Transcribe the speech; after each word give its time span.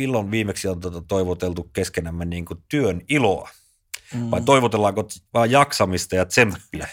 milloin 0.00 0.30
viimeksi 0.30 0.68
on 0.68 0.80
tuota 0.80 1.02
toivoteltu 1.08 1.70
keskenämme 1.72 2.24
niin 2.24 2.44
kuin 2.44 2.58
työn 2.68 3.00
iloa? 3.08 3.48
Mm. 4.14 4.30
Vai 4.30 4.40
toivotellaanko 4.40 5.08
vaan 5.34 5.50
jaksamista 5.50 6.16
ja 6.16 6.24
tsemppiä? 6.26 6.88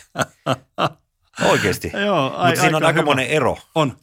Oikeasti. 1.51 1.91
Joo, 2.05 2.31
ai, 2.35 2.49
Mutta 2.49 2.62
siinä 2.62 2.78
on 2.78 2.83
aika 2.83 3.01
monen 3.01 3.28
ero. 3.28 3.57
On. 3.75 3.97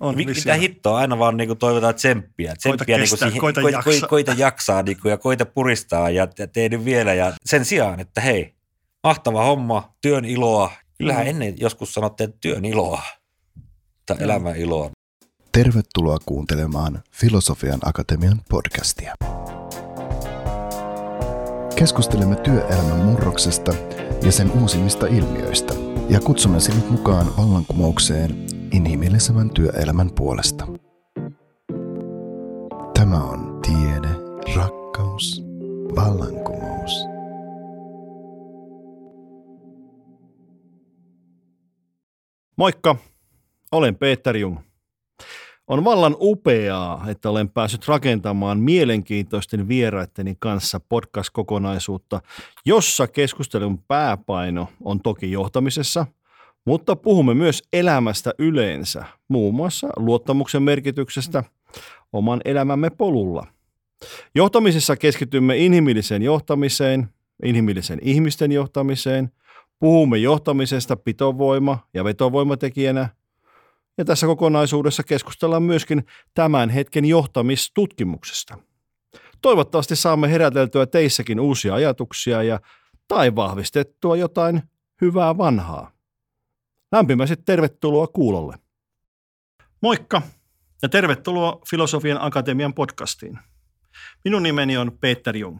on 0.00 0.16
Mit, 0.16 0.28
mitä 0.28 0.54
hittoa, 0.54 0.98
aina 0.98 1.18
vaan 1.18 1.36
niinku 1.36 1.54
toivotaan 1.54 1.94
tsemppiä. 1.94 2.56
tsemppiä 2.56 2.98
kestää, 2.98 3.28
niinku 3.28 3.40
koita 3.40 3.60
koita, 3.60 3.76
jaksaa. 3.76 3.92
koita, 3.92 4.06
koita 4.08 4.32
jaksaa 4.36 4.82
niinku, 4.82 5.08
ja 5.08 5.16
koita 5.18 5.46
puristaa 5.46 6.10
ja, 6.10 6.26
tee 6.52 6.68
nyt 6.68 6.84
vielä. 6.84 7.14
Ja 7.14 7.32
sen 7.44 7.64
sijaan, 7.64 8.00
että 8.00 8.20
hei, 8.20 8.54
mahtava 9.02 9.44
homma, 9.44 9.94
työn 10.00 10.24
iloa. 10.24 10.72
Kyllähän 10.98 11.24
Mm. 11.24 11.30
ennen 11.30 11.54
joskus 11.60 11.94
sanottiin, 11.94 12.28
että 12.28 12.38
työn 12.40 12.64
iloa 12.64 13.02
tai 14.06 14.16
elämän 14.20 14.56
iloa. 14.56 14.90
Tervetuloa 15.56 16.18
kuuntelemaan 16.26 17.02
Filosofian 17.12 17.78
Akatemian 17.84 18.40
podcastia. 18.48 19.14
Keskustelemme 21.78 22.36
työelämän 22.36 22.98
murroksesta 22.98 23.74
ja 24.22 24.32
sen 24.32 24.50
uusimmista 24.60 25.06
ilmiöistä 25.06 25.74
ja 26.08 26.20
kutsumme 26.20 26.60
sinut 26.60 26.90
mukaan 26.90 27.26
vallankumoukseen 27.36 28.46
inhimillisemmän 28.72 29.50
työelämän 29.50 30.10
puolesta. 30.10 30.66
Tämä 32.94 33.24
on 33.24 33.60
tiede, 33.62 34.08
rakkaus, 34.56 35.42
vallankumous. 35.96 36.92
Moikka, 42.56 42.96
olen 43.72 43.96
Peter 43.96 44.36
Jung. 44.36 44.58
On 45.68 45.84
vallan 45.84 46.16
upeaa, 46.20 47.04
että 47.08 47.30
olen 47.30 47.48
päässyt 47.48 47.88
rakentamaan 47.88 48.58
mielenkiintoisten 48.58 49.68
vieraitteni 49.68 50.36
kanssa 50.38 50.80
podcast-kokonaisuutta, 50.80 52.20
jossa 52.64 53.06
keskustelun 53.06 53.78
pääpaino 53.88 54.68
on 54.84 55.00
toki 55.00 55.32
johtamisessa, 55.32 56.06
mutta 56.64 56.96
puhumme 56.96 57.34
myös 57.34 57.62
elämästä 57.72 58.32
yleensä, 58.38 59.04
muun 59.28 59.54
muassa 59.54 59.88
luottamuksen 59.96 60.62
merkityksestä 60.62 61.44
oman 62.12 62.40
elämämme 62.44 62.90
polulla. 62.90 63.46
Johtamisessa 64.34 64.96
keskitymme 64.96 65.56
inhimilliseen 65.56 66.22
johtamiseen, 66.22 67.08
inhimillisen 67.44 67.98
ihmisten 68.02 68.52
johtamiseen, 68.52 69.30
puhumme 69.78 70.18
johtamisesta 70.18 70.96
pitovoima- 70.96 71.78
ja 71.94 72.04
vetovoimatekijänä, 72.04 73.08
ja 73.98 74.04
tässä 74.04 74.26
kokonaisuudessa 74.26 75.02
keskustellaan 75.02 75.62
myöskin 75.62 76.04
tämän 76.34 76.70
hetken 76.70 77.04
johtamistutkimuksesta. 77.04 78.58
Toivottavasti 79.42 79.96
saamme 79.96 80.30
heräteltyä 80.30 80.86
teissäkin 80.86 81.40
uusia 81.40 81.74
ajatuksia 81.74 82.42
ja 82.42 82.60
tai 83.08 83.34
vahvistettua 83.34 84.16
jotain 84.16 84.62
hyvää 85.00 85.38
vanhaa. 85.38 85.90
Lämpimästi 86.92 87.36
tervetuloa 87.36 88.06
kuulolle. 88.06 88.56
Moikka 89.80 90.22
ja 90.82 90.88
tervetuloa 90.88 91.60
Filosofian 91.70 92.18
Akatemian 92.20 92.74
podcastiin. 92.74 93.38
Minun 94.24 94.42
nimeni 94.42 94.76
on 94.76 94.98
Peter 95.00 95.36
Jung. 95.36 95.58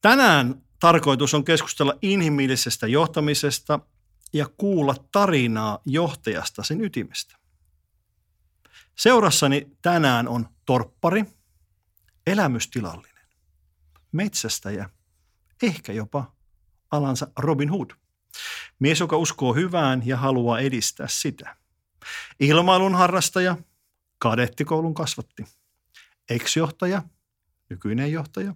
Tänään 0.00 0.62
tarkoitus 0.80 1.34
on 1.34 1.44
keskustella 1.44 1.94
inhimillisestä 2.02 2.86
johtamisesta 2.86 3.80
ja 4.32 4.46
kuulla 4.56 4.94
tarinaa 5.12 5.78
johtajasta 5.84 6.62
sen 6.62 6.80
ytimestä. 6.80 7.38
Seurassani 8.98 9.76
tänään 9.82 10.28
on 10.28 10.48
torppari, 10.66 11.24
elämystilallinen, 12.26 13.26
metsästäjä, 14.12 14.90
ehkä 15.62 15.92
jopa 15.92 16.32
alansa 16.90 17.28
Robin 17.38 17.70
Hood. 17.70 17.90
Mies, 18.78 19.00
joka 19.00 19.16
uskoo 19.16 19.54
hyvään 19.54 20.06
ja 20.06 20.16
haluaa 20.16 20.58
edistää 20.58 21.08
sitä. 21.08 21.56
Ilmailun 22.40 22.94
harrastaja, 22.94 23.56
kadettikoulun 24.18 24.94
kasvatti. 24.94 25.44
Ex-johtaja, 26.30 27.02
nykyinen 27.68 28.12
johtaja, 28.12 28.54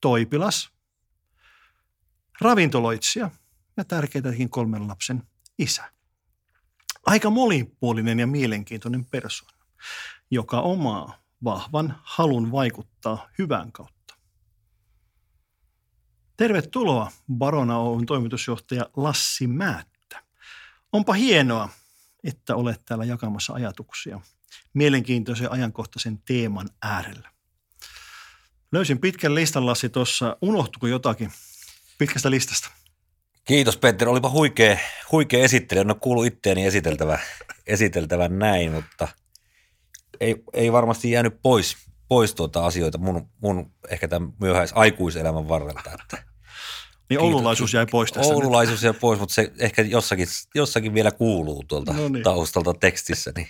toipilas, 0.00 0.70
ravintoloitsija 2.40 3.30
ja 3.78 3.84
tärkeitäkin 3.84 4.50
kolmen 4.50 4.88
lapsen 4.88 5.22
isä. 5.58 5.92
Aika 7.06 7.30
monipuolinen 7.30 8.18
ja 8.18 8.26
mielenkiintoinen 8.26 9.04
persoona, 9.04 9.64
joka 10.30 10.60
omaa 10.60 11.18
vahvan 11.44 12.00
halun 12.02 12.52
vaikuttaa 12.52 13.28
hyvän 13.38 13.72
kautta. 13.72 14.14
Tervetuloa 16.36 17.12
Barona 17.32 17.78
Oyn 17.78 18.06
toimitusjohtaja 18.06 18.90
Lassi 18.96 19.46
Määttä. 19.46 20.22
Onpa 20.92 21.12
hienoa, 21.12 21.68
että 22.24 22.56
olet 22.56 22.84
täällä 22.84 23.04
jakamassa 23.04 23.52
ajatuksia 23.52 24.20
mielenkiintoisen 24.74 25.52
ajankohtaisen 25.52 26.18
teeman 26.18 26.68
äärellä. 26.82 27.30
Löysin 28.72 28.98
pitkän 28.98 29.34
listan, 29.34 29.66
Lassi, 29.66 29.88
tuossa. 29.88 30.36
Unohtuiko 30.40 30.86
jotakin 30.86 31.32
pitkästä 31.98 32.30
listasta? 32.30 32.70
Kiitos 33.48 33.76
Peter, 33.76 34.08
olipa 34.08 34.30
huikea, 34.30 34.78
huikea 35.12 35.44
esittely. 35.44 35.80
En 35.80 35.90
ole 35.90 35.96
kuullut 36.00 36.26
itteeni 36.26 36.66
esiteltävä, 36.66 37.18
esiteltävä 37.66 38.28
näin, 38.28 38.72
mutta 38.72 39.08
ei, 40.20 40.36
ei 40.52 40.72
varmasti 40.72 41.10
jäänyt 41.10 41.42
pois, 41.42 41.76
pois 42.08 42.34
tuota 42.34 42.66
asioita 42.66 42.98
mun, 42.98 43.28
mun 43.42 43.72
ehkä 43.90 44.08
tämän 44.08 44.32
myöhäis 44.40 44.70
aikuiselämän 44.74 45.48
varrelta. 45.48 45.90
Että 46.02 46.22
Niin 47.10 47.20
oululaisuus 47.20 47.74
jäi 47.74 47.86
pois 47.90 48.12
tässä. 48.12 48.32
nyt. 48.32 48.34
Oululaisuus 48.42 48.82
jäi 48.82 48.92
pois, 48.92 49.20
mutta 49.20 49.34
se 49.34 49.52
ehkä 49.58 49.82
jossakin, 49.82 50.28
jossakin 50.54 50.94
vielä 50.94 51.10
kuuluu 51.10 51.64
tuolta 51.68 51.92
No 51.92 52.08
niin. 52.08 52.24
taustalta 52.24 52.74
tekstissä. 52.74 53.32
Niin 53.36 53.48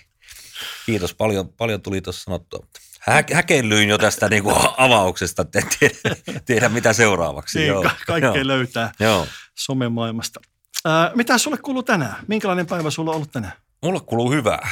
kiitos, 0.85 1.13
paljon, 1.13 1.49
paljon 1.49 1.81
tuli 1.81 2.01
tuossa 2.01 2.23
sanottua. 2.23 2.67
Hä, 2.99 3.23
häkellyin 3.33 3.89
jo 3.89 3.97
tästä 3.97 4.29
niin 4.29 4.43
kuin 4.43 4.55
avauksesta, 4.77 5.41
että 5.41 5.59
en 5.59 5.65
tiedä, 5.79 6.15
tiedä 6.45 6.69
mitä 6.69 6.93
seuraavaksi. 6.93 7.59
Niin, 7.59 7.67
Joo, 7.67 7.81
ka- 7.83 7.95
kaikkea 8.07 8.35
joo, 8.35 8.47
löytää 8.47 8.91
Joo. 8.99 9.27
Somemaailmasta. 9.59 10.39
Ää, 10.85 11.11
mitä 11.15 11.37
sulle 11.37 11.57
kuuluu 11.57 11.83
tänään? 11.83 12.15
Minkälainen 12.27 12.65
päivä 12.67 12.89
sulla 12.89 13.11
on 13.11 13.15
ollut 13.15 13.31
tänään? 13.31 13.53
Mulle 13.83 13.99
kuuluu 13.99 14.31
hyvää. 14.31 14.69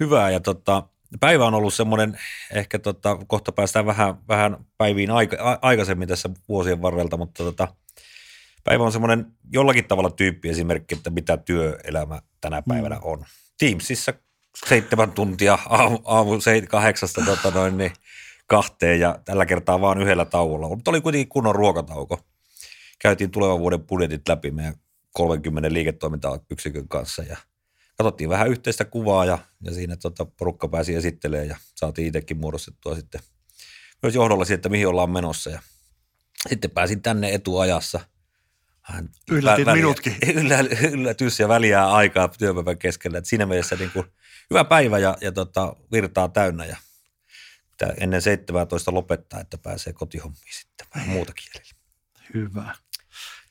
Hyvää 0.00 0.30
ja 0.30 0.40
tota, 0.40 0.82
päivä 1.20 1.46
on 1.46 1.54
ollut 1.54 1.74
semmoinen, 1.74 2.18
ehkä 2.52 2.78
tota, 2.78 3.18
kohta 3.26 3.52
päästään 3.52 3.86
vähän, 3.86 4.14
vähän 4.28 4.56
päiviin 4.78 5.10
aika, 5.10 5.36
a, 5.40 5.58
aikaisemmin 5.62 6.08
tässä 6.08 6.30
vuosien 6.48 6.82
varrelta, 6.82 7.16
mutta 7.16 7.44
tota, 7.44 7.68
päivä 8.64 8.84
on 8.84 8.92
semmoinen 8.92 9.26
jollakin 9.52 9.84
tavalla 9.84 10.10
tyyppiesimerkki, 10.10 10.94
että 10.94 11.10
mitä 11.10 11.36
työelämä 11.36 12.22
tänä 12.40 12.62
päivänä 12.68 12.96
Mm. 12.96 13.00
on. 13.04 13.24
Teamsissa 13.58 14.12
seitsemän 14.66 15.12
tuntia 15.12 15.58
aamu, 15.68 15.98
aamu 16.04 16.34
seit- 16.40 16.66
kahdeksasta 16.68 17.24
tota 17.24 17.50
noin, 17.50 17.78
niin 17.78 17.92
kahteen 18.46 19.00
ja 19.00 19.18
tällä 19.24 19.46
kertaa 19.46 19.80
vaan 19.80 20.02
yhdellä 20.02 20.24
tauolla. 20.24 20.68
Mutta 20.68 20.90
oli 20.90 21.00
kuitenkin 21.00 21.28
kunnon 21.28 21.54
ruokatauko. 21.54 22.20
Käytiin 23.02 23.30
tulevan 23.30 23.58
vuoden 23.58 23.86
budjetit 23.86 24.28
läpi 24.28 24.50
meidän 24.50 24.74
30 25.12 25.72
liiketoimintayksikön 25.72 26.88
kanssa 26.88 27.22
ja 27.22 27.36
katsottiin 27.96 28.30
vähän 28.30 28.48
yhteistä 28.48 28.84
kuvaa 28.84 29.24
ja, 29.24 29.38
ja 29.62 29.74
siinä 29.74 29.96
tota 29.96 30.24
porukka 30.24 30.68
pääsi 30.68 30.94
esittelemään 30.94 31.48
ja 31.48 31.56
saatiin 31.74 32.08
itsekin 32.08 32.36
muodostettua 32.36 32.94
sitten 32.94 33.20
myös 34.02 34.14
johdolla 34.14 34.44
siitä, 34.44 34.58
että 34.58 34.68
mihin 34.68 34.88
ollaan 34.88 35.10
menossa. 35.10 35.50
Ja 35.50 35.62
sitten 36.48 36.70
pääsin 36.70 37.02
tänne 37.02 37.34
etuajassa. 37.34 38.00
Vähän 38.88 39.08
Yllätit 39.30 39.66
väliä- 39.66 39.82
minutkin. 39.82 40.16
Yllä, 40.34 40.58
yllätys 40.92 41.40
ja 41.40 41.48
väliä 41.48 41.88
aikaa 41.88 42.28
työpäivän 42.28 42.78
keskellä. 42.78 43.18
Et 43.18 43.26
siinä 43.26 43.46
mielessä 43.46 43.76
niin 43.76 43.90
kuin 43.90 44.06
hyvä 44.50 44.64
päivä 44.64 44.98
ja, 44.98 45.16
ja 45.20 45.32
tota, 45.32 45.76
virtaa 45.92 46.28
täynnä 46.28 46.64
ja 46.64 46.76
pitää 47.70 47.94
ennen 48.00 48.22
17 48.22 48.94
lopettaa, 48.94 49.40
että 49.40 49.58
pääsee 49.58 49.92
kotihommiin 49.92 50.54
sitten 50.60 50.86
vähän 50.94 51.08
muutakin 51.08 51.44
jäljellä. 51.54 51.80
Hyvä. 52.34 52.74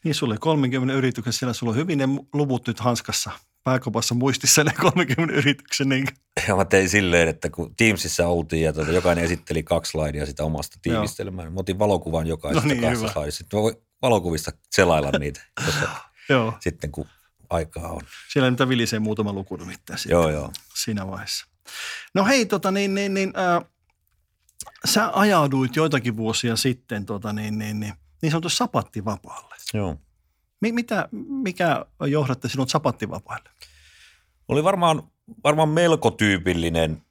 Niin 0.03 0.15
sulle 0.15 0.37
30 0.37 0.93
yrityksen, 0.93 1.33
siellä 1.33 1.53
sulla 1.53 1.71
on 1.71 1.75
hyvin 1.77 1.97
ne 1.97 2.05
luvut 2.33 2.67
nyt 2.67 2.79
hanskassa, 2.79 3.31
pääkopassa 3.63 4.15
muistissa 4.15 4.63
ne 4.63 4.71
30 4.81 5.33
yrityksen. 5.35 5.89
Niin 5.89 6.07
Ja 6.47 6.55
mä 6.55 6.65
tein 6.65 6.89
silleen, 6.89 7.27
että 7.27 7.49
kun 7.49 7.75
Teamsissa 7.75 8.27
oltiin 8.27 8.63
ja 8.63 8.73
tuota, 8.73 8.91
jokainen 8.91 9.25
esitteli 9.25 9.63
kaksi 9.63 9.91
slaidia 9.91 10.25
sitä 10.25 10.43
omasta 10.43 10.77
tiivistelmää, 10.81 11.49
mä 11.49 11.59
otin 11.59 11.79
valokuvan 11.79 12.27
jokaisesta 12.27 12.67
No 12.67 12.73
niin, 12.73 12.81
kahdesta 12.81 13.01
hyvä. 13.03 13.13
slaidista. 13.13 13.37
Sitten 13.37 13.59
mä 13.59 13.63
voin 13.63 13.75
valokuvista 14.01 14.51
selailla 14.71 15.11
niitä 15.19 15.41
joo, 16.29 16.53
sitten, 16.59 16.91
kun 16.91 17.05
aikaa 17.49 17.87
on. 17.91 18.01
siellä 18.33 18.49
niitä 18.51 18.69
vilisee 18.69 18.99
muutama 18.99 19.33
luku 19.33 19.55
nimittäin 19.55 19.99
sitten 19.99 20.15
Joo, 20.15 20.29
joo. 20.29 20.51
siinä 20.75 21.07
vaiheessa. 21.07 21.45
No 22.13 22.25
hei, 22.25 22.45
tota, 22.45 22.71
niin, 22.71 22.95
niin, 22.95 23.13
niin, 23.13 23.33
ää, 23.35 23.61
sä 24.85 25.11
ajauduit 25.13 25.75
joitakin 25.75 26.17
vuosia 26.17 26.55
sitten 26.55 27.05
tota, 27.05 27.33
niin, 27.33 27.57
niin, 27.59 27.79
niin, 27.79 27.93
niin 28.21 28.31
sanotusti 28.31 28.57
sapattivapaalle. 28.57 29.55
Joo. 29.73 29.95
Mi- 30.61 30.71
mitä, 30.71 31.09
mikä 31.11 31.85
johdatte 32.07 32.49
sinut 32.49 32.69
sapattivapaille? 32.69 33.49
Oli 34.47 34.63
varmaan, 34.63 35.11
varmaan 35.43 35.69
melko 35.69 36.11
tyypillinen 36.11 37.01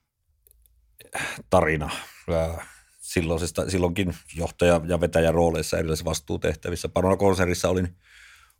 tarina. 1.50 1.90
Silloisesta, 3.00 3.70
silloinkin 3.70 4.14
johtaja- 4.34 4.80
ja 4.86 5.00
vetäjän 5.00 5.34
rooleissa 5.34 5.78
erilaisissa 5.78 6.04
vastuutehtävissä. 6.04 6.88
Parona 6.88 7.16
konsernissa 7.16 7.68
olin, 7.68 7.96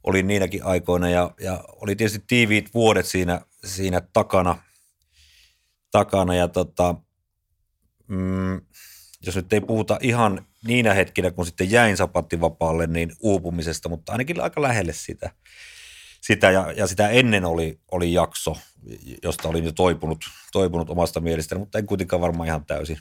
olin 0.05 0.27
niinäkin 0.27 0.65
aikoina 0.65 1.11
ja, 1.11 1.35
ja 1.41 1.65
oli 1.69 1.97
tietysti 1.97 2.25
tiiviit 2.27 2.75
vuodet 2.75 3.07
siinä, 3.07 3.41
siinä 3.65 4.01
takana, 4.13 4.63
takana 5.91 6.35
ja 6.35 6.49
tota, 6.49 6.95
mm, 8.09 8.61
jos 9.27 9.37
nyt 9.37 9.53
ei 9.53 9.61
puhuta 9.61 9.99
ihan 10.03 10.47
niinä 10.65 10.95
hetkinä, 10.95 11.31
kun 11.31 11.47
sitten 11.47 11.71
jäin 11.71 11.97
sapattivapaalle, 11.97 12.87
niin 12.87 13.13
uupumisesta, 13.21 13.89
mutta 13.89 14.13
ainakin 14.13 14.41
aika 14.41 14.63
lähelle 14.63 14.93
sitä. 14.93 15.31
sitä 16.21 16.51
ja, 16.51 16.73
ja 16.77 16.87
sitä 16.87 17.09
ennen 17.09 17.45
oli, 17.45 17.81
oli 17.91 18.13
jakso, 18.13 18.57
josta 19.23 19.49
olin 19.49 19.65
jo 19.65 19.73
toipunut, 19.73 20.25
toipunut 20.53 20.91
omasta 20.91 21.21
mielestäni, 21.21 21.59
mutta 21.59 21.79
en 21.79 21.87
kuitenkaan 21.87 22.21
varmaan 22.21 22.47
ihan 22.47 22.65
täysin 22.65 22.99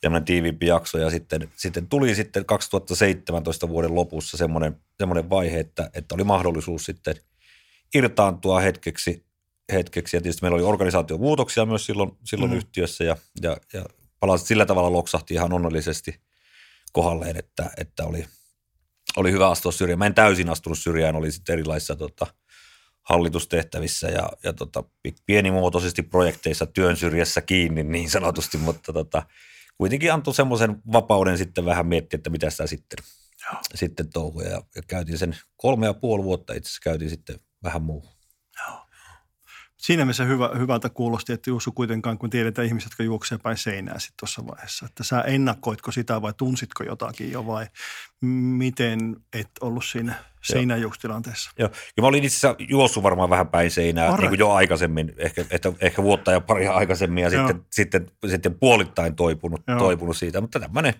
tämmöinen 0.00 0.24
tiiviimpi 0.24 0.66
jakso. 0.66 0.98
Ja 0.98 1.10
sitten, 1.10 1.50
sitten 1.56 1.88
tuli 1.88 2.14
sitten 2.14 2.44
2017 2.44 3.68
vuoden 3.68 3.94
lopussa 3.94 4.36
semmoinen, 4.36 4.76
semmoinen 4.98 5.30
vaihe, 5.30 5.60
että, 5.60 5.90
että 5.94 6.14
oli 6.14 6.24
mahdollisuus 6.24 6.84
sitten 6.84 7.14
irtaantua 7.94 8.60
hetkeksi, 8.60 9.24
hetkeksi. 9.72 10.16
Ja 10.16 10.20
tietysti 10.20 10.42
meillä 10.42 10.56
oli 10.56 10.64
organisaation 10.64 11.20
muutoksia 11.20 11.66
myös 11.66 11.86
silloin, 11.86 12.12
silloin 12.24 12.50
mm. 12.50 12.56
yhtiössä 12.56 13.04
ja, 13.04 13.16
ja, 13.42 13.56
ja 13.72 13.84
palasit 14.20 14.46
sillä 14.46 14.66
tavalla 14.66 14.92
loksahti 14.92 15.34
ihan 15.34 15.52
onnellisesti 15.52 16.20
kohdalleen, 16.92 17.36
että, 17.36 17.70
että 17.76 18.04
oli, 18.04 18.26
oli 19.16 19.32
hyvä 19.32 19.50
astua 19.50 19.72
syrjään. 19.72 19.98
Mä 19.98 20.06
en 20.06 20.14
täysin 20.14 20.50
astunut 20.50 20.78
syrjään, 20.78 21.16
oli 21.16 21.32
sitten 21.32 21.52
erilaisissa 21.52 21.96
tota, 21.96 22.26
hallitustehtävissä 23.02 24.08
ja, 24.08 24.28
ja 24.42 24.52
tota, 24.52 24.84
pienimuotoisesti 25.26 26.02
projekteissa 26.02 26.66
työn 26.66 26.96
syrjässä 26.96 27.40
kiinni 27.40 27.82
niin 27.82 28.10
sanotusti, 28.10 28.58
mutta 28.58 28.92
tota, 28.92 29.22
kuitenkin 29.78 30.12
antoi 30.12 30.34
semmoisen 30.34 30.82
vapauden 30.92 31.38
sitten 31.38 31.64
vähän 31.64 31.86
miettiä, 31.86 32.16
että 32.16 32.30
mitä 32.30 32.50
sitä 32.50 32.66
sitten, 32.66 32.98
Joo. 33.44 33.60
sitten 33.74 34.12
touhuja. 34.12 34.48
Ja, 34.48 34.62
ja 34.76 34.82
käytiin 34.86 35.18
sen 35.18 35.36
kolme 35.56 35.86
ja 35.86 35.94
puoli 35.94 36.24
vuotta 36.24 36.54
itse 36.54 36.68
asiassa 36.68 36.80
käytiin 36.84 37.10
sitten 37.10 37.40
vähän 37.62 37.82
muuhun. 37.82 38.15
Siinä 39.76 40.04
mielessä 40.04 40.24
hyvä, 40.24 40.50
hyvältä 40.58 40.88
kuulosti, 40.88 41.32
että 41.32 41.50
Jussu 41.50 41.72
kuitenkaan, 41.72 42.18
kun 42.18 42.30
tiedetään 42.30 42.66
ihmiset, 42.66 42.90
jotka 42.90 43.02
juoksevat 43.02 43.42
päin 43.42 43.56
seinää 43.56 43.98
sitten 43.98 44.14
tuossa 44.20 44.46
vaiheessa, 44.46 44.86
että 44.86 45.04
sä 45.04 45.20
ennakkoitko 45.20 45.92
sitä 45.92 46.22
vai 46.22 46.32
tunsitko 46.36 46.84
jotakin 46.84 47.32
jo 47.32 47.46
vai 47.46 47.66
miten 48.20 49.16
et 49.32 49.50
ollut 49.60 49.84
siinä 49.84 50.14
seinäjuokstilanteessa? 50.42 51.50
Joo, 51.58 51.70
ja 51.96 52.00
mä 52.00 52.06
olin 52.06 52.24
itse 52.24 52.36
asiassa 52.36 52.64
juossut 52.68 53.02
varmaan 53.02 53.30
vähän 53.30 53.48
päin 53.48 53.70
seinää 53.70 54.16
niin 54.16 54.28
kuin 54.28 54.38
jo 54.38 54.50
aikaisemmin, 54.50 55.14
ehkä, 55.16 55.44
että, 55.50 55.72
ehkä 55.80 56.02
vuotta 56.02 56.32
ja 56.32 56.40
pari 56.40 56.66
aikaisemmin 56.66 57.22
ja 57.24 57.30
sitten, 57.30 57.64
sitten, 57.70 58.10
sitten, 58.26 58.54
puolittain 58.54 59.16
toipunut, 59.16 59.62
toipunut 59.78 60.16
siitä, 60.16 60.40
mutta 60.40 60.60
tämmöinen, 60.60 60.94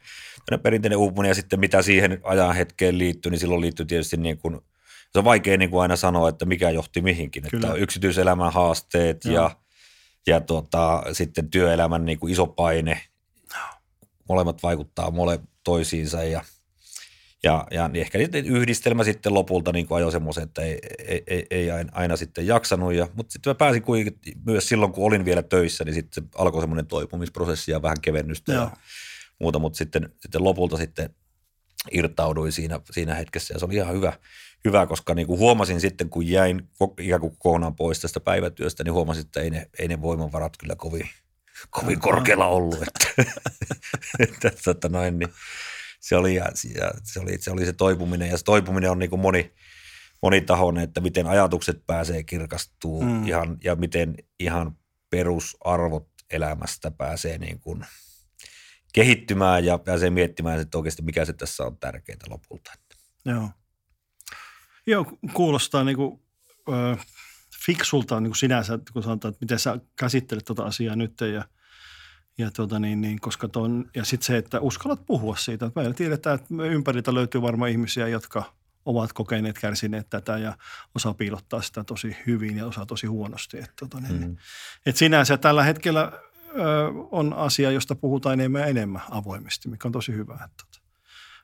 tämmöinen 0.44 0.62
perinteinen 0.62 0.98
uupuminen 0.98 1.30
ja 1.30 1.34
sitten 1.34 1.60
mitä 1.60 1.82
siihen 1.82 2.20
ajan 2.22 2.54
hetkeen 2.54 2.98
liittyy, 2.98 3.30
niin 3.30 3.38
silloin 3.38 3.60
liittyy 3.60 3.86
tietysti 3.86 4.16
niin 4.16 4.38
kuin– 4.38 4.60
se 5.12 5.18
on 5.18 5.24
vaikea 5.24 5.56
niin 5.56 5.70
kuin 5.70 5.82
aina 5.82 5.96
sanoa, 5.96 6.28
että 6.28 6.44
mikä 6.44 6.70
johti 6.70 7.00
mihinkin. 7.00 7.42
Kyllä. 7.50 7.66
Että 7.66 7.72
on 7.72 7.80
yksityiselämän 7.80 8.52
haasteet 8.52 9.24
Joo. 9.24 9.34
ja, 9.34 9.50
ja 10.26 10.40
tuota, 10.40 11.02
sitten 11.12 11.50
työelämän 11.50 12.04
niin 12.04 12.18
kuin 12.18 12.32
iso 12.32 12.46
paine. 12.46 13.00
Molemmat 14.28 14.62
vaikuttaa 14.62 15.10
mole 15.10 15.40
toisiinsa 15.64 16.24
ja, 16.24 16.44
ja, 17.42 17.66
ja 17.70 17.88
niin 17.88 18.00
ehkä 18.00 18.18
yhdistelmä 18.44 19.04
sitten 19.04 19.34
lopulta 19.34 19.72
niin 19.72 19.86
kuin 19.86 19.96
ajoi 19.96 20.12
semmoisen, 20.12 20.44
että 20.44 20.62
ei, 20.62 20.78
ei, 21.06 21.22
ei, 21.26 21.46
ei 21.50 21.68
aina 21.92 22.16
sitten 22.16 22.46
jaksanut. 22.46 22.94
Ja, 22.94 23.08
mutta 23.14 23.32
sitten 23.32 23.50
mä 23.50 23.54
pääsin 23.54 23.82
kuitenkin 23.82 24.34
myös 24.46 24.68
silloin, 24.68 24.92
kun 24.92 25.04
olin 25.04 25.24
vielä 25.24 25.42
töissä, 25.42 25.84
niin 25.84 25.94
sitten 25.94 26.24
alkoi 26.34 26.62
semmoinen 26.62 26.86
toipumisprosessi 26.86 27.72
ja 27.72 27.82
vähän 27.82 28.00
kevennystä 28.02 28.52
Joo. 28.52 28.64
ja 28.64 28.70
muuta, 29.38 29.58
mutta 29.58 29.76
sitten, 29.76 30.10
sitten 30.20 30.44
lopulta 30.44 30.76
sitten 30.76 31.14
irtauduin 31.92 32.52
siinä, 32.52 32.80
siinä 32.90 33.14
hetkessä 33.14 33.54
ja 33.54 33.58
se 33.58 33.64
oli 33.64 33.74
ihan 33.74 33.94
hyvä, 33.94 34.12
hyvä, 34.64 34.86
koska 34.86 35.14
niin 35.14 35.26
kuin 35.26 35.38
huomasin 35.38 35.80
sitten, 35.80 36.10
kun 36.10 36.28
jäin 36.28 36.68
ikään 37.00 37.20
kuin 37.20 37.36
kokonaan 37.38 37.76
pois 37.76 38.00
tästä 38.00 38.20
päivätyöstä, 38.20 38.84
niin 38.84 38.92
huomasin, 38.92 39.24
että 39.24 39.40
ei 39.40 39.50
ne, 39.50 39.70
ei 39.78 39.88
ne 39.88 40.02
voimavarat 40.02 40.56
kyllä 40.56 40.76
kovin, 40.76 41.08
kovin 41.70 42.00
korkealla 42.00 42.46
ollut. 42.46 42.82
Että, 42.82 43.22
että, 44.18 44.70
että 44.70 44.88
noin, 44.88 45.18
niin 45.18 45.28
se, 46.00 46.16
oli, 46.16 46.34
ja, 46.34 46.46
se, 47.04 47.20
oli, 47.20 47.38
se 47.38 47.50
oli 47.50 47.66
se 47.66 47.72
toipuminen 47.72 48.30
ja 48.30 48.38
se 48.38 48.44
toipuminen 48.44 48.90
on 48.90 48.98
niin 48.98 49.10
kuin 49.10 49.20
moni, 49.20 49.54
monitahoinen, 50.22 50.84
että 50.84 51.00
miten 51.00 51.26
ajatukset 51.26 51.86
pääsee 51.86 52.22
kirkastuu 52.22 53.02
mm. 53.02 53.26
ihan, 53.26 53.58
ja 53.64 53.76
miten 53.76 54.14
ihan 54.40 54.76
perusarvot 55.10 56.08
elämästä 56.30 56.90
pääsee 56.90 57.38
niin 57.38 57.60
kuin 57.60 57.86
kehittymään 58.92 59.64
ja 59.64 59.78
pääsee 59.78 60.10
miettimään, 60.10 60.60
että 60.60 60.78
oikeasti 60.78 61.02
mikä 61.02 61.24
se 61.24 61.32
tässä 61.32 61.64
on 61.64 61.78
tärkeää 61.78 62.18
lopulta. 62.28 62.72
Joo. 63.24 63.50
Joo, 64.86 65.18
kuulostaa 65.32 65.84
niin 65.84 65.96
kuin, 65.96 66.20
ö, 66.68 66.96
fiksulta 67.66 68.20
niin 68.20 68.30
kuin 68.30 68.36
sinänsä, 68.36 68.78
kun 68.92 69.02
sanotaan, 69.02 69.32
että 69.32 69.44
miten 69.44 69.58
sä 69.58 69.78
käsittelet 69.96 70.44
tuota 70.44 70.64
asiaa 70.64 70.96
nyt 70.96 71.20
ja, 71.20 71.44
ja, 72.38 72.50
tuota 72.50 72.78
niin, 72.78 73.00
niin, 73.00 73.20
koska 73.20 73.48
ton, 73.48 73.90
ja 73.94 74.04
sitten 74.04 74.26
se, 74.26 74.36
että 74.36 74.60
uskallat 74.60 75.06
puhua 75.06 75.36
siitä. 75.36 75.70
Meillä 75.74 75.94
tiedetään, 75.94 76.34
että 76.34 76.54
ympäriltä 76.64 77.14
löytyy 77.14 77.42
varmaan 77.42 77.70
ihmisiä, 77.70 78.08
jotka 78.08 78.54
ovat 78.84 79.12
kokeneet, 79.12 79.58
kärsineet 79.58 80.10
tätä 80.10 80.38
ja 80.38 80.56
osaa 80.94 81.14
piilottaa 81.14 81.62
sitä 81.62 81.84
tosi 81.84 82.16
hyvin 82.26 82.56
ja 82.56 82.66
osaa 82.66 82.86
tosi 82.86 83.06
huonosti. 83.06 83.58
Että, 83.58 83.72
tuota, 83.76 84.00
niin, 84.00 84.20
mm. 84.20 84.36
et 84.86 84.96
sinänsä 84.96 85.36
tällä 85.36 85.64
hetkellä 85.64 86.12
ö, 86.12 86.20
on 87.10 87.32
asia, 87.32 87.70
josta 87.70 87.94
puhutaan 87.94 88.40
enemmän 88.40 88.60
ja 88.60 88.66
enemmän 88.66 89.02
avoimesti, 89.10 89.68
mikä 89.68 89.88
on 89.88 89.92
tosi 89.92 90.12
hyvä. 90.12 90.34
Että, 90.34 90.64
tuota 90.64 90.85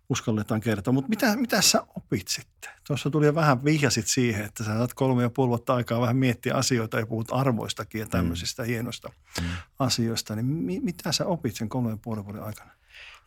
uskalletaan 0.08 0.60
kertoa. 0.60 0.94
Mutta 0.94 1.08
mitä, 1.08 1.36
mitä 1.36 1.62
sä 1.62 1.82
opit 1.96 2.28
sitten? 2.28 2.70
Tuossa 2.86 3.10
tuli 3.10 3.26
jo 3.26 3.34
vähän 3.34 3.64
vihjasit 3.64 4.06
siihen, 4.06 4.44
että 4.44 4.64
sä 4.64 4.76
saat 4.76 4.94
kolme 4.94 5.22
ja 5.22 5.30
puoli 5.30 5.48
vuotta 5.48 5.74
aikaa 5.74 6.00
vähän 6.00 6.16
miettiä 6.16 6.54
asioita 6.54 6.98
ja 6.98 7.06
puhut 7.06 7.28
arvoistakin 7.32 7.98
ja 7.98 8.06
tämmöisistä 8.06 8.62
mm. 8.62 8.66
hienoista 8.66 9.08
mm. 9.40 9.46
asioista. 9.78 10.36
Niin 10.36 10.46
mi, 10.46 10.80
mitä 10.80 11.12
sä 11.12 11.26
opit 11.26 11.56
sen 11.56 11.68
kolme 11.68 11.90
ja 11.90 11.98
puolen 12.02 12.24
vuoden 12.24 12.42
aikana? 12.42 12.70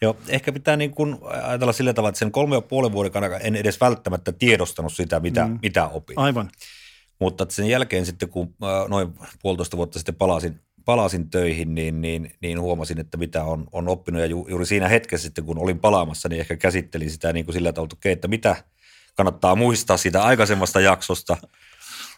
Joo, 0.01 0.17
ehkä 0.27 0.51
pitää 0.51 0.77
niin 0.77 0.91
kuin 0.91 1.17
ajatella 1.47 1.73
sillä 1.73 1.93
tavalla, 1.93 2.09
että 2.09 2.19
sen 2.19 2.31
kolme 2.31 2.55
ja 2.55 2.61
puolen 2.61 2.91
vuoden 2.91 3.11
aikana 3.15 3.37
en 3.37 3.55
edes 3.55 3.81
välttämättä 3.81 4.31
tiedostanut 4.31 4.93
sitä, 4.93 5.19
mitä, 5.19 5.47
mm. 5.47 5.59
mitä 5.61 5.87
opin. 5.87 6.19
Aivan. 6.19 6.49
Mutta 7.19 7.45
sen 7.49 7.67
jälkeen 7.67 8.05
sitten, 8.05 8.29
kun 8.29 8.55
noin 8.87 9.13
puolitoista 9.41 9.77
vuotta 9.77 9.99
sitten 9.99 10.15
palasin 10.15 10.59
palasin 10.85 11.29
töihin, 11.29 11.75
niin, 11.75 12.01
niin, 12.01 12.31
niin 12.41 12.61
huomasin, 12.61 12.99
että 12.99 13.17
mitä 13.17 13.43
on, 13.43 13.67
on 13.71 13.87
oppinut. 13.87 14.21
Ja 14.21 14.27
ju, 14.27 14.47
juuri 14.49 14.65
siinä 14.65 14.87
hetkessä 14.87 15.25
sitten, 15.25 15.45
kun 15.45 15.59
olin 15.59 15.79
palaamassa, 15.79 16.29
niin 16.29 16.39
ehkä 16.39 16.57
käsittelin 16.57 17.11
sitä 17.11 17.33
niin 17.33 17.45
kuin 17.45 17.53
sillä 17.53 17.73
tavalla, 17.73 17.89
että, 17.93 17.95
okay, 17.95 18.11
että 18.11 18.27
mitä 18.27 18.55
kannattaa 19.15 19.55
muistaa 19.55 19.97
siitä 19.97 20.23
aikaisemmasta 20.23 20.79
jaksosta 20.79 21.37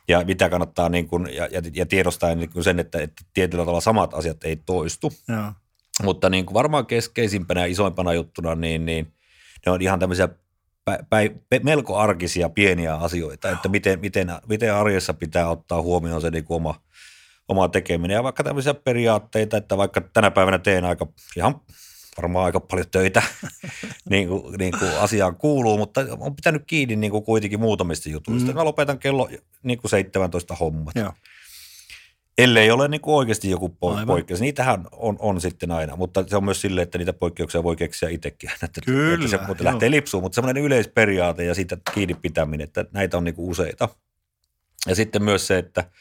ja 0.08 0.24
mitä 0.25 0.50
kannattaa 0.50 0.89
niin 0.89 1.08
kuin, 1.08 1.27
ja, 1.36 1.48
ja, 1.51 1.62
ja 1.74 1.86
tiedostaa 1.86 2.36
niin 2.36 2.50
kuin 2.50 2.63
sen, 2.63 2.80
että, 2.80 3.01
että 3.01 3.24
tietyllä 3.34 3.62
tavalla 3.62 3.82
samat 3.82 4.13
asiat 4.13 4.44
ei 4.44 4.56
toistu. 4.56 5.13
Ja. 5.27 5.53
Mutta 6.03 6.30
niin 6.30 6.46
kuin 6.46 6.53
varmaan 6.53 6.86
keskeisimpänä 6.86 7.62
ja 7.62 7.68
isoimpana 7.68 8.13
juttuna, 8.13 8.56
niin, 8.56 8.86
niin 8.86 9.13
ne 9.65 9.72
on 9.72 9.82
ihan 9.82 10.00
tämmöisiä 10.00 10.27
pä, 10.86 11.00
pä, 11.10 11.20
melko 11.63 11.98
arkisia 11.98 12.50
pieniä 12.50 12.96
asioita, 12.96 13.50
että 13.50 13.70
miten, 13.70 14.00
miten, 14.00 14.32
miten 14.48 14.74
arjessa 14.74 15.13
pitää 15.13 15.50
ottaa 15.50 15.82
huomioon 15.82 16.22
se 16.22 16.32
niin 16.32 16.44
kuin 16.44 16.56
oma– 16.56 16.82
oma 17.48 17.70
tekeminen 17.70 18.16
ja 18.16 18.24
vaikka 18.24 18.44
tämmöisiä 18.44 18.74
periaatteita, 18.74 19.58
että 19.58 19.77
vaikka 19.77 20.01
tänä 20.01 20.32
päivänä 20.32 20.60
teen 20.60 20.86
aika 20.86 21.08
ihan 21.38 21.62
varmaan 22.18 22.46
aika 22.46 22.60
paljon 22.60 22.88
töitä, 22.92 23.24
niin, 24.10 24.27
kuin, 24.27 24.58
niin 24.58 24.80
kuin 24.80 24.92
asiaan 25.00 25.36
kuuluu, 25.36 25.77
mutta 25.77 26.06
on 26.20 26.36
pitänyt 26.36 26.63
kiinni 26.68 26.96
niin 26.96 27.12
kuin 27.12 27.24
kuitenkin 27.24 27.60
muutamista 27.60 28.10
jutuista. 28.10 28.51
Mm. 28.51 28.56
Mä 28.56 28.66
lopetan 28.66 29.00
kello 29.00 29.30
niin 29.63 29.80
kuin 29.80 29.92
17 29.92 30.56
hommat. 30.56 30.96
Joo. 30.96 31.13
Ellei 32.38 32.72
ole 32.72 32.88
niin 32.88 33.01
kuin 33.01 33.16
oikeasti 33.16 33.50
joku 33.50 33.70
poikkeus. 34.08 34.42
Niitähän 34.42 34.88
on, 34.92 35.16
on 35.20 35.42
sitten 35.42 35.72
aina, 35.72 35.96
mutta 35.96 36.24
se 36.27 36.38
on 36.38 36.44
myös 36.44 36.62
silleen, 36.62 36.84
että 36.84 36.98
niitä 36.98 37.13
poikkeuksia 37.13 37.63
voi 37.63 37.75
keksiä 37.75 38.10
itsekin. 38.10 38.50
Että, 38.63 38.82
Kyllä, 38.86 39.13
että 39.13 39.27
se 39.27 39.39
mutta 39.48 39.63
lähtee 39.63 39.92
lipsuun, 39.92 40.24
mutta 40.24 40.36
semmoinen 40.36 40.63
yleisperiaate 40.63 41.44
ja 41.44 41.54
siitä 41.54 41.77
kiinni 41.94 42.13
pitäminen, 42.13 42.63
että 42.63 42.86
näitä 42.92 43.18
on 43.18 43.24
niin 43.24 43.36
kuin 43.36 43.50
useita. 43.50 43.89
Ja 44.88 44.96
sitten 44.96 45.24
myös 45.24 45.48
se, 45.48 45.58
että– 45.58 45.84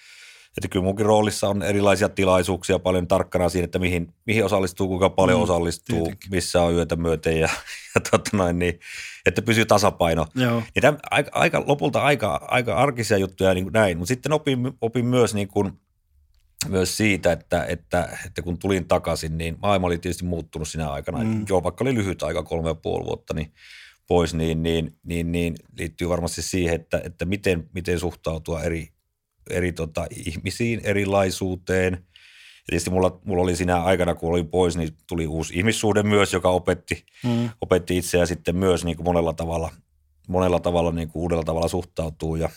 että 0.56 0.68
kyllä 0.68 0.84
munkin 0.84 1.06
roolissa 1.06 1.48
on 1.48 1.62
erilaisia 1.62 2.08
tilaisuuksia 2.08 2.78
paljon 2.78 3.08
tarkkana 3.08 3.48
siinä, 3.48 3.64
että 3.64 3.78
mihin, 3.78 4.14
mihin 4.26 4.44
osallistuu, 4.44 4.88
kuinka 4.88 5.10
paljon 5.10 5.38
mm, 5.38 5.42
osallistuu, 5.42 5.98
tietenkin. 5.98 6.30
missä 6.30 6.62
on 6.62 6.74
yötä 6.74 6.96
myöten 6.96 7.40
ja, 7.40 7.48
ja 7.94 8.00
totta 8.10 8.36
noin, 8.36 8.58
niin, 8.58 8.80
että 9.26 9.42
pysyy 9.42 9.66
tasapaino. 9.66 10.26
Joo. 10.34 10.62
Niin 10.74 10.82
tämän, 10.82 11.00
aika, 11.10 11.30
aika, 11.34 11.64
lopulta 11.66 12.02
aika, 12.02 12.40
aika 12.48 12.76
arkisia 12.76 13.18
juttuja 13.18 13.54
niin 13.54 13.64
kuin 13.64 13.72
näin, 13.72 13.98
mutta 13.98 14.08
sitten 14.08 14.32
opin, 14.32 14.72
opin 14.80 15.06
myös, 15.06 15.34
niin 15.34 15.48
kuin, 15.48 15.72
myös 16.68 16.96
siitä, 16.96 17.32
että, 17.32 17.64
että, 17.64 18.08
että, 18.26 18.42
kun 18.42 18.58
tulin 18.58 18.88
takaisin, 18.88 19.38
niin 19.38 19.56
maailma 19.62 19.86
oli 19.86 19.98
tietysti 19.98 20.24
muuttunut 20.24 20.68
sinä 20.68 20.90
aikana. 20.90 21.24
Mm. 21.24 21.44
Joo, 21.48 21.62
vaikka 21.62 21.84
oli 21.84 21.94
lyhyt 21.94 22.22
aika, 22.22 22.42
kolme 22.42 22.68
ja 22.68 22.74
puoli 22.74 23.04
vuotta, 23.04 23.34
niin 23.34 23.52
pois, 24.06 24.34
niin, 24.34 24.62
niin, 24.62 24.96
niin, 25.04 25.32
niin 25.32 25.54
liittyy 25.78 26.08
varmasti 26.08 26.42
siihen, 26.42 26.74
että, 26.74 27.00
että 27.04 27.24
miten, 27.24 27.68
miten 27.74 28.00
suhtautua 28.00 28.62
eri, 28.62 28.88
eri 29.50 29.72
tota, 29.72 30.06
ihmisiin, 30.26 30.80
erilaisuuteen, 30.84 32.06
tietysti 32.66 32.90
mulla, 32.90 33.20
mulla 33.24 33.42
oli 33.42 33.56
siinä 33.56 33.82
aikana, 33.82 34.14
kun 34.14 34.30
olin 34.30 34.48
pois, 34.48 34.76
niin 34.76 34.96
tuli 35.08 35.26
uusi 35.26 35.54
ihmissuhde 35.56 36.02
myös, 36.02 36.32
joka 36.32 36.48
opetti, 36.48 37.04
Mm. 37.24 37.50
opetti 37.60 37.98
itseä 37.98 38.26
sitten 38.26 38.56
myös 38.56 38.84
niin 38.84 38.96
kuin 38.96 39.04
monella 39.04 39.32
tavalla, 39.32 39.70
monella 40.28 40.60
tavalla 40.60 40.92
niin 40.92 41.08
kuin 41.08 41.22
uudella 41.22 41.44
tavalla 41.44 41.68
suhtautuu 41.68 42.36
ja, 42.36 42.48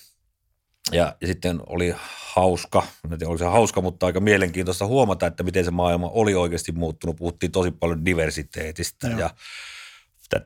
ja, 0.92 1.16
ja 1.22 1.28
sitten 1.28 1.60
oli 1.68 1.94
hauska, 2.34 2.84
en 3.12 3.18
tiedä, 3.20 3.30
oli 3.30 3.40
se 3.40 3.46
hauska, 3.46 3.82
mutta 3.82 4.06
aika 4.06 4.20
mielenkiintoista 4.20 4.86
huomata, 4.86 5.28
että 5.28 5.44
miten 5.44 5.66
se 5.66 5.72
maailma 5.72 6.10
oli 6.10 6.36
oikeasti 6.36 6.72
muuttunut. 6.72 7.16
Puhuttiin 7.16 7.52
tosi 7.52 7.72
paljon 7.72 8.06
diversiteetistä 8.06 9.08
Joo. 9.08 9.20
ja, 9.20 9.30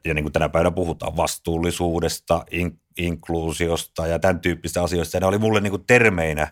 ja 0.06 0.14
niin 0.14 0.24
kuin 0.24 0.34
tänä 0.34 0.50
päivänä 0.50 0.72
puhutaan 0.72 1.18
vastuullisuudesta, 1.18 2.46
in, 2.52 2.80
inkluusiosta 2.98 4.08
ja 4.08 4.20
tämän 4.20 4.40
tyyppistä 4.40 4.84
asioista. 4.84 5.18
Ja 5.18 5.22
ne 5.22 5.26
oli 5.28 5.38
mulle 5.38 5.62
niin 5.62 5.72
kuin 5.72 5.84
termeinä 5.88 6.48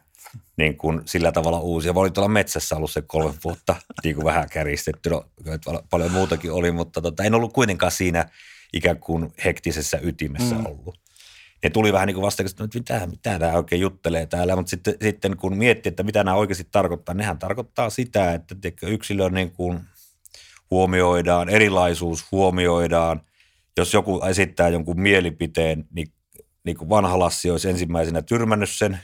niin 0.57 0.77
kuin 0.77 1.01
sillä 1.05 1.31
tavalla 1.31 1.59
uusia. 1.59 1.93
Mä 1.93 1.99
olin 1.99 2.13
tuolla 2.13 2.29
metsässä 2.29 2.75
ollut 2.75 2.91
se 2.91 3.01
kolme 3.01 3.33
vuotta, 3.43 3.75
niin 4.03 4.15
kuin 4.15 4.25
vähän 4.25 4.49
käristetty, 4.49 5.09
no, 5.09 5.25
pal- 5.65 5.81
paljon 5.89 6.11
muutakin 6.11 6.51
oli, 6.51 6.71
mutta 6.71 7.01
tota, 7.01 7.23
en 7.23 7.35
ollut 7.35 7.53
kuitenkaan 7.53 7.91
siinä 7.91 8.29
ikään 8.73 8.99
kuin 8.99 9.33
hektisessä 9.45 9.99
ytimessä 10.01 10.55
Mm. 10.55 10.65
ollut. 10.65 11.01
Ne 11.63 11.69
tuli 11.69 11.93
vähän 11.93 12.07
niin 12.07 12.15
kuin 12.15 12.25
vasta, 12.25 12.43
että 12.43 12.63
mitä, 12.73 13.07
mitä 13.07 13.39
nämä 13.39 13.53
oikein 13.53 13.81
juttelee 13.81 14.25
täällä, 14.25 14.55
mutta 14.55 14.69
sitten, 14.69 14.95
sitten 15.01 15.37
kun 15.37 15.57
miettii, 15.57 15.89
että 15.89 16.03
mitä 16.03 16.23
nämä 16.23 16.37
oikeasti 16.37 16.67
tarkoittaa, 16.71 17.15
nehän 17.15 17.39
tarkoittaa 17.39 17.89
sitä, 17.89 18.33
että 18.33 18.55
tiedätkö, 18.55 18.87
yksilö 18.87 19.29
niin 19.29 19.51
kuin 19.51 19.79
huomioidaan, 20.71 21.49
erilaisuus 21.49 22.31
huomioidaan. 22.31 23.21
Jos 23.77 23.93
joku 23.93 24.21
esittää 24.29 24.69
jonkun 24.69 25.01
mielipiteen, 25.01 25.85
niin, 25.95 26.07
niin 26.63 26.77
kuin 26.77 26.89
vanha 26.89 27.19
Lassi 27.19 27.51
olisi 27.51 27.69
ensimmäisenä 27.69 28.21
tyrmännyt 28.21 28.69
sen, 28.69 28.99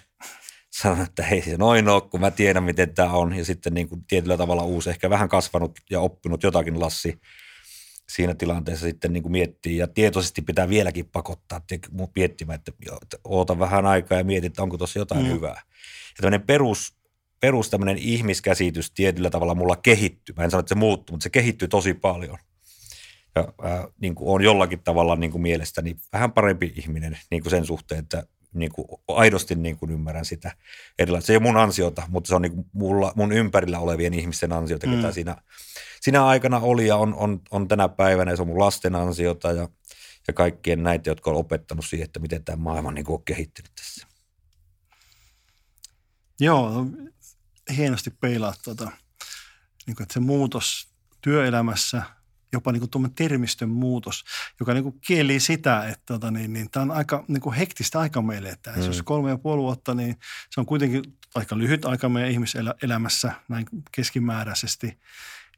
sanonut, 0.69 1.09
että 1.09 1.23
hei 1.23 1.41
se 1.41 1.57
noin 1.57 1.89
ole, 1.89 2.01
kun 2.01 2.21
mä 2.21 2.31
tiedän, 2.31 2.63
miten 2.63 2.93
tämä 2.93 3.11
on. 3.11 3.33
Ja 3.33 3.45
sitten 3.45 3.73
niin 3.73 3.89
kuin 3.89 4.05
tietyllä 4.07 4.37
tavalla 4.37 4.63
uusi, 4.63 4.89
ehkä 4.89 5.09
vähän 5.09 5.29
kasvanut 5.29 5.79
ja 5.89 5.99
oppinut 5.99 6.43
jotakin 6.43 6.79
Lassi 6.79 7.19
siinä 8.09 8.35
tilanteessa 8.35 8.85
sitten 8.85 9.13
niin 9.13 9.23
kuin 9.23 9.31
miettii. 9.31 9.77
Ja 9.77 9.87
tietoisesti 9.87 10.41
pitää 10.41 10.69
vieläkin 10.69 11.05
pakottaa 11.05 11.61
miettimään, 12.15 12.55
että, 12.59 12.71
oota 13.23 13.59
vähän 13.59 13.85
aikaa 13.85 14.17
ja 14.17 14.23
mieti, 14.23 14.47
että 14.47 14.63
onko 14.63 14.77
tuossa 14.77 14.99
jotain 14.99 15.25
mm. 15.25 15.31
hyvää. 15.31 15.61
Ja 16.17 16.21
tämmöinen 16.21 16.47
perus, 16.47 16.96
perus 17.39 17.69
tämmöinen 17.69 17.97
ihmiskäsitys 17.97 18.91
tietyllä 18.91 19.29
tavalla 19.29 19.55
mulla 19.55 19.75
kehittyy. 19.75 20.35
Mä 20.37 20.43
en 20.43 20.51
sano, 20.51 20.59
että 20.59 20.69
se 20.69 20.75
muuttuu, 20.75 21.13
mutta 21.13 21.23
se 21.23 21.29
kehittyy 21.29 21.67
tosi 21.67 21.93
paljon. 21.93 22.37
Ja 23.35 23.53
äh, 23.65 23.85
niin 24.01 24.15
kuin 24.15 24.29
on 24.29 24.43
jollakin 24.43 24.83
tavalla 24.83 25.15
niin 25.15 25.31
kuin 25.31 25.41
mielestäni 25.41 25.95
vähän 26.13 26.31
parempi 26.31 26.73
ihminen 26.75 27.17
niin 27.31 27.41
kuin 27.41 27.51
sen 27.51 27.65
suhteen, 27.65 27.99
että 27.99 28.23
niin 28.53 28.71
kuin 28.71 28.87
aidosti 29.07 29.55
niin 29.55 29.77
kuin 29.77 29.91
ymmärrän 29.91 30.25
sitä 30.25 30.51
erilaista. 30.99 31.27
Se 31.27 31.33
ei 31.33 31.37
ole 31.37 31.43
mun 31.43 31.57
ansiota, 31.57 32.03
mutta 32.07 32.27
se 32.27 32.35
on 32.35 32.41
niin 32.41 32.55
kuin 32.55 32.67
mulla, 32.73 33.13
mun 33.15 33.31
ympärillä 33.31 33.79
olevien 33.79 34.13
ihmisten 34.13 34.53
ansiota, 34.53 34.87
Mm. 34.87 34.93
mm. 34.93 35.01
ketä 35.01 35.11
siinä, 35.13 35.35
siinä 36.01 36.25
aikana 36.25 36.59
oli 36.59 36.87
ja 36.87 36.95
on, 36.95 37.15
on, 37.15 37.41
on 37.51 37.67
tänä 37.67 37.89
päivänä 37.89 38.31
ja 38.31 38.35
se 38.35 38.41
on 38.41 38.47
mun 38.47 38.59
lasten 38.59 38.95
ansiota 38.95 39.51
ja, 39.51 39.69
ja 40.27 40.33
kaikkien 40.33 40.83
näitä, 40.83 41.09
jotka 41.09 41.31
on 41.31 41.37
opettanut 41.37 41.85
siihen, 41.85 42.05
että 42.05 42.19
miten 42.19 42.43
tämä 42.43 42.55
maailma 42.55 42.91
niin 42.91 43.05
kuin 43.05 43.15
on 43.17 43.23
kehittynyt 43.23 43.71
tässä. 43.75 44.07
Joo, 46.39 46.85
hienosti 47.75 48.09
peilaa 48.09 48.53
tuota, 48.63 48.91
niin 49.87 49.95
kuin, 49.95 50.03
että 50.03 50.13
se 50.13 50.19
muutos 50.19 50.87
työelämässä, 51.21 52.03
jopa 52.53 52.71
niin 52.71 52.89
kuin 52.89 53.13
termistön 53.13 53.69
muutos, 53.69 54.23
joka 54.59 54.73
niin 54.73 54.83
kuin 54.83 54.99
kielii 55.07 55.39
sitä, 55.39 55.87
että 55.89 56.03
tota, 56.05 56.31
niin, 56.31 56.53
niin, 56.53 56.69
tämä 56.71 56.83
on 56.83 56.91
aika 56.91 57.25
niin 57.27 57.41
kuin 57.41 57.55
hektistä 57.55 57.99
aika 57.99 58.21
meille. 58.21 58.49
Että 58.49 58.71
mm. 58.71 58.81
Jos 58.81 59.01
kolme 59.01 59.29
ja 59.29 59.37
puoli 59.37 59.61
vuotta, 59.61 59.93
niin 59.93 60.17
se 60.49 60.59
on 60.59 60.65
kuitenkin 60.65 61.03
aika 61.35 61.57
lyhyt 61.57 61.85
aika 61.85 62.09
meidän 62.09 62.31
ihmiselämässä 62.31 63.31
näin 63.49 63.65
keskimääräisesti. 63.91 64.97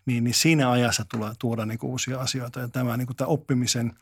Niin, 0.09 0.23
niin 0.23 0.33
siinä 0.33 0.71
ajassa 0.71 1.05
tulee 1.05 1.31
tuoda 1.39 1.65
niin 1.65 1.79
kuin 1.79 1.91
uusia 1.91 2.19
asioita. 2.19 2.59
Ja 2.59 2.67
tämä, 2.67 2.97
niin 2.97 3.07
kuin 3.07 3.17
tämä 3.17 3.27
oppimisen 3.27 3.93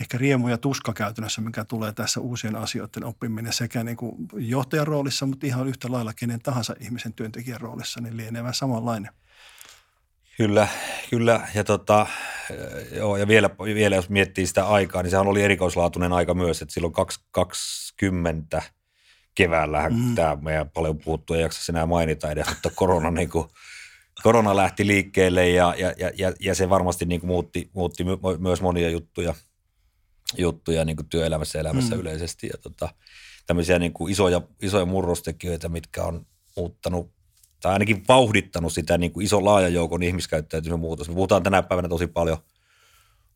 ehkä 0.00 0.18
riemu 0.18 0.48
ja 0.48 0.58
tuska 0.58 0.92
käytännössä, 0.92 1.40
mikä 1.40 1.64
tulee 1.64 1.92
tässä 1.92 2.20
uusien 2.20 2.56
asioiden 2.56 3.04
oppiminen 3.04 3.52
sekä 3.52 3.84
niin 3.84 3.96
kuin 3.96 4.14
johtajan 4.32 4.86
roolissa, 4.86 5.26
mutta 5.26 5.46
ihan 5.46 5.68
yhtä 5.68 5.92
lailla 5.92 6.12
kenen 6.12 6.40
tahansa 6.42 6.74
ihmisen 6.80 7.12
työntekijän 7.12 7.60
roolissa, 7.60 8.00
niin 8.00 8.16
lienee 8.16 8.42
vähän 8.42 8.54
samanlainen. 8.54 9.12
Kyllä, 10.36 10.68
kyllä. 11.10 11.48
Ja, 11.54 11.64
tota, 11.64 12.06
joo, 12.92 13.16
ja 13.16 13.28
vielä, 13.28 13.50
vielä 13.64 13.96
jos 13.96 14.08
miettii 14.08 14.46
sitä 14.46 14.66
aikaa, 14.66 15.02
niin 15.02 15.10
sehän 15.10 15.26
oli 15.26 15.42
erikoislaatuinen 15.42 16.12
aika 16.12 16.34
myös, 16.34 16.62
että 16.62 16.74
silloin 16.74 16.92
2020 16.92 18.62
keväällähän 19.34 19.92
Mm. 19.94 20.14
tämä 20.14 20.36
meidän 20.40 20.70
paljon 20.70 20.98
puhuttu, 20.98 21.34
ei 21.34 21.42
jaksa 21.42 21.72
enää 21.72 21.86
mainita 21.86 22.30
edes, 22.30 22.48
mutta 22.48 22.70
korona, 22.74 23.10
niin 23.10 23.30
kuin, 23.30 23.48
korona 24.22 24.56
lähti 24.56 24.86
liikkeelle 24.86 25.48
ja, 25.48 25.74
ja, 25.78 25.92
ja, 26.16 26.32
ja, 26.40 26.54
se 26.54 26.70
varmasti 26.70 27.04
niin 27.04 27.20
kuin 27.20 27.28
muutti, 27.28 27.70
muutti 27.74 28.04
my- 28.04 28.38
myös 28.38 28.62
monia 28.62 28.90
juttuja, 28.90 29.34
juttuja 30.38 30.84
niin 30.84 30.96
kuin 30.96 31.08
työelämässä 31.08 31.58
ja 31.58 31.60
elämässä 31.60 31.94
Mm. 31.94 32.00
yleisesti. 32.00 32.46
Ja 32.46 32.58
tota, 32.58 32.88
tämmöisiä 33.46 33.78
niin 33.78 33.92
kuin 33.92 34.12
isoja, 34.12 34.40
isoja 34.62 34.84
murrostekijöitä, 34.84 35.68
mitkä 35.68 36.04
on 36.04 36.26
muuttanut 36.56 37.14
tai 37.60 37.72
ainakin 37.72 38.04
vauhdittanut 38.08 38.72
sitä 38.72 38.98
niin 38.98 39.12
kuin 39.12 39.24
iso 39.24 39.44
laaja 39.44 39.68
joukon 39.68 40.02
ihmiskäyttäytymisen 40.02 40.80
muutos. 40.80 41.08
Me 41.08 41.14
puhutaan 41.14 41.42
tänä 41.42 41.62
päivänä 41.62 41.88
tosi 41.88 42.06
paljon, 42.06 42.38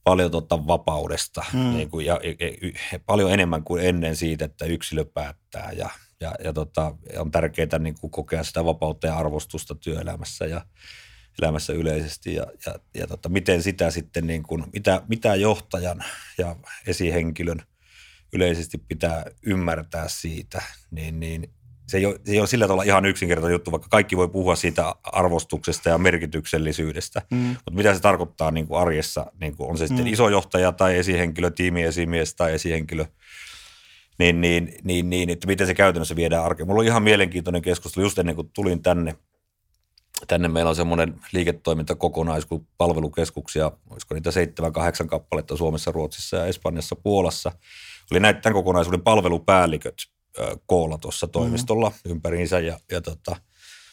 paljon 0.05 0.31
tota 0.31 0.67
vapaudesta 0.67 1.45
mm. 1.53 1.59
niin 1.59 1.91
kuin, 1.91 2.07
ja, 2.07 2.21
ja, 2.25 2.49
ja, 2.93 3.01
paljon 3.07 3.33
enemmän 3.33 3.65
kuin 3.65 3.85
ennen 3.85 4.17
siitä, 4.17 4.45
että 4.45 4.65
yksilö 4.65 5.05
päättää 5.05 5.73
ja, 5.73 5.91
ja, 6.21 6.35
ja 6.45 6.53
tota, 6.53 6.95
on 7.19 7.31
tärkeää 7.31 7.79
niin 7.79 7.95
kuin 8.01 8.11
kokea 8.11 8.45
sitä 8.45 8.65
vapautta 8.65 9.07
ja 9.07 9.17
arvostusta 9.17 9.75
työelämässä 9.75 10.47
ja 10.47 10.67
elämässä 11.43 11.73
yleisesti 11.73 12.35
ja, 12.35 12.47
ja, 12.67 12.75
ja 12.95 13.07
tota, 13.07 13.29
miten 13.29 13.63
sitä 13.63 13.91
sitten, 13.91 14.27
niin 14.27 14.43
kuin, 14.43 14.65
mitä, 14.73 15.03
mitä 15.09 15.35
johtajan 15.35 16.05
ja 16.39 16.57
esihenkilön 16.87 17.63
yleisesti 18.33 18.79
pitää 18.79 19.25
ymmärtää 19.43 20.09
siitä, 20.09 20.63
niin, 20.91 21.21
niin 21.21 21.51
se 21.87 21.99
ei, 21.99 22.07
ole, 22.07 22.21
se 22.25 22.33
ei 22.33 22.39
ole 22.39 22.47
sillä 22.47 22.67
tavalla 22.67 22.83
ihan 22.83 23.07
yksinkertainen 23.07 23.55
juttu, 23.55 23.73
vaikka 23.73 23.89
kaikki 23.89 24.17
voi 24.17 24.29
puhua 24.29 24.57
siitä 24.57 24.95
arvostuksesta 25.03 25.89
ja 25.89 25.99
merkityksellisyydestä. 25.99 27.23
Mm. 27.31 27.39
Mutta 27.39 27.71
mitä 27.71 27.95
se 27.95 28.01
tarkoittaa 28.01 28.51
niin 28.51 28.67
kuin 28.67 28.81
arjessa, 28.81 29.33
niin 29.41 29.57
kuin 29.57 29.71
on 29.71 29.79
se 29.79 29.87
sitten 29.87 30.07
Mm. 30.07 30.13
iso 30.13 30.29
johtaja 30.29 30.73
tai 30.73 30.99
esihenkilö, 30.99 31.51
tiimiesimies 31.51 32.35
tai 32.35 32.55
esihenkilö, 32.55 33.07
niin, 34.19 34.41
niin, 34.41 34.75
niin, 34.85 35.11
niin, 35.11 35.31
että 35.31 35.47
miten 35.47 35.67
se 35.67 35.75
käytännössä 35.75 36.17
viedään 36.17 36.45
arkeen. 36.45 36.67
Mulla 36.67 36.81
oli 36.81 36.87
ihan 36.87 37.03
mielenkiintoinen 37.03 37.63
keskustelu 37.63 38.05
just 38.05 38.19
ennen 38.19 38.35
kuin 38.35 38.51
tulin 38.55 38.83
tänne. 38.83 39.15
Tänne 40.27 40.49
meillä 40.49 40.69
on 40.69 40.77
semmoinen 40.77 41.21
liiketoimintakokonais 41.33 42.47
kuin 42.47 42.69
palvelukeskuksia, 42.79 43.73
olisiko 43.91 44.15
niitä 44.15 44.31
seitsemän, 44.31 44.73
kahdeksan 44.73 45.07
kappaletta 45.07 45.57
Suomessa, 45.57 45.93
Ruotsissa 45.93 46.37
ja 46.37 46.47
Espanjassa, 46.47 46.97
Puolassa. 46.97 47.53
Oli 48.11 48.21
näitä 48.21 48.41
tämän 48.41 48.55
kokonaisuuden 48.55 49.03
palvelupäälliköt 49.03 49.95
koolla 50.67 50.99
tuossa 50.99 51.27
toimistolla 51.27 51.89
mm-hmm. 51.89 52.11
ympäriinsä 52.11 52.61
ja, 52.61 52.81
ja 52.91 53.01
tota, 53.01 53.37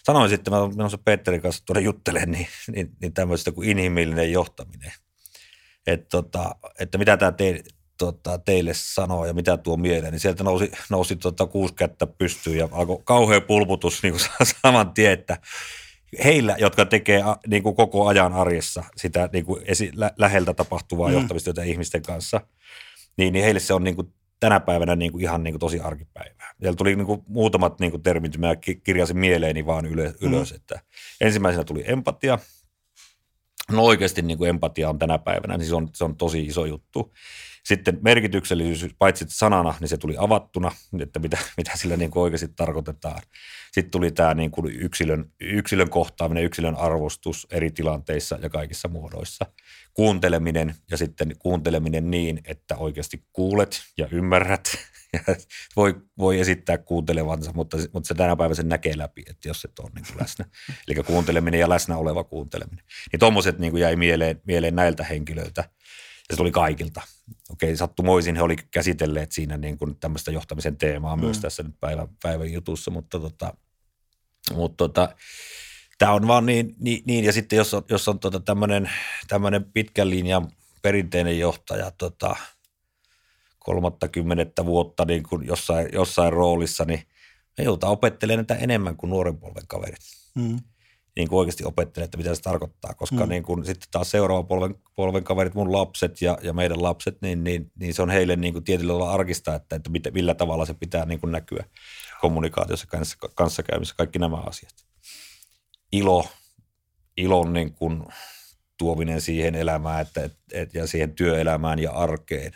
sanoin 0.03 0.29
sitten, 0.29 0.53
mä 0.53 0.60
olen 0.60 0.77
menossa 0.77 0.98
Petterin 0.98 1.41
kanssa 1.41 1.65
tuonne 1.65 1.82
juttelemaan, 1.82 2.32
niin, 2.32 2.48
niin, 2.75 2.91
niin 3.01 3.13
tämmöistä 3.13 3.51
kuin 3.51 3.70
inhimillinen 3.70 4.32
johtaminen. 4.32 4.91
Et 5.88 6.10
tota, 6.10 6.55
että 6.79 6.98
mitä 6.98 7.17
tämä 7.17 7.32
te, 7.32 7.63
tota, 7.98 8.38
teille 8.38 8.72
sanoo 8.75 9.25
ja 9.25 9.34
mitä 9.34 9.58
tuo 9.58 9.78
mieleen, 9.78 10.12
niin 10.12 10.20
sieltä 10.20 10.44
nousi, 10.44 10.72
nousi 10.90 11.16
tota 11.16 11.46
kuusi 11.46 11.74
kättä 11.74 12.08
pystyyn 12.08 12.58
ja 12.58 12.68
alkoi 12.72 13.02
kauhea 13.04 13.42
pulputus 13.42 14.04
niin 14.04 14.14
kuin 14.14 14.24
saman 14.64 14.94
tien, 14.94 15.12
että 15.14 15.38
heillä, 16.24 16.56
jotka 16.60 16.86
tekee 16.86 17.24
niin 17.48 17.64
kuin 17.64 17.75
koko 17.75 18.08
ajan 18.08 18.34
arjessa 18.34 18.84
sitä 18.98 19.30
niin 19.34 19.46
kuin 19.46 19.62
esi, 19.66 19.92
lä, 19.96 20.12
läheltä 20.18 20.54
tapahtuvaa 20.54 21.08
Mm. 21.10 21.14
johtamistyötä 21.14 21.64
ihmisten 21.64 22.02
kanssa, 22.02 22.42
niin, 23.18 23.34
niin 23.34 23.44
heille 23.46 23.60
se 23.60 23.74
on 23.74 23.84
niin 23.84 23.96
kuin 23.96 24.14
tänä 24.40 24.60
päivänä 24.60 24.96
niin 24.96 25.12
kuin 25.12 25.22
ihan 25.22 25.44
niin 25.44 25.54
kuin 25.54 25.60
tosi 25.60 25.80
arkipäivää. 25.80 26.54
Siellä 26.60 26.75
tuli 26.75 26.96
niin 26.96 27.06
kuin 27.06 27.22
muutamat 27.28 27.80
niin 27.80 27.92
kuin 27.92 28.04
termit, 28.04 28.38
mä 28.38 28.56
ki- 28.56 28.75
kirjasin 28.84 29.18
mieleeni 29.18 29.66
vaan 29.66 29.86
ylös, 29.86 30.14
ylös 30.22 30.52
Mm. 30.52 30.56
että 30.56 30.80
ensimmäisenä 31.22 31.64
tuli 31.64 31.84
empatia. 31.88 32.40
No 33.72 33.84
oikeasti 33.84 34.22
niin 34.22 34.38
kuin 34.38 34.50
empatia 34.50 34.90
on 34.90 35.00
tänä 35.00 35.18
päivänä, 35.18 35.58
niin 35.58 35.68
se 35.68 35.75
on, 35.75 35.90
se 35.94 36.04
on 36.04 36.18
tosi 36.18 36.46
iso 36.46 36.66
juttu. 36.66 37.14
Sitten 37.66 38.00
merkityksellisyys, 38.02 38.96
paitsi 39.00 39.26
sanana, 39.28 39.74
niin 39.80 39.88
se 39.88 39.98
tuli 39.98 40.16
avattuna, 40.18 40.72
että 41.00 41.20
mitä, 41.20 41.38
mitä 41.58 41.72
sillä 41.76 41.98
niin 41.98 42.12
kuin 42.12 42.24
oikeasti 42.24 42.48
tarkoitetaan. 42.48 43.22
Sitten 43.72 43.92
tuli 43.92 44.12
tämä 44.12 44.34
niin 44.34 44.52
kuin 44.52 44.76
yksilön, 44.82 45.26
yksilön 45.42 45.90
kohtaaminen, 45.90 46.44
yksilön 46.44 46.76
arvostus 46.76 47.48
eri 47.52 47.72
tilanteissa 47.72 48.40
ja 48.42 48.50
kaikissa 48.50 48.88
muodoissa. 48.88 49.46
Kuunteleminen 49.94 50.76
ja 50.92 50.98
sitten 50.98 51.36
kuunteleminen 51.40 52.12
niin, 52.12 52.42
että 52.46 52.78
oikeasti 52.78 53.24
kuulet 53.34 53.84
ja 53.98 54.08
ymmärrät. 54.12 54.78
Ja 55.14 55.36
voi, 55.76 55.96
voi 56.18 56.40
esittää 56.40 56.78
kuuntelevansa, 56.78 57.52
mutta, 57.54 57.78
mutta 57.94 58.08
se 58.08 58.14
tänä 58.14 58.36
päivänä 58.36 58.56
sen 58.56 58.70
näkee 58.70 58.98
läpi, 58.98 59.24
että 59.30 59.50
jos 59.50 59.66
et 59.66 59.80
ole 59.80 59.92
niin 59.96 60.06
kuin 60.08 60.22
läsnä. 60.22 60.46
Eli 60.88 61.04
kuunteleminen 61.04 61.60
ja 61.60 61.70
läsnä 61.70 61.98
oleva 61.98 62.24
kuunteleminen. 62.24 62.86
Niin 63.12 63.20
tuommoiset 63.20 63.60
niin 63.60 63.78
jäi 63.78 63.96
mieleen, 63.96 64.42
mieleen 64.46 64.76
näiltä 64.76 65.04
henkilöiltä. 65.04 65.64
Ja 66.29 66.36
se 66.36 66.38
tuli 66.38 66.51
kaikilta. 66.51 67.01
Okei, 67.50 67.77
sattumoisin 67.77 68.36
he 68.36 68.41
oli 68.41 68.55
käsitelleet 68.72 69.32
siinä 69.32 69.58
niin 69.58 69.77
kuin 69.77 69.96
tämmöistä 70.00 70.32
johtamisen 70.32 70.77
teemaa 70.77 71.17
myös 71.17 71.38
Mm. 71.38 71.41
tässä 71.41 71.63
nyt 71.63 71.79
päivän, 71.79 72.08
päivän 72.24 72.51
jutussa, 72.53 72.91
mutta 72.91 73.20
tota, 73.20 73.53
mutta 74.53 74.77
tota, 74.77 75.15
Tämä 75.98 76.12
on 76.12 76.27
vaan 76.27 76.46
niin, 76.46 76.75
niin, 76.79 77.03
niin 77.08 77.25
ja 77.25 77.34
sitten 77.34 77.58
jos 77.58 77.74
on, 77.74 77.84
jos 77.89 78.08
on 78.08 78.20
tota 78.20 78.39
tämmöinen, 78.39 78.89
pitkän 79.74 80.10
linjan 80.10 80.51
perinteinen 80.82 81.39
johtaja 81.39 81.91
tota, 81.91 82.36
kolmatta 83.60 84.08
kymmenettä 84.08 84.65
vuotta 84.65 85.05
niin 85.05 85.24
kuin 85.24 85.48
jossain, 85.48 85.89
jossain 85.94 86.34
roolissa, 86.34 86.86
niin 86.86 87.03
me 87.58 87.63
joudutaan 87.63 87.94
opettelemaan 87.94 88.46
näitä 88.50 88.63
enemmän 88.63 88.98
kuin 88.98 89.10
nuoren 89.10 89.38
polven 89.38 89.67
kaverit. 89.67 90.00
Mm. 90.36 90.60
Niin 91.16 91.28
kuin 91.28 91.40
oikeasti 91.40 91.66
opettelemaan, 91.66 92.06
että 92.06 92.18
mitä 92.18 92.36
se 92.36 92.42
tarkoittaa, 92.42 92.94
koska 92.94 93.26
mm. 93.26 93.30
niin 93.30 93.44
kuin, 93.44 93.66
sitten 93.66 93.88
taas 93.92 94.12
seuraava 94.12 94.44
polven, 94.44 94.76
polven 94.96 95.24
kaverit, 95.24 95.54
mun 95.54 95.72
lapset 95.72 96.22
ja, 96.22 96.38
ja 96.42 96.54
meidän 96.54 96.84
lapset, 96.84 97.18
niin, 97.22 97.44
niin, 97.44 97.72
niin 97.80 97.94
se 97.94 98.02
on 98.02 98.10
heille 98.10 98.36
niin 98.36 98.54
kuin 98.54 98.64
tietyllä 98.64 98.94
tavalla 98.94 99.12
arkista, 99.12 99.56
että, 99.56 99.76
että 99.76 99.90
mitä, 99.90 100.12
millä 100.12 100.36
tavalla 100.36 100.66
se 100.66 100.74
pitää 100.74 101.06
niin 101.06 101.20
kuin 101.20 101.32
näkyä 101.32 101.64
kommunikaatiossa, 102.22 102.88
kanssa, 102.88 103.18
kanssakäymissä, 103.36 103.96
kaikki 103.98 104.20
nämä 104.20 104.38
asiat. 104.38 104.74
Ilo, 105.92 106.28
ilon 107.18 107.54
niin 107.54 107.74
kuin 107.74 108.04
tuominen 108.78 109.22
siihen 109.22 109.56
elämään 109.56 110.02
että, 110.02 110.24
et, 110.24 110.38
et, 110.54 110.74
ja 110.74 110.88
siihen 110.88 111.16
työelämään 111.16 111.80
ja 111.80 111.92
arkeen 111.92 112.52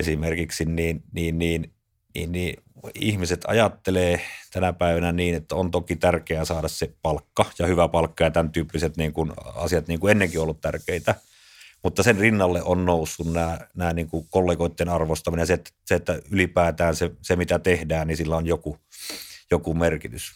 esimerkiksi, 0.00 0.64
niin, 0.64 1.02
niin, 1.12 1.38
niin, 1.38 1.72
niin, 2.14 2.32
niin 2.32 2.56
ihmiset 2.94 3.40
ajattelee 3.46 4.20
tänä 4.56 4.72
päivänä 4.72 5.12
niin, 5.12 5.34
että 5.34 5.54
on 5.54 5.70
toki 5.70 5.96
tärkeää 5.96 6.44
saada 6.44 6.68
se 6.68 6.94
palkka 7.02 7.44
ja 7.58 7.66
hyvä 7.66 7.88
palkka 7.88 8.24
ja 8.24 8.30
tämän 8.30 8.52
tyyppiset 8.52 8.96
niin 8.96 9.12
kuin 9.12 9.32
asiat 9.54 9.88
niin 9.88 10.00
kuin 10.00 10.10
ennenkin 10.10 10.40
ollut 10.40 10.60
tärkeitä. 10.60 11.14
Mutta 11.82 12.02
sen 12.02 12.18
rinnalle 12.18 12.62
on 12.62 12.84
noussut 12.84 13.32
nämä, 13.32 13.58
nämä 13.74 13.92
niin 13.92 14.08
kuin 14.08 14.26
kollegoiden 14.30 14.88
arvostaminen 14.88 15.42
ja 15.42 15.46
se, 15.46 15.52
että, 15.52 15.70
se, 15.84 15.94
että 15.94 16.20
ylipäätään 16.30 16.96
se, 16.96 17.10
se, 17.22 17.36
mitä 17.36 17.58
tehdään, 17.58 18.06
niin 18.06 18.16
sillä 18.16 18.36
on 18.36 18.46
joku, 18.46 18.78
joku 19.50 19.74
merkitys. 19.74 20.32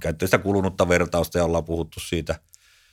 Käyttö 0.00 0.26
sitä 0.26 0.38
kulunutta 0.38 0.88
vertausta 0.88 1.38
ja 1.38 1.44
ollaan 1.44 1.64
puhuttu 1.64 2.00
siitä, 2.00 2.40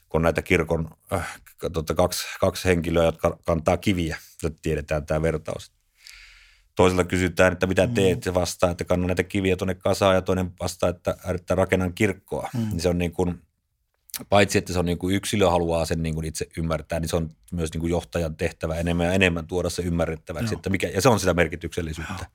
kun 0.10 0.22
näitä 0.22 0.42
kirkon 0.42 0.90
äh, 1.14 1.42
tota, 1.74 1.94
kaksi, 1.94 2.26
kaksi 2.40 2.68
henkilöä, 2.68 3.06
jotka 3.06 3.38
kantaa 3.46 3.78
kiviä, 3.78 4.18
että 4.44 4.60
tiedetään 4.62 5.06
tämä 5.06 5.22
vertaus 5.22 5.75
toiselta 6.76 7.04
kysytään, 7.04 7.54
että 7.54 7.68
mitä 7.68 7.88
teet, 7.88 8.24
se 8.24 8.34
vastaa, 8.34 8.72
että 8.72 8.86
kannan 8.86 9.08
näitä 9.08 9.24
kiviä 9.24 9.56
tuonne 9.56 9.76
kasaan 9.76 10.16
ja 10.16 10.22
toinen 10.22 10.52
vastaa, 10.60 10.90
että, 10.90 11.18
että 11.36 11.56
rakennan 11.56 11.94
kirkkoa. 11.94 12.50
Mm. 12.54 12.70
Niin 12.70 12.82
se 12.82 12.90
on 12.90 12.98
niin 12.98 13.12
kuin, 13.12 13.42
paitsi 14.30 14.58
että 14.58 14.74
se 14.74 14.80
on 14.80 14.86
niin 14.86 14.98
kuin 14.98 15.16
yksilö 15.16 15.50
haluaa 15.50 15.86
sen 15.86 16.04
niin 16.04 16.16
kuin 16.16 16.26
itse 16.26 16.48
ymmärtää, 16.58 17.00
niin 17.00 17.10
se 17.10 17.16
on 17.16 17.30
myös 17.52 17.74
niin 17.74 17.82
kuin 17.82 17.92
johtajan 17.92 18.36
tehtävä 18.36 18.76
enemmän 18.76 19.06
ja 19.06 19.14
enemmän 19.14 19.48
tuoda 19.48 19.70
se 19.70 19.82
ymmärrettäväksi. 19.82 20.56
Että 20.56 20.70
mikä, 20.70 20.88
ja 20.88 21.02
se 21.02 21.10
on 21.10 21.20
sitä 21.20 21.34
merkityksellisyyttä. 21.34 22.14
Joo. 22.20 22.28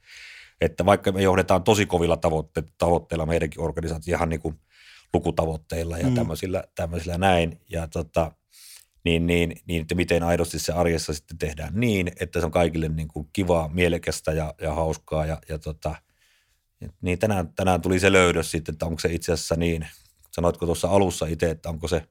Että 0.61 0.87
vaikka 0.87 1.13
me 1.13 1.23
johdetaan 1.23 1.63
tosi 1.63 1.87
kovilla 1.87 2.17
tavoitteilla, 2.17 2.71
tavoitteilla 2.79 3.27
meidänkin 3.27 3.61
organisaatio 3.61 4.17
ihan 4.17 4.29
niin 4.29 4.41
kuin 4.41 4.61
lukutavoitteilla 5.15 5.99
ja 5.99 6.07
mm. 6.07 6.15
tämmöisillä, 6.15 6.65
tämmöisillä 6.75 7.19
näin. 7.19 7.61
Ja 7.71 7.89
tota, 7.89 8.33
niin, 9.05 9.27
niin, 9.27 9.57
niin 9.67 9.83
että 9.83 9.95
miten 9.95 10.23
aidosti 10.23 10.59
se 10.59 10.73
arjessa 10.73 11.15
sitten 11.15 11.39
tehdään 11.39 11.73
niin, 11.75 12.13
että 12.21 12.41
se 12.41 12.47
on 12.47 12.53
kaikille 12.53 12.89
niin 12.89 13.09
kuin 13.09 13.29
kivaa, 13.33 13.69
mielekästä 13.69 14.33
ja, 14.33 14.55
ja 14.61 14.75
hauskaa. 14.75 15.27
Ja, 15.27 15.39
ja 15.49 15.59
tota, 15.59 15.95
niin 17.01 17.19
tänään, 17.19 17.53
tänään 17.55 17.81
tuli 17.81 18.01
se 18.01 18.13
löydös 18.13 18.51
sitten, 18.51 18.73
että 18.73 18.87
onko 18.87 19.01
se 19.01 19.13
itse 19.13 19.33
asiassa 19.33 19.57
niin, 19.57 19.89
sanoitko 20.31 20.67
tuossa 20.67 20.89
alussa 20.89 21.27
itse, 21.27 21.51
että 21.51 21.69
onko 21.69 21.89
se, 21.89 22.09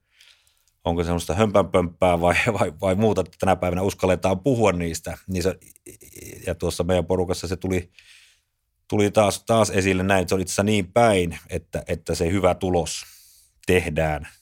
onko 0.84 1.04
se 1.04 1.06
semmoista 1.06 1.34
hömpänpömppää 1.34 2.22
vai, 2.22 2.36
vai, 2.60 2.74
vai 2.82 2.96
muuta, 2.96 3.22
että 3.22 3.38
tänä 3.40 3.56
päivänä 3.56 3.82
uskalletaan 3.82 4.40
puhua 4.40 4.72
niistä. 4.72 5.18
Niin 5.28 5.44
se, 5.44 5.56
ja 6.48 6.56
tuossa 6.56 6.84
meidän 6.84 7.06
porukassa 7.06 7.48
se 7.48 7.58
tuli, 7.58 7.92
tuli 8.88 9.12
taas, 9.12 9.44
taas 9.44 9.70
esille 9.70 10.04
näin, 10.04 10.22
että 10.22 10.30
se 10.30 10.36
on 10.36 10.42
itse 10.42 10.52
asiassa 10.52 10.64
niin 10.64 10.92
päin, 10.92 11.40
että, 11.50 11.84
että 11.88 12.16
se 12.16 12.32
hyvä 12.32 12.56
tulos 12.56 13.04
tehdään– 13.68 14.28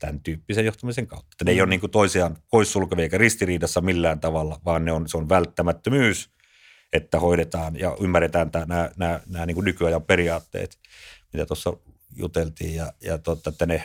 tämän 0.00 0.20
tyyppisen 0.20 0.64
johtamisen 0.64 1.06
kautta. 1.06 1.28
Että 1.32 1.44
ne 1.44 1.50
ei 1.50 1.60
ole 1.60 1.66
mm. 1.66 1.70
niin 1.70 1.80
kuin 1.80 1.90
toisiaan 1.90 2.36
poissulkevia 2.50 3.02
eikä 3.02 3.18
ristiriidassa 3.18 3.80
millään 3.80 4.20
tavalla, 4.20 4.60
vaan 4.64 4.84
ne 4.84 4.92
on, 4.92 5.08
se 5.08 5.16
on 5.16 5.28
välttämättömyys, 5.28 6.30
että 6.92 7.20
hoidetaan 7.20 7.78
ja 7.78 7.96
ymmärretään 8.00 8.50
tämä, 8.50 8.64
nämä, 8.64 8.90
nämä, 8.96 9.20
nämä 9.26 9.46
niin 9.46 9.54
kuin 9.54 9.64
nykyajan 9.64 10.02
periaatteet, 10.02 10.78
mitä 11.32 11.46
tuossa 11.46 11.72
juteltiin 12.16 12.74
ja, 12.74 12.92
ja 13.00 13.18
totta, 13.18 13.50
että 13.50 13.66
ne, 13.66 13.84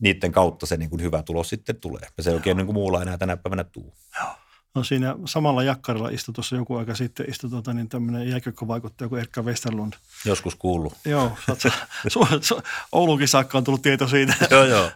niiden 0.00 0.32
kautta 0.32 0.66
se 0.66 0.76
niin 0.76 0.90
kuin 0.90 1.02
hyvä 1.02 1.22
tulos 1.22 1.48
sitten 1.48 1.80
tulee. 1.80 2.08
Ja 2.16 2.22
se 2.22 2.30
ei 2.30 2.36
oikein 2.36 2.56
niin 2.56 2.66
kuin 2.66 2.74
muulla 2.74 3.02
enää 3.02 3.18
tänä 3.18 3.36
päivänä 3.36 3.64
tuu. 3.64 3.94
Joo. 4.20 4.30
No 4.74 4.84
siinä 4.84 5.14
samalla 5.24 5.62
jakkarilla 5.62 6.08
istui 6.08 6.34
tuossa 6.34 6.56
joku 6.56 6.76
aika 6.76 6.94
sitten, 6.94 7.30
istui 7.30 7.50
tuota, 7.50 7.72
niin 7.72 7.88
tämmöinen 7.88 8.28
jääkökkövaikuttaja 8.28 9.08
kuin 9.08 9.20
Erkka 9.20 9.42
Westerlund. 9.42 9.92
Joskus 10.24 10.54
kuullut. 10.54 10.92
Joo, 11.04 11.36
su, 12.08 12.26
su, 12.40 12.62
Oulunkin 12.92 13.28
saakka 13.28 13.58
on 13.58 13.64
tullut 13.64 13.82
tieto 13.82 14.08
siitä. 14.08 14.34
joo, 14.50 14.64
joo. 14.64 14.90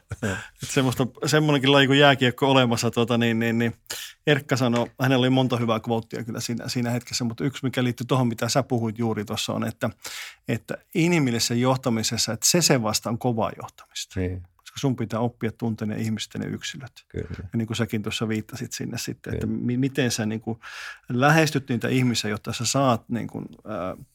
Semmoista, 0.65 1.07
semmoinenkin 1.27 1.73
laji 1.73 1.87
kuin 1.87 1.99
jääkiekko 1.99 2.51
olemassa. 2.51 2.91
Tuota, 2.91 3.19
niin, 3.19 3.39
niin, 3.39 3.59
niin. 3.59 3.75
Erkka 4.27 4.57
sanoi, 4.57 4.91
hänellä 5.01 5.23
oli 5.23 5.31
monta 5.31 5.57
hyvää 5.57 5.81
kvoottia 5.81 6.25
kyllä 6.25 6.41
siinä, 6.41 6.69
siinä 6.69 6.91
hetkessä, 6.91 7.25
mutta 7.25 7.45
yksi 7.45 7.65
mikä 7.65 7.85
liittyy 7.85 8.07
tuohon, 8.07 8.29
mitä 8.29 8.49
sä 8.49 8.63
puhuit 8.63 8.99
juuri 8.99 9.25
tuossa 9.25 9.53
on, 9.53 9.67
että, 9.67 9.91
että 10.49 10.75
inhimillisessä 10.95 11.55
johtamisessa, 11.55 12.33
että 12.33 12.47
se 12.51 12.63
se 12.63 12.83
vasta 12.83 13.11
on 13.11 13.19
kovaa 13.19 13.53
johtamista. 13.63 14.21
Niin 14.21 14.43
koska 14.77 14.81
sun 14.81 14.97
pitää 14.97 15.21
oppia 15.21 15.53
tuntea 15.53 15.97
ihmisten 15.97 16.43
ja 16.43 16.49
yksilöt. 16.49 16.93
Kyllä. 17.09 17.27
Ja 17.39 17.57
niin 17.57 17.67
kuin 17.67 17.77
säkin 17.77 18.03
tuossa 18.03 18.29
viittasit 18.29 18.73
sinne 18.73 18.99
sitten, 18.99 19.33
Kyllä. 19.33 19.37
että 19.37 19.47
mi- 19.47 19.77
miten 19.77 20.11
sä 20.11 20.27
niin 20.27 20.41
kuin 20.41 20.61
lähestyt 21.09 21.69
niitä 21.69 21.89
ihmisiä, 21.89 22.31
jotta 22.31 22.53
sä 22.53 22.67
saat 22.67 23.09
niin 23.09 23.27
kuin, 23.27 23.47
äh, 23.67 24.07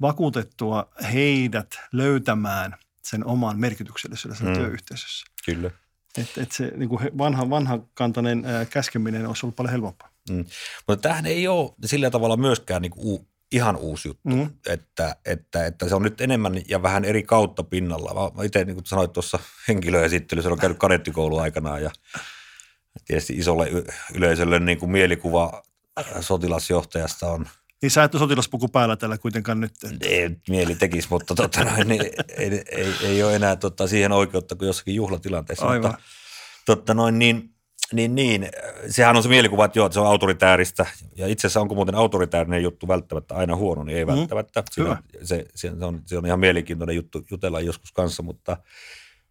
vakuutettua 0.00 0.92
heidät 1.12 1.80
löytämään 1.92 2.76
sen 3.02 3.26
oman 3.26 3.60
merkityksellisessä 3.60 4.44
mm. 4.44 4.52
työyhteisössä. 4.52 5.26
Kyllä. 5.44 5.70
Että 6.18 6.42
et 6.42 6.52
se 6.52 6.72
niin 6.76 6.88
kuin 6.88 7.18
vanha, 7.18 7.50
vanha 7.50 7.78
kantainen 7.94 8.44
äh, 8.44 8.68
käskeminen 8.68 9.26
olisi 9.26 9.46
ollut 9.46 9.56
paljon 9.56 9.72
helpompaa. 9.72 10.10
Mm. 10.30 10.44
Mutta 10.88 11.02
tämähän 11.02 11.26
ei 11.26 11.48
ole 11.48 11.74
sillä 11.84 12.10
tavalla 12.10 12.36
myöskään 12.36 12.82
niin 12.82 12.92
kuin 12.92 13.28
ihan 13.52 13.76
uusi 13.76 14.08
juttu, 14.08 14.28
mm. 14.28 14.50
että, 14.66 15.16
että, 15.24 15.66
että, 15.66 15.88
se 15.88 15.94
on 15.94 16.02
nyt 16.02 16.20
enemmän 16.20 16.62
ja 16.68 16.82
vähän 16.82 17.04
eri 17.04 17.22
kautta 17.22 17.62
pinnalla. 17.62 18.32
Mä 18.36 18.44
itse, 18.44 18.64
niin 18.64 18.74
kuin 18.74 18.86
sanoit 18.86 19.12
tuossa 19.12 19.38
henkilöesittelyssä, 19.68 20.48
olen 20.48 20.60
käynyt 20.60 20.78
kadettikoulu 20.78 21.38
aikanaan 21.38 21.82
ja 21.82 21.90
tietysti 23.04 23.32
isolle 23.32 23.68
yleisölle 24.14 24.58
niin 24.58 24.78
kuin 24.78 24.90
mielikuva 24.90 25.62
sotilasjohtajasta 26.20 27.30
on– 27.30 27.46
niin 27.82 27.90
sä 27.90 28.04
et 28.04 28.14
ole 28.14 28.20
sotilaspuku 28.20 28.68
päällä 28.68 28.96
tällä 28.96 29.18
kuitenkaan 29.18 29.60
nyt. 29.60 29.72
Ei, 30.00 30.30
mieli 30.48 30.74
tekisi, 30.74 31.08
mutta 31.10 31.34
noin, 31.64 31.88
niin, 31.88 32.02
ei, 32.36 32.62
ei, 32.70 32.94
ei, 33.02 33.22
ole 33.22 33.36
enää 33.36 33.56
tota, 33.56 33.86
siihen 33.86 34.12
oikeutta 34.12 34.56
kuin 34.56 34.66
jossakin 34.66 34.94
juhlatilanteessa. 34.94 35.66
Aivan. 35.66 35.90
Mutta, 35.90 36.02
tota, 36.66 36.94
noin, 36.94 37.18
niin, 37.18 37.51
niin, 37.92 38.14
niin, 38.14 38.48
sehän 38.88 39.16
on 39.16 39.22
se 39.22 39.28
mielikuva, 39.28 39.64
että 39.64 39.78
joo, 39.78 39.86
että 39.86 39.94
se 39.94 40.00
on 40.00 40.06
autoritääristä. 40.06 40.86
Ja 41.16 41.26
itse 41.26 41.46
asiassa 41.46 41.60
onko 41.60 41.74
muuten 41.74 41.94
autoritäärinen 41.94 42.62
juttu 42.62 42.88
välttämättä 42.88 43.34
aina 43.34 43.56
huono, 43.56 43.84
niin 43.84 43.98
ei 43.98 44.04
mm. 44.04 44.10
välttämättä. 44.10 44.62
Siinä, 44.70 45.02
se, 45.22 45.46
se, 45.54 45.72
on, 45.80 46.02
se 46.06 46.18
on 46.18 46.26
ihan 46.26 46.40
mielenkiintoinen 46.40 46.96
juttu 46.96 47.24
jutella 47.30 47.60
joskus 47.60 47.92
kanssa, 47.92 48.22
mutta 48.22 48.56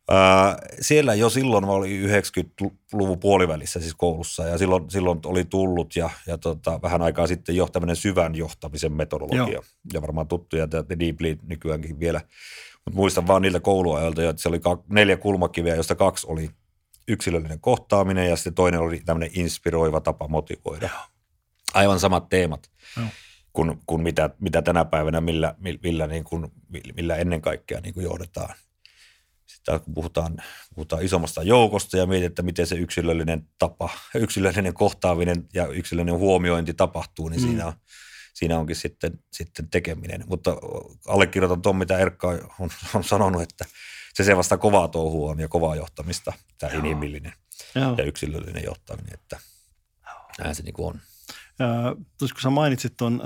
ää, 0.10 0.58
siellä 0.82 1.14
jo 1.14 1.30
silloin 1.30 1.66
oli 1.66 2.08
90-luvun 2.08 3.20
puolivälissä 3.20 3.80
siis 3.80 3.96
koulussa 3.96 4.44
ja 4.44 4.58
silloin, 4.58 4.90
silloin 4.90 5.20
oli 5.26 5.46
tullut 5.46 5.96
ja, 5.96 6.10
ja 6.28 6.38
tota, 6.38 6.80
vähän 6.82 7.02
aikaa 7.02 7.28
sitten 7.28 7.56
jo 7.56 7.68
tämmöinen 7.68 7.96
syvän 7.96 8.36
johtamisen 8.36 8.94
metodologia. 8.94 9.54
Joo. 9.54 9.64
Ja 9.94 10.02
varmaan 10.02 10.28
tuttuja 10.28 10.72
Deeply 10.72 11.38
nykyäänkin 11.48 12.00
vielä. 12.00 12.22
Mutta 12.86 12.96
muistan 12.96 13.28
vaan 13.28 13.42
niiltä 13.42 13.60
kouluajoilta, 13.60 14.30
että 14.30 14.42
se 14.42 14.50
oli 14.50 14.62
neljä 14.90 15.18
kulmakiveä, 15.18 15.76
joista 15.76 15.96
kaksi 15.96 16.28
oli– 16.30 16.50
yksilöllinen 17.08 17.60
kohtaaminen 17.60 18.30
ja 18.30 18.36
sitten 18.36 18.54
toinen 18.54 18.80
oli 18.80 19.02
tämmöinen 19.06 19.32
inspiroiva 19.34 20.02
tapa 20.02 20.28
motivoida. 20.28 20.90
Aivan 21.74 22.00
samat 22.00 22.30
teemat 22.30 22.72
kuin, 23.54 23.82
kuin 23.86 24.04
mitä, 24.04 24.30
mitä 24.40 24.62
tänä 24.62 24.86
päivänä, 24.86 25.22
millä, 25.22 25.56
millä, 25.84 26.08
niin 26.08 26.24
kuin, 26.24 26.52
millä 26.96 27.16
ennen 27.16 27.42
kaikkea 27.42 27.82
niin 27.82 27.94
kuin 27.94 28.04
johdetaan. 28.04 28.56
Sitten 29.46 29.80
kun 29.80 29.94
puhutaan, 29.94 30.38
puhutaan 30.76 31.04
isommasta 31.04 31.44
joukosta 31.44 31.98
ja 31.98 32.06
mietitään, 32.06 32.32
että 32.32 32.42
miten 32.42 32.68
se 32.68 32.76
yksilöllinen 32.76 33.48
tapa, 33.60 33.90
yksilöllinen 34.16 34.74
kohtaaminen 34.74 35.48
ja 35.54 35.68
yksilöllinen 35.68 36.20
huomiointi 36.20 36.74
tapahtuu, 36.74 37.30
niin 37.30 37.42
mm. 37.42 37.48
siinä, 37.48 37.68
on, 37.68 37.74
siinä 38.34 38.60
onkin 38.60 38.76
sitten, 38.76 39.20
sitten 39.34 39.70
tekeminen. 39.70 40.24
Mutta 40.28 40.58
allekirjoitan 41.08 41.62
tuon, 41.62 41.76
mitä 41.76 41.98
Erkka 41.98 42.28
on, 42.60 42.70
on 42.96 43.04
sanonut, 43.04 43.42
että– 43.42 43.66
se 44.14 44.24
se 44.24 44.38
vasta 44.38 44.58
kovaa 44.58 44.88
touhua 44.88 45.32
on 45.32 45.40
ja 45.40 45.48
kovaa 45.48 45.76
johtamista, 45.76 46.34
tämä 46.58 46.74
Joo. 46.74 46.80
inhimillinen 46.80 47.34
Joo. 47.76 47.96
ja 47.98 48.04
yksilöllinen 48.04 48.64
johtaminen, 48.64 49.14
että 49.14 49.40
näin 50.40 50.56
se 50.56 50.64
niin 50.64 50.74
kuin 50.74 50.88
on. 50.88 51.02
Äh, 51.62 51.96
kun 52.20 52.42
sä 52.42 52.50
mainitsit 52.50 52.98
tuon 52.98 53.22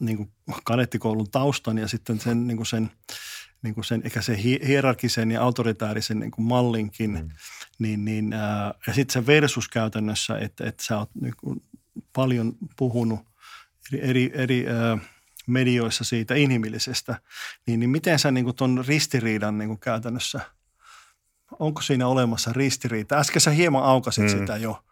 niin 0.00 0.32
kadettikoulun 0.64 1.30
taustan 1.30 1.78
ja 1.78 1.88
sitten 1.88 2.20
sen, 2.20 2.46
niin 2.46 2.56
kuin 2.56 2.66
sen, 2.66 2.90
niin 3.62 3.74
kuin 3.74 3.84
sen 3.84 4.02
ehkä 4.04 4.22
se 4.22 4.42
hierarkisen 4.42 5.30
ja 5.30 5.42
autoritäärisen 5.42 6.18
niin 6.18 6.30
kuin 6.30 6.44
mallinkin, 6.44 7.10
mm. 7.10 7.30
niin, 7.78 8.04
niin, 8.04 8.30
ja 8.86 8.92
sitten 8.92 9.12
se 9.12 9.26
versus 9.26 9.68
käytännössä, 9.68 10.38
että, 10.38 10.66
että 10.66 10.84
sä 10.84 10.98
oot 10.98 11.10
niin 11.20 11.34
kuin 11.36 11.62
paljon 12.12 12.52
puhunut 12.76 13.20
eri, 13.92 14.02
eri, 14.02 14.32
eri 14.34 14.64
medioissa 15.46 16.04
siitä 16.04 16.34
inhimillisestä, 16.34 17.20
niin, 17.66 17.80
niin 17.80 17.90
miten 17.90 18.18
sä 18.18 18.30
niin 18.30 18.54
tuon 18.56 18.84
ristiriidan 18.86 19.58
niin 19.58 19.78
käytännössä 19.78 20.40
onko 21.58 21.82
siinä 21.82 22.06
olemassa 22.06 22.52
ristiriita? 22.52 23.18
Äsken 23.18 23.40
sä 23.40 23.50
hieman 23.50 23.82
aukasit 23.82 24.24
mm. 24.24 24.30
sitä 24.30 24.56
jo. 24.56 24.84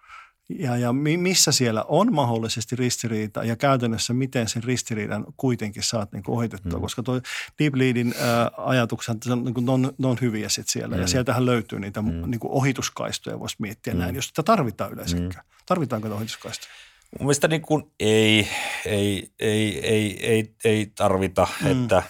Ja, 0.59 0.77
ja 0.77 0.93
missä 0.93 1.53
siellä 1.53 1.85
on 1.89 2.15
mahdollisesti 2.15 2.77
ristiriita 2.77 3.45
ja 3.45 3.57
käytännössä 3.57 4.13
miten 4.13 4.49
sen 4.49 4.65
ristiriidan 4.65 5.25
kuitenkin 5.37 5.83
saat 5.83 6.13
niin 6.13 6.23
ohitettua, 6.29 6.79
mm. 6.79 6.83
koska 6.83 7.03
tuo 7.03 7.21
Deep 7.59 7.75
Leadin 7.75 8.15
ää, 8.21 8.51
ajatukset, 8.57 9.17
niin 9.27 9.67
ne, 9.67 9.73
on, 9.73 9.93
ne 9.99 10.07
on 10.07 10.19
hyviä 10.21 10.49
sit 10.49 10.69
siellä 10.69 10.97
mm. 10.97 11.03
ja 11.03 11.09
sieltähän 11.09 11.47
löytyy 11.47 11.81
niitä 11.81 12.03
mm. 12.03 12.09
niin 12.09 12.41
ohituskaistoja, 12.43 13.41
voisi 13.41 13.57
miettiä 13.59 13.95
mm. 13.95 14.01
näin, 14.01 14.15
jos 14.15 14.27
sitä 14.27 14.43
tarvitaan 14.43 14.93
yleensäkään. 14.93 15.31
Mm. 15.31 15.65
Tarvitaanko 15.67 16.09
ohituskaistoja? 16.09 16.73
Mun 17.19 17.27
mielestä 17.27 17.49
niin 17.49 17.63
kuin 17.63 17.93
ei, 18.01 18.49
ei, 18.87 19.31
ei, 19.39 19.87
ei, 19.87 20.27
ei, 20.27 20.55
ei 20.65 20.93
tarvita, 20.95 21.49
mm. 21.63 21.71
että 21.71 22.03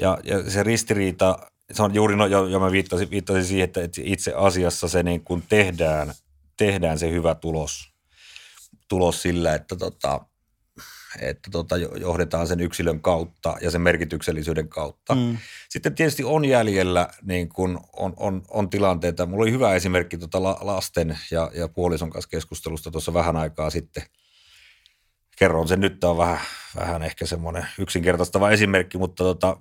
ja, 0.00 0.18
ja 0.24 0.50
se 0.50 0.62
ristiriita, 0.62 1.38
se 1.72 1.82
on 1.82 1.94
juuri, 1.94 2.16
no, 2.16 2.26
jo, 2.26 2.46
jo 2.46 2.60
mä 2.60 2.72
viittasin, 2.72 3.10
viittasin 3.10 3.44
siihen, 3.44 3.64
että 3.64 3.80
itse 4.02 4.32
asiassa 4.36 4.88
se 4.88 5.02
niin 5.02 5.24
kuin 5.24 5.42
tehdään, 5.48 6.14
tehdään 6.56 6.98
se 6.98 7.10
hyvä 7.10 7.34
tulos, 7.34 7.92
tulos 8.88 9.22
sillä, 9.22 9.54
että 9.54 9.76
tota, 9.76 10.26
että 11.20 11.50
tota, 11.50 11.76
johdetaan 11.76 12.46
sen 12.46 12.60
yksilön 12.60 13.00
kautta 13.00 13.56
ja 13.60 13.70
sen 13.70 13.80
merkityksellisyyden 13.80 14.68
kautta. 14.68 15.14
Mm. 15.14 15.38
Sitten 15.68 15.94
tietysti 15.94 16.24
on 16.24 16.44
jäljellä 16.44 17.08
niin 17.22 17.48
kun 17.48 17.80
on, 17.92 18.14
on, 18.16 18.42
on 18.48 18.70
tilanteita. 18.70 19.26
Mulla 19.26 19.42
oli 19.42 19.52
hyvä 19.52 19.74
esimerkki 19.74 20.18
tota 20.18 20.42
lasten 20.42 21.18
ja, 21.30 21.50
ja 21.54 21.68
puolison 21.68 22.10
kanssa 22.10 22.28
keskustelusta 22.28 22.90
tuossa 22.90 23.14
vähän 23.14 23.36
aikaa 23.36 23.70
sitten. 23.70 24.02
Kerron 25.38 25.68
sen 25.68 25.80
nyt, 25.80 26.04
on 26.04 26.16
vähän, 26.16 26.38
vähän 26.76 27.02
ehkä 27.02 27.26
semmoinen 27.26 27.66
yksinkertaistava 27.78 28.50
esimerkki, 28.50 28.98
mutta 28.98 29.24
tota, 29.24 29.56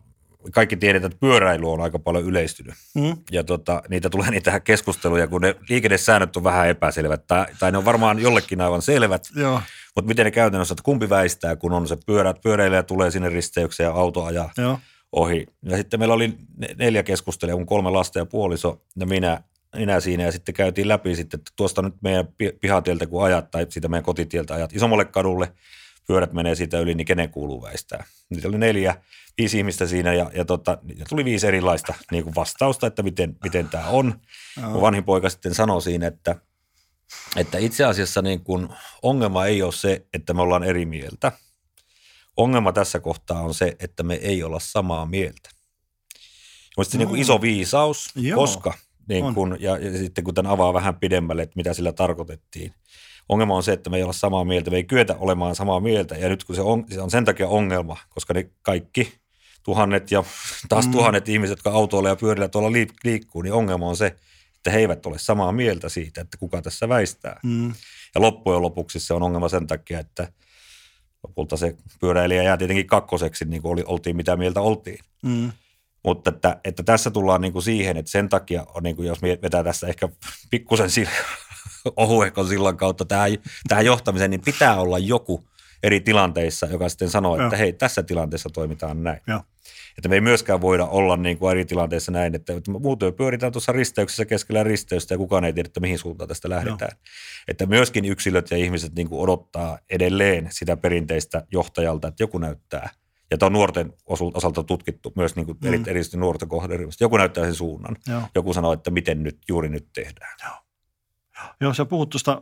kaikki 0.51 0.77
tiedetään, 0.77 1.11
että 1.11 1.19
pyöräily 1.19 1.71
on 1.71 1.81
aika 1.81 1.99
paljon 1.99 2.23
yleistynyt. 2.23 2.73
Mm. 2.95 3.17
Ja 3.31 3.43
tota, 3.43 3.83
niitä 3.89 4.09
tulee 4.09 4.31
niitä 4.31 4.59
keskusteluja, 4.59 5.27
kun 5.27 5.41
ne 5.41 5.55
liikennesäännöt 5.69 6.37
on 6.37 6.43
vähän 6.43 6.67
epäselvät, 6.67 7.27
tai, 7.27 7.45
tai 7.59 7.71
ne 7.71 7.77
on 7.77 7.85
varmaan 7.85 8.19
jollekin 8.19 8.61
aivan 8.61 8.81
selvät. 8.81 9.23
Joo. 9.35 9.61
Mutta 9.95 10.07
miten 10.07 10.25
ne 10.25 10.31
käytännössä, 10.31 10.73
että 10.73 10.83
kumpi 10.83 11.09
väistää, 11.09 11.55
kun 11.55 11.73
on 11.73 11.87
se 11.87 11.97
pyörät, 12.05 12.41
pyöräilijä 12.41 12.83
tulee 12.83 13.11
sinne 13.11 13.29
risteykseen 13.29 13.87
ja 13.87 13.93
auto 13.93 14.23
ajaa 14.23 14.51
Joo. 14.57 14.79
ohi. 15.11 15.45
Ja 15.63 15.77
sitten 15.77 15.99
meillä 15.99 16.15
oli 16.15 16.37
neljä 16.75 17.03
keskustelijaa, 17.03 17.57
kun 17.57 17.65
kolme 17.65 17.89
lasta 17.89 18.19
ja 18.19 18.25
puoliso 18.25 18.81
ja 18.99 19.05
minä, 19.05 19.43
minä 19.75 19.99
siinä. 19.99 20.23
Ja 20.23 20.31
sitten 20.31 20.55
käytiin 20.55 20.87
läpi 20.87 21.15
sitten, 21.15 21.39
että 21.39 21.51
tuosta 21.55 21.81
nyt 21.81 21.93
meidän 22.01 22.27
pihatieltä 22.61 23.05
kun 23.05 23.23
ajat 23.23 23.51
tai 23.51 23.67
siitä 23.69 23.87
meidän 23.87 24.03
kotitieltä 24.03 24.53
ajat 24.53 24.73
isommalle 24.73 25.05
kadulle, 25.05 25.51
pyörät 26.07 26.33
menee 26.33 26.55
siitä 26.55 26.79
yli, 26.79 26.95
niin 26.95 27.05
kenen 27.05 27.29
kuuluu 27.29 27.61
väistää. 27.61 28.03
Niitä 28.29 28.47
oli 28.47 28.57
neljä, 28.57 28.95
viisi 29.37 29.57
ihmistä 29.57 29.87
siinä 29.87 30.13
ja, 30.13 30.31
ja, 30.33 30.45
tota, 30.45 30.77
ja 30.95 31.05
tuli 31.09 31.25
viisi 31.25 31.47
erilaista 31.47 31.93
niin 32.11 32.23
kuin 32.23 32.35
vastausta, 32.35 32.87
että 32.87 33.03
miten, 33.03 33.35
miten 33.43 33.69
tämä 33.69 33.87
on. 33.87 34.13
Oh. 34.65 34.81
Vanhin 34.81 35.03
poika 35.03 35.29
sitten 35.29 35.53
sanoi 35.53 35.81
siinä, 35.81 36.07
että– 36.07 36.35
että 37.35 37.57
itse 37.57 37.85
asiassa 37.85 38.21
niin 38.21 38.43
kuin 38.43 38.69
ongelma 39.01 39.45
ei 39.45 39.61
ole 39.61 39.71
se, 39.71 40.05
että 40.13 40.33
me 40.33 40.41
ollaan 40.41 40.63
eri 40.63 40.85
mieltä. 40.85 41.31
Ongelma 42.37 42.71
tässä 42.71 42.99
kohtaa 42.99 43.41
on 43.41 43.53
se, 43.53 43.75
että 43.79 44.03
me 44.03 44.15
ei 44.15 44.43
olla 44.43 44.59
samaa 44.59 45.05
mieltä. 45.05 45.49
Mielestäni 46.77 46.99
niin 46.99 47.09
kuin 47.09 47.21
iso 47.21 47.41
viisaus, 47.41 48.09
Joo, 48.15 48.39
koska, 48.39 48.73
niin 49.09 49.33
kuin, 49.33 49.57
ja, 49.59 49.77
ja 49.77 49.97
sitten 49.97 50.23
kun 50.23 50.33
tämän 50.33 50.51
avaa 50.51 50.73
vähän 50.73 50.95
pidemmälle, 50.95 51.41
että 51.41 51.55
mitä 51.55 51.73
sillä 51.73 51.91
tarkoitettiin. 51.91 52.73
Ongelma 53.29 53.55
on 53.55 53.63
se, 53.63 53.73
että 53.73 53.89
me 53.89 53.97
ei 53.97 54.03
olla 54.03 54.13
samaa 54.13 54.45
mieltä, 54.45 54.71
me 54.71 54.77
ei 54.77 54.83
kyetä 54.83 55.15
olemaan 55.19 55.55
samaa 55.55 55.79
mieltä. 55.79 56.15
Ja 56.15 56.29
nyt 56.29 56.43
kun 56.43 56.55
se 56.55 56.61
on, 56.61 56.85
se 56.89 57.01
on 57.01 57.11
sen 57.11 57.25
takia 57.25 57.47
ongelma, 57.47 57.97
koska 58.09 58.33
ne 58.33 58.49
kaikki 58.61 59.13
tuhannet 59.63 60.11
ja 60.11 60.23
taas 60.69 60.85
mm. 60.85 60.91
tuhannet 60.91 61.29
ihmiset, 61.29 61.51
jotka 61.51 61.71
autoilla 61.71 62.09
ja 62.09 62.15
pyörillä 62.15 62.47
tuolla 62.47 62.71
liikkuu, 63.03 63.41
niin 63.41 63.53
ongelma 63.53 63.87
on 63.87 63.97
se, 63.97 64.15
että 64.65 64.71
he 64.71 64.79
eivät 64.79 65.05
ole 65.05 65.17
samaa 65.17 65.51
mieltä 65.51 65.89
siitä, 65.89 66.21
että 66.21 66.37
kuka 66.37 66.61
tässä 66.61 66.89
väistää. 66.89 67.39
Mm. 67.43 67.73
Ja 68.15 68.21
loppujen 68.21 68.61
lopuksi 68.61 68.99
se 68.99 69.13
on 69.13 69.23
ongelma 69.23 69.49
sen 69.49 69.67
takia, 69.67 69.99
että 69.99 70.27
lopulta 71.23 71.57
se 71.57 71.75
pyöräilijä 71.99 72.43
jää 72.43 72.57
tietenkin 72.57 72.87
kakkoseksi, 72.87 73.45
niin 73.45 73.61
kuin 73.61 73.71
oli, 73.71 73.83
oltiin 73.85 74.15
mitä 74.15 74.37
mieltä 74.37 74.61
oltiin. 74.61 74.99
Mm. 75.23 75.51
Mutta 76.03 76.29
että, 76.29 76.59
että 76.63 76.83
tässä 76.83 77.11
tullaan 77.11 77.41
niin 77.41 77.53
kuin 77.53 77.63
siihen, 77.63 77.97
että 77.97 78.11
sen 78.11 78.29
takia, 78.29 78.65
on 78.73 78.83
niin 78.83 78.95
kuin 78.95 79.07
jos 79.07 79.21
vetää 79.21 79.63
tässä 79.63 79.87
ehkä 79.87 80.09
pikkusen 80.51 80.89
ohuehkon 81.95 82.47
sillan 82.47 82.77
kautta 82.77 83.05
tähän, 83.05 83.31
tähän 83.67 83.85
johtamiseen, 83.85 84.31
niin 84.31 84.41
pitää 84.41 84.81
olla 84.81 84.99
joku 84.99 85.47
eri 85.83 85.99
tilanteissa, 85.99 86.65
joka 86.65 86.89
sitten 86.89 87.09
sanoo, 87.09 87.35
että 87.35 87.55
Joo. 87.55 87.59
hei, 87.59 87.73
tässä 87.73 88.03
tilanteessa 88.03 88.49
toimitaan 88.49 89.03
näin. 89.03 89.21
Joo. 89.27 89.41
Että 89.97 90.09
me 90.09 90.15
ei 90.15 90.21
myöskään 90.21 90.61
voida 90.61 90.85
olla 90.85 91.17
niin 91.17 91.37
kuin 91.37 91.51
eri 91.51 91.65
tilanteissa 91.65 92.11
näin, 92.11 92.35
että 92.35 92.53
muuten 92.79 93.13
pyöritään 93.13 93.51
tuossa 93.51 93.71
risteyksessä 93.71 94.25
keskellä 94.25 94.63
risteystä 94.63 95.13
ja 95.13 95.17
kukaan 95.17 95.45
ei 95.45 95.53
tiedä, 95.53 95.67
että 95.67 95.79
mihin 95.79 95.99
suuntaan 95.99 96.27
tästä 96.27 96.49
lähdetään. 96.49 96.91
No. 96.91 96.97
Että 97.47 97.65
myöskin 97.65 98.05
yksilöt 98.05 98.51
ja 98.51 98.57
ihmiset 98.57 98.95
niin 98.95 99.09
kuin 99.09 99.21
odottaa 99.21 99.79
edelleen 99.89 100.47
sitä 100.51 100.77
perinteistä 100.77 101.43
johtajalta, 101.51 102.07
että 102.07 102.23
joku 102.23 102.37
näyttää. 102.37 102.89
Ja 103.31 103.37
tämä 103.37 103.47
on 103.47 103.53
nuorten 103.53 103.93
osalta 104.05 104.63
tutkittu 104.63 105.13
myös 105.15 105.35
niin 105.35 105.45
kuin 105.45 105.57
mm. 105.61 105.73
erityisesti 105.73 106.17
nuorten 106.17 106.49
kohderyhmästä. 106.49 107.03
Joku 107.03 107.17
näyttää 107.17 107.43
sen 107.43 107.55
suunnan. 107.55 107.95
Joo. 108.07 108.21
Joku 108.35 108.53
sanoo, 108.53 108.73
että 108.73 108.91
miten 108.91 109.23
nyt 109.23 109.37
juuri 109.49 109.69
nyt 109.69 109.87
tehdään. 109.93 110.37
Joo. 110.43 110.64
Joo, 111.61 111.73
sä 111.73 111.85
puhut 111.85 112.09
tuosta 112.09 112.41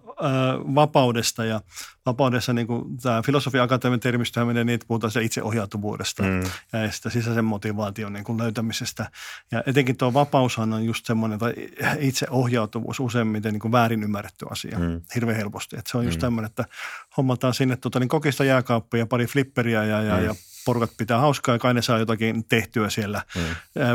vapaudesta 0.76 1.46
ja 1.46 1.62
vapaudessa 2.06 2.54
niin 2.54 2.68
kuin 2.68 2.98
tämä 2.98 3.22
filosofia 3.22 3.64
akatemian 3.64 4.00
termistöhän 4.00 4.48
menee 4.48 4.64
niin, 4.64 4.74
että 4.74 4.88
puhutaan 4.88 5.12
se 5.12 5.24
itseohjautuvuudesta 5.24 6.24
mm. 6.24 6.44
ja 6.74 6.92
sitä 6.92 7.10
sisäisen 7.10 7.46
motivaation 7.46 8.14
niin 8.14 8.24
kuin 8.24 8.38
löytämisestä. 8.38 9.12
Ja 9.52 9.64
etenkin 9.66 9.98
tuo 9.98 10.14
vapaushan 10.14 10.74
on 10.74 10.86
just 10.86 11.06
semmoinen, 11.06 11.40
tai 11.40 11.54
itseohjautuvuus 12.00 13.00
useimmiten 13.00 13.54
niin 13.54 13.62
kuin 13.62 13.72
väärin 13.72 14.04
ymmärretty 14.04 14.46
asia 14.50 14.80
mm. 14.80 15.02
hirveän 15.16 15.38
helposti. 15.38 15.76
Että 15.78 15.92
se 15.92 15.98
on 15.98 16.06
just 16.06 16.18
mm. 16.18 16.22
tämmöinen, 16.22 16.50
että 16.50 16.66
hommataan 17.18 17.54
sinne 17.54 17.76
tota, 17.76 18.00
niin 18.00 18.10
kokista 18.10 18.44
jääkaappia 18.44 19.00
ja 19.00 19.08
pari 19.08 19.26
flipperiä 19.26 19.84
ja, 19.84 20.02
ja, 20.02 20.18
mm. 20.18 20.26
ja 20.26 20.36
porukat 20.66 20.92
pitää 20.98 21.20
hauskaa 21.20 21.56
ja 21.56 21.60
kai 21.60 21.74
ne 21.74 21.82
saa 21.82 22.00
jotakin 22.00 22.46
tehtyä 22.46 22.90
siellä 22.90 23.22
mm. 23.36 23.42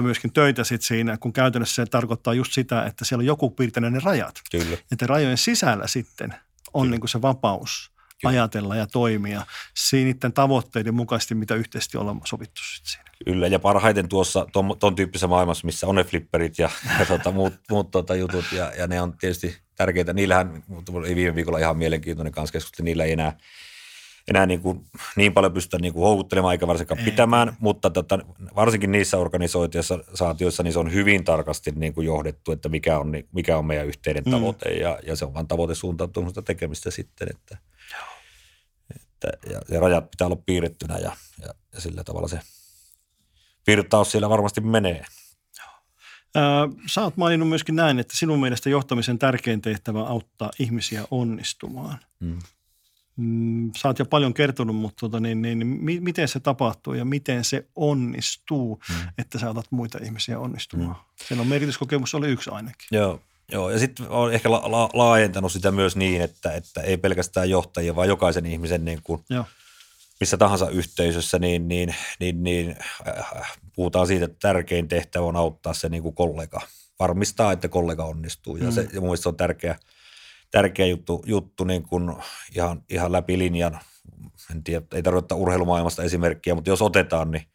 myöskin 0.02 0.32
töitä 0.32 0.64
sit 0.64 0.82
siinä, 0.82 1.16
kun 1.16 1.32
käytännössä 1.32 1.74
se 1.74 1.86
tarkoittaa 1.86 2.34
just 2.34 2.52
sitä, 2.52 2.84
että 2.86 3.04
siellä 3.04 3.22
on 3.22 3.26
joku 3.26 3.50
piirtänyt 3.50 3.92
ne 3.92 4.00
rajat. 4.04 4.40
Kyllä. 4.50 4.76
Että 4.92 5.06
rajojen 5.06 5.38
sisällä 5.38 5.86
sitten 5.86 6.34
on 6.74 6.90
niin 6.90 7.00
kuin 7.00 7.10
se 7.10 7.22
vapaus 7.22 7.92
Kyllä. 8.20 8.30
ajatella 8.30 8.76
ja 8.76 8.86
toimia 8.86 9.46
niiden 9.92 10.32
tavoitteiden 10.32 10.94
mukaisesti, 10.94 11.34
mitä 11.34 11.54
yhteisesti 11.54 11.98
ollaan 11.98 12.20
sovittu 12.24 12.62
sitten 12.74 12.92
siinä. 12.92 13.08
Kyllä, 13.24 13.46
ja 13.46 13.58
parhaiten 13.58 14.08
tuossa 14.08 14.46
ton, 14.52 14.76
ton 14.78 14.94
tyyppisessä 14.94 15.26
maailmassa, 15.26 15.66
missä 15.66 15.86
on 15.86 15.94
ne 15.94 16.04
flipperit 16.04 16.58
ja, 16.58 16.70
ja 16.98 17.06
tota, 17.06 17.30
muut, 17.32 17.54
muut 17.70 17.90
tota, 17.90 18.16
jutut, 18.16 18.44
ja, 18.52 18.72
ja 18.78 18.86
ne 18.86 19.02
on 19.02 19.18
tietysti 19.18 19.58
tärkeitä. 19.74 20.12
Niillähän, 20.12 20.62
ei 21.06 21.16
viime 21.16 21.34
viikolla 21.34 21.58
ihan 21.58 21.78
mielenkiintoinen 21.78 22.32
kanssa 22.32 22.52
keskustelu, 22.52 22.84
niillä 22.84 23.04
ei 23.04 23.12
enää– 23.12 23.36
enää 24.28 24.46
niin, 24.46 24.60
kuin, 24.60 24.84
niin 25.16 25.32
paljon 25.32 25.52
pystytä 25.52 25.78
niin 25.78 25.92
kuin 25.92 26.02
houkuttelemaan 26.02 26.52
eikä 26.52 26.66
varsinkaan 26.66 27.00
pitämään, 27.04 27.56
mutta 27.60 27.90
tota, 27.90 28.18
varsinkin 28.56 28.92
niissä 28.92 29.18
organisaatioissa 29.18 30.62
niin 30.62 30.72
se 30.72 30.78
on 30.78 30.92
hyvin 30.92 31.24
tarkasti 31.24 31.70
niin 31.70 31.94
kuin 31.94 32.06
johdettu, 32.06 32.52
että 32.52 32.68
mikä 32.68 32.98
on, 32.98 33.12
mikä 33.32 33.58
on 33.58 33.64
meidän 33.64 33.86
yhteinen 33.86 34.22
mm. 34.26 34.30
tavoite 34.30 34.68
ja, 34.68 34.98
ja 35.06 35.16
se 35.16 35.24
on 35.24 35.34
vain 35.34 35.48
tavoite 35.48 35.74
suuntautumista 35.74 36.42
tekemistä 36.42 36.90
sitten, 36.90 37.28
että, 37.30 37.58
että 38.96 39.50
ja, 39.50 39.60
ja 39.70 39.80
rajat 39.80 40.10
pitää 40.10 40.26
olla 40.26 40.42
piirrettynä 40.46 40.98
ja, 40.98 41.12
ja, 41.42 41.54
ja 41.74 41.80
sillä 41.80 42.04
tavalla 42.04 42.28
se 42.28 42.40
virtaus 43.66 44.10
siellä 44.10 44.28
varmasti 44.28 44.60
menee. 44.60 45.04
Sä 46.86 47.02
oot 47.02 47.16
maininnut 47.16 47.48
myöskin 47.48 47.76
näin, 47.76 47.98
että 47.98 48.16
sinun 48.16 48.40
mielestä 48.40 48.70
johtamisen 48.70 49.18
tärkein 49.18 49.62
tehtävä 49.62 50.00
auttaa 50.00 50.50
ihmisiä 50.58 51.04
onnistumaan. 51.10 51.98
Mm. 52.20 52.38
Mm, 53.18 53.70
sä 53.76 53.88
oot 53.88 53.98
jo 53.98 54.04
paljon 54.04 54.34
kertonut, 54.34 54.76
mutta 54.76 55.00
tota, 55.00 55.20
niin, 55.20 55.42
niin, 55.42 55.58
niin, 55.58 56.02
miten 56.02 56.28
se 56.28 56.40
tapahtuu 56.40 56.94
ja 56.94 57.04
miten 57.04 57.44
se 57.44 57.66
onnistuu, 57.76 58.80
mm. 58.88 59.08
että 59.18 59.38
sä 59.38 59.50
otat 59.50 59.66
muita 59.70 59.98
ihmisiä 60.02 60.38
onnistumaan. 60.38 60.96
Mm. 60.96 61.26
Sen 61.28 61.40
on 61.40 61.46
merkityskokemus 61.46 62.14
oli 62.14 62.28
yksi 62.28 62.50
ainakin. 62.50 62.88
Joo, 62.90 63.20
Joo, 63.52 63.70
ja 63.70 63.78
sitten 63.78 64.08
olen 64.08 64.34
ehkä 64.34 64.50
la- 64.50 64.70
la- 64.70 64.90
laajentanut 64.92 65.52
sitä 65.52 65.70
myös 65.70 65.96
niin, 65.96 66.22
että, 66.22 66.52
että 66.52 66.80
ei 66.80 66.96
pelkästään 66.96 67.50
johtajia, 67.50 67.96
vaan 67.96 68.08
jokaisen 68.08 68.46
ihmisen 68.46 68.84
niin 68.84 69.00
kuin 69.02 69.24
Joo. 69.30 69.44
missä 70.20 70.36
tahansa 70.36 70.70
yhteisössä, 70.70 71.38
niin, 71.38 71.68
niin, 71.68 71.94
niin, 72.20 72.42
niin 72.42 72.76
äh, 73.08 73.58
puhutaan 73.76 74.06
siitä, 74.06 74.24
että 74.24 74.38
tärkein 74.40 74.88
tehtävä 74.88 75.26
on 75.26 75.36
auttaa 75.36 75.74
se 75.74 75.88
niin 75.88 76.02
kuin 76.02 76.14
kollega, 76.14 76.60
varmistaa, 76.98 77.52
että 77.52 77.68
kollega 77.68 78.04
onnistuu. 78.04 78.56
Ja, 78.56 78.64
mm. 78.64 78.72
se, 78.72 78.88
ja 78.92 79.00
mun 79.00 79.18
se 79.18 79.28
on 79.28 79.36
tärkeä– 79.36 79.78
tärkeä 80.50 80.86
juttu, 80.86 81.22
juttu 81.26 81.64
niin 81.64 81.82
kuin 81.82 82.14
ihan, 82.56 82.82
ihan 82.90 83.12
läpi 83.12 83.38
linjan. 83.38 83.80
En 84.50 84.64
tiedä, 84.64 84.86
ei 84.94 85.02
tarvitse 85.02 85.34
urheilumaailmasta 85.34 86.02
esimerkkiä, 86.02 86.54
mutta 86.54 86.70
jos 86.70 86.82
otetaan, 86.82 87.30
niin, 87.30 87.46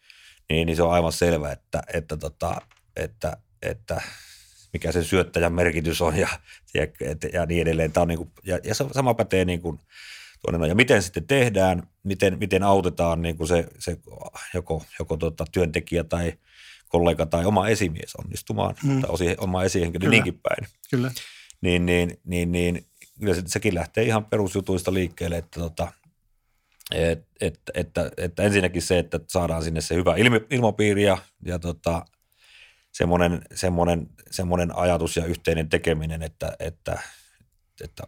niin, 0.50 0.66
niin 0.66 0.76
se 0.76 0.84
on 0.84 0.92
aivan 0.92 1.14
selvä, 1.14 1.52
että, 1.52 1.84
että, 1.94 2.18
tota, 2.18 2.62
että, 2.96 3.38
että 3.62 4.02
mikä 4.74 4.92
sen 4.92 5.04
syöttäjän 5.04 5.54
merkitys 5.54 6.02
on 6.02 6.18
ja, 6.18 6.28
ja, 6.74 6.88
ja 7.34 7.46
niin 7.46 7.62
edelleen. 7.62 7.92
Tämä 7.92 8.02
on 8.02 8.08
niin 8.08 8.18
kuin, 8.18 8.32
ja, 8.44 8.60
ja 8.64 8.76
sama 8.76 9.14
pätee 9.14 9.46
niin 9.46 9.62
kuin 9.62 9.80
tuonne. 10.42 10.68
Ja 10.68 10.76
miten 10.76 11.04
sitten 11.04 11.28
tehdään, 11.28 11.84
miten, 12.04 12.40
miten 12.40 12.64
autetaan 12.64 13.22
niin 13.22 13.38
kuin 13.38 13.48
se, 13.48 13.68
se 13.80 13.98
joko, 14.54 14.84
joko 15.00 15.18
tota 15.18 15.46
työntekijä 15.52 16.04
tai 16.04 16.34
kollega 16.88 17.26
tai 17.26 17.46
oma 17.46 17.68
esimies 17.68 18.16
onnistumaan, 18.16 18.76
mm. 18.84 19.02
tai 19.02 19.10
osi, 19.10 19.36
oma 19.38 19.64
esihenkilö 19.64 20.00
Kyllä. 20.00 20.12
niinkin 20.12 20.40
päin. 20.40 20.68
Kyllä. 20.90 21.12
Niin, 21.64 21.86
niin, 21.86 22.18
niin, 22.24 22.52
niin 22.52 22.86
kyllä 23.20 23.34
se, 23.34 23.42
sekin 23.46 23.76
lähtee 23.76 24.04
ihan 24.04 24.26
perusjutuista 24.26 24.94
liikkeelle, 24.94 25.38
että, 25.38 25.60
tota, 25.60 25.92
et, 26.92 27.28
et, 27.42 27.60
että, 27.74 28.12
että 28.18 28.44
ensinnäkin 28.44 28.82
se, 28.82 29.00
että 29.00 29.20
saadaan 29.28 29.64
sinne 29.64 29.82
se 29.82 29.96
hyvä 29.96 30.16
ilmi, 30.16 30.42
ilmapiiri 30.50 31.04
ja, 31.04 31.18
ja 31.46 31.60
tota, 31.60 32.06
semmoinen, 32.92 33.42
semmoinen, 33.56 34.08
semmoinen 34.32 34.78
ajatus 34.78 35.18
ja 35.18 35.26
yhteinen 35.26 35.70
tekeminen, 35.70 36.24
että, 36.24 36.56
että, 36.60 37.00
että 37.84 38.04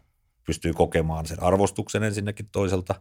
pystyy 0.46 0.74
kokemaan 0.74 1.26
sen 1.26 1.44
arvostuksen 1.44 2.04
ensinnäkin 2.04 2.50
toiselta. 2.52 2.96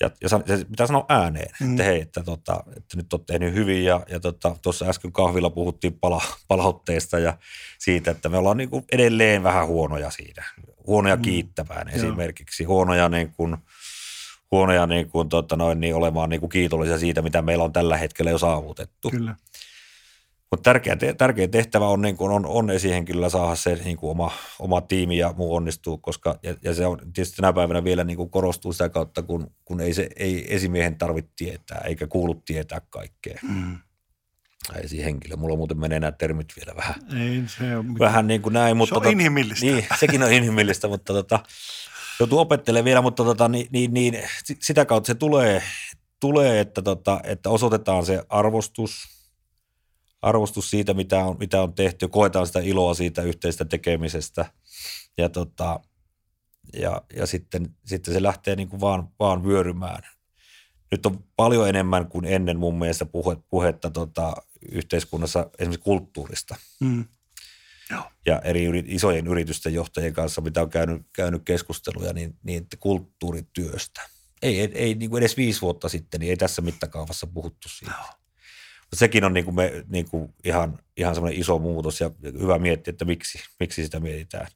Ja, 0.00 0.10
ja 0.20 0.28
san- 0.28 0.42
se 0.46 0.64
pitää 0.64 0.86
sanoa 0.86 1.06
ääneen, 1.08 1.50
Mm. 1.60 1.70
että 1.70 1.82
hei, 1.84 2.00
että, 2.00 2.22
tota, 2.22 2.64
että 2.76 2.96
nyt 2.96 3.12
olet 3.12 3.26
tehnyt 3.26 3.54
hyvin 3.54 3.84
ja, 3.84 4.00
ja 4.08 4.20
tota, 4.20 4.56
tuossa 4.62 4.86
äsken 4.86 5.12
kahvilla 5.12 5.50
puhuttiin 5.50 5.98
pala, 6.00 6.22
palautteesta 6.48 7.18
ja 7.18 7.38
siitä, 7.78 8.10
että 8.10 8.28
me 8.28 8.38
ollaan 8.38 8.56
niin 8.56 8.70
kuin 8.70 8.84
edelleen 8.92 9.42
vähän 9.42 9.66
huonoja 9.66 10.10
siinä. 10.10 10.44
Huonoja 10.86 11.16
Mm. 11.16 11.22
kiittämään 11.22 11.86
Joo. 11.88 11.96
esimerkiksi, 11.96 12.64
huonoja 12.64 13.08
niin 13.08 13.32
kuin, 13.36 13.56
huonoja 14.50 14.86
niin 14.86 15.10
kuin, 15.10 15.28
tota 15.28 15.56
noin, 15.56 15.80
niin 15.80 15.94
olemaan 15.94 16.30
niin 16.30 16.40
kuin 16.40 16.50
kiitollisia 16.50 16.98
siitä, 16.98 17.22
mitä 17.22 17.42
meillä 17.42 17.64
on 17.64 17.72
tällä 17.72 17.96
hetkellä 17.96 18.30
jo 18.30 18.38
saavutettu. 18.38 19.10
Kyllä. 19.10 19.34
Mutta 20.50 20.62
tärkeä, 20.70 20.96
te- 20.96 21.14
tärkeä 21.14 21.48
tehtävä 21.48 21.88
on, 21.88 22.02
niin 22.02 22.16
kuin 22.16 22.32
on, 22.32 22.46
on 22.46 22.70
esihenkilöllä 22.70 23.28
saada 23.28 23.54
se 23.54 23.74
niin 23.84 23.96
kuin 23.96 24.10
oma, 24.10 24.32
oma 24.58 24.80
tiimi 24.80 25.18
ja 25.18 25.34
muu 25.36 25.54
onnistuu, 25.54 25.98
koska 25.98 26.38
ja, 26.42 26.54
ja 26.62 26.74
se 26.74 26.86
on 26.86 26.98
tietysti 26.98 27.36
tänä 27.36 27.52
päivänä 27.52 27.84
vielä 27.84 28.04
niin 28.04 28.16
kuin 28.16 28.30
korostuu 28.30 28.72
sitä 28.72 28.88
kautta, 28.88 29.22
kun, 29.22 29.50
kun 29.64 29.80
ei, 29.80 29.94
se, 29.94 30.08
ei 30.16 30.54
esimiehen 30.54 30.98
tarvitse 30.98 31.32
tietää 31.36 31.82
eikä 31.84 32.06
kuulu 32.06 32.34
tietää 32.34 32.80
kaikkea. 32.90 33.38
Mm. 33.42 33.78
Esihenkilö. 34.82 35.36
Mulla 35.36 35.56
muuten 35.56 35.78
menee 35.80 36.00
nämä 36.00 36.12
termit 36.12 36.46
vielä 36.56 36.76
vähän, 36.76 36.94
Ei 37.20 37.42
se 37.46 37.64
mitään. 37.64 37.98
vähän 37.98 38.26
niin 38.26 38.42
kuin 38.42 38.52
näin. 38.52 38.76
Mutta 38.76 38.96
on 38.98 39.06
inhimillistä. 39.06 39.66
Niin, 39.66 39.86
sekin 40.00 40.22
on 40.22 40.32
inhimillistä, 40.32 40.88
mutta 40.88 41.12
tota, 41.12 41.40
joutuu 42.20 42.38
opettelemaan 42.38 42.84
vielä, 42.84 43.02
mutta 43.02 43.24
tota, 43.24 43.48
niin, 43.48 43.66
niin, 43.72 43.94
niin, 43.94 44.18
si- 44.44 44.56
sitä 44.60 44.84
kautta 44.84 45.06
se 45.06 45.14
tulee, 45.14 45.62
tulee 46.20 46.60
että, 46.60 46.82
tota, 46.82 47.20
että 47.24 47.50
osoitetaan 47.50 48.06
se 48.06 48.22
arvostus, 48.28 48.92
arvostus 50.24 50.70
siitä, 50.70 50.94
mitä 50.94 51.24
on, 51.24 51.36
mitä 51.38 51.62
on 51.62 51.74
tehty, 51.74 52.08
koetaan 52.08 52.46
sitä 52.46 52.60
iloa 52.60 52.94
siitä 52.94 53.22
yhteistä 53.22 53.64
tekemisestä 53.64 54.44
ja, 55.18 55.28
tota, 55.28 55.80
ja, 56.72 57.02
ja 57.16 57.26
sitten, 57.26 57.76
sitten 57.86 58.14
se 58.14 58.22
lähtee 58.22 58.56
niin 58.56 58.68
kuin 58.68 58.80
vaan, 58.80 59.08
vaan 59.18 59.44
vyörymään. 59.44 60.02
Nyt 60.90 61.06
on 61.06 61.24
paljon 61.36 61.68
enemmän 61.68 62.08
kuin 62.08 62.24
ennen 62.24 62.58
mun 62.58 62.78
mielestä 62.78 63.06
puhe, 63.06 63.36
puhetta 63.48 63.90
tota, 63.90 64.34
yhteiskunnassa 64.72 65.50
esimerkiksi 65.58 65.84
kulttuurista 65.84 66.56
Mm. 66.80 67.04
Joo. 67.90 68.02
ja 68.26 68.40
eri 68.40 68.84
isojen 68.86 69.26
yritysten 69.26 69.74
johtajien 69.74 70.12
kanssa, 70.12 70.40
mitä 70.40 70.62
on 70.62 70.70
käynyt, 70.70 71.02
käynyt 71.12 71.42
keskusteluja, 71.44 72.12
niin, 72.12 72.36
niin 72.42 72.62
että 72.62 72.76
kulttuurityöstä. 72.76 74.00
Ei, 74.42 74.60
ei, 74.60 74.70
ei 74.74 74.94
niin 74.94 75.10
kuin 75.10 75.20
edes 75.20 75.36
viisi 75.36 75.60
vuotta 75.60 75.88
sitten, 75.88 76.20
niin 76.20 76.30
ei 76.30 76.36
tässä 76.36 76.62
mittakaavassa 76.62 77.26
puhuttu 77.26 77.68
siitä. 77.68 77.94
Mutta 77.96 78.23
sekin 78.92 79.24
on 79.24 79.34
niin 79.34 79.44
kuin 79.44 79.54
me, 79.54 79.84
niin 79.88 80.10
kuin 80.10 80.34
ihan, 80.44 80.78
ihan 80.96 81.14
semmoinen 81.14 81.40
iso 81.40 81.58
muutos 81.58 82.00
ja 82.00 82.10
hyvä 82.22 82.58
miettiä, 82.58 82.92
että 82.92 83.04
miksi, 83.04 83.38
miksi 83.60 83.84
sitä 83.84 84.00
mietitään. 84.00 84.46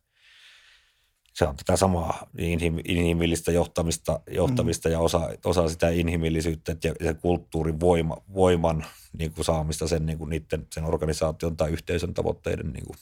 Se 1.34 1.44
on 1.44 1.56
tätä 1.56 1.76
samaa 1.76 2.26
inhim- 2.38 2.82
inhimillistä 2.84 3.52
johtamista, 3.52 4.20
johtamista 4.30 4.88
mm. 4.88 4.92
ja 4.92 5.00
osa, 5.00 5.28
osa 5.44 5.68
sitä 5.68 5.88
inhimillisyyttä 5.88 6.76
ja 6.84 6.94
sen 7.02 7.16
kulttuurin 7.16 7.80
voima, 7.80 8.16
voiman 8.34 8.86
niin 9.18 9.32
kuin 9.32 9.44
saamista 9.44 9.88
sen, 9.88 10.06
niin 10.06 10.18
kuin 10.18 10.30
niiden, 10.30 10.66
sen 10.72 10.84
organisaation 10.84 11.56
tai 11.56 11.70
yhteisön 11.70 12.14
tavoitteiden 12.14 12.72
niin 12.72 12.86
kuin 12.86 12.96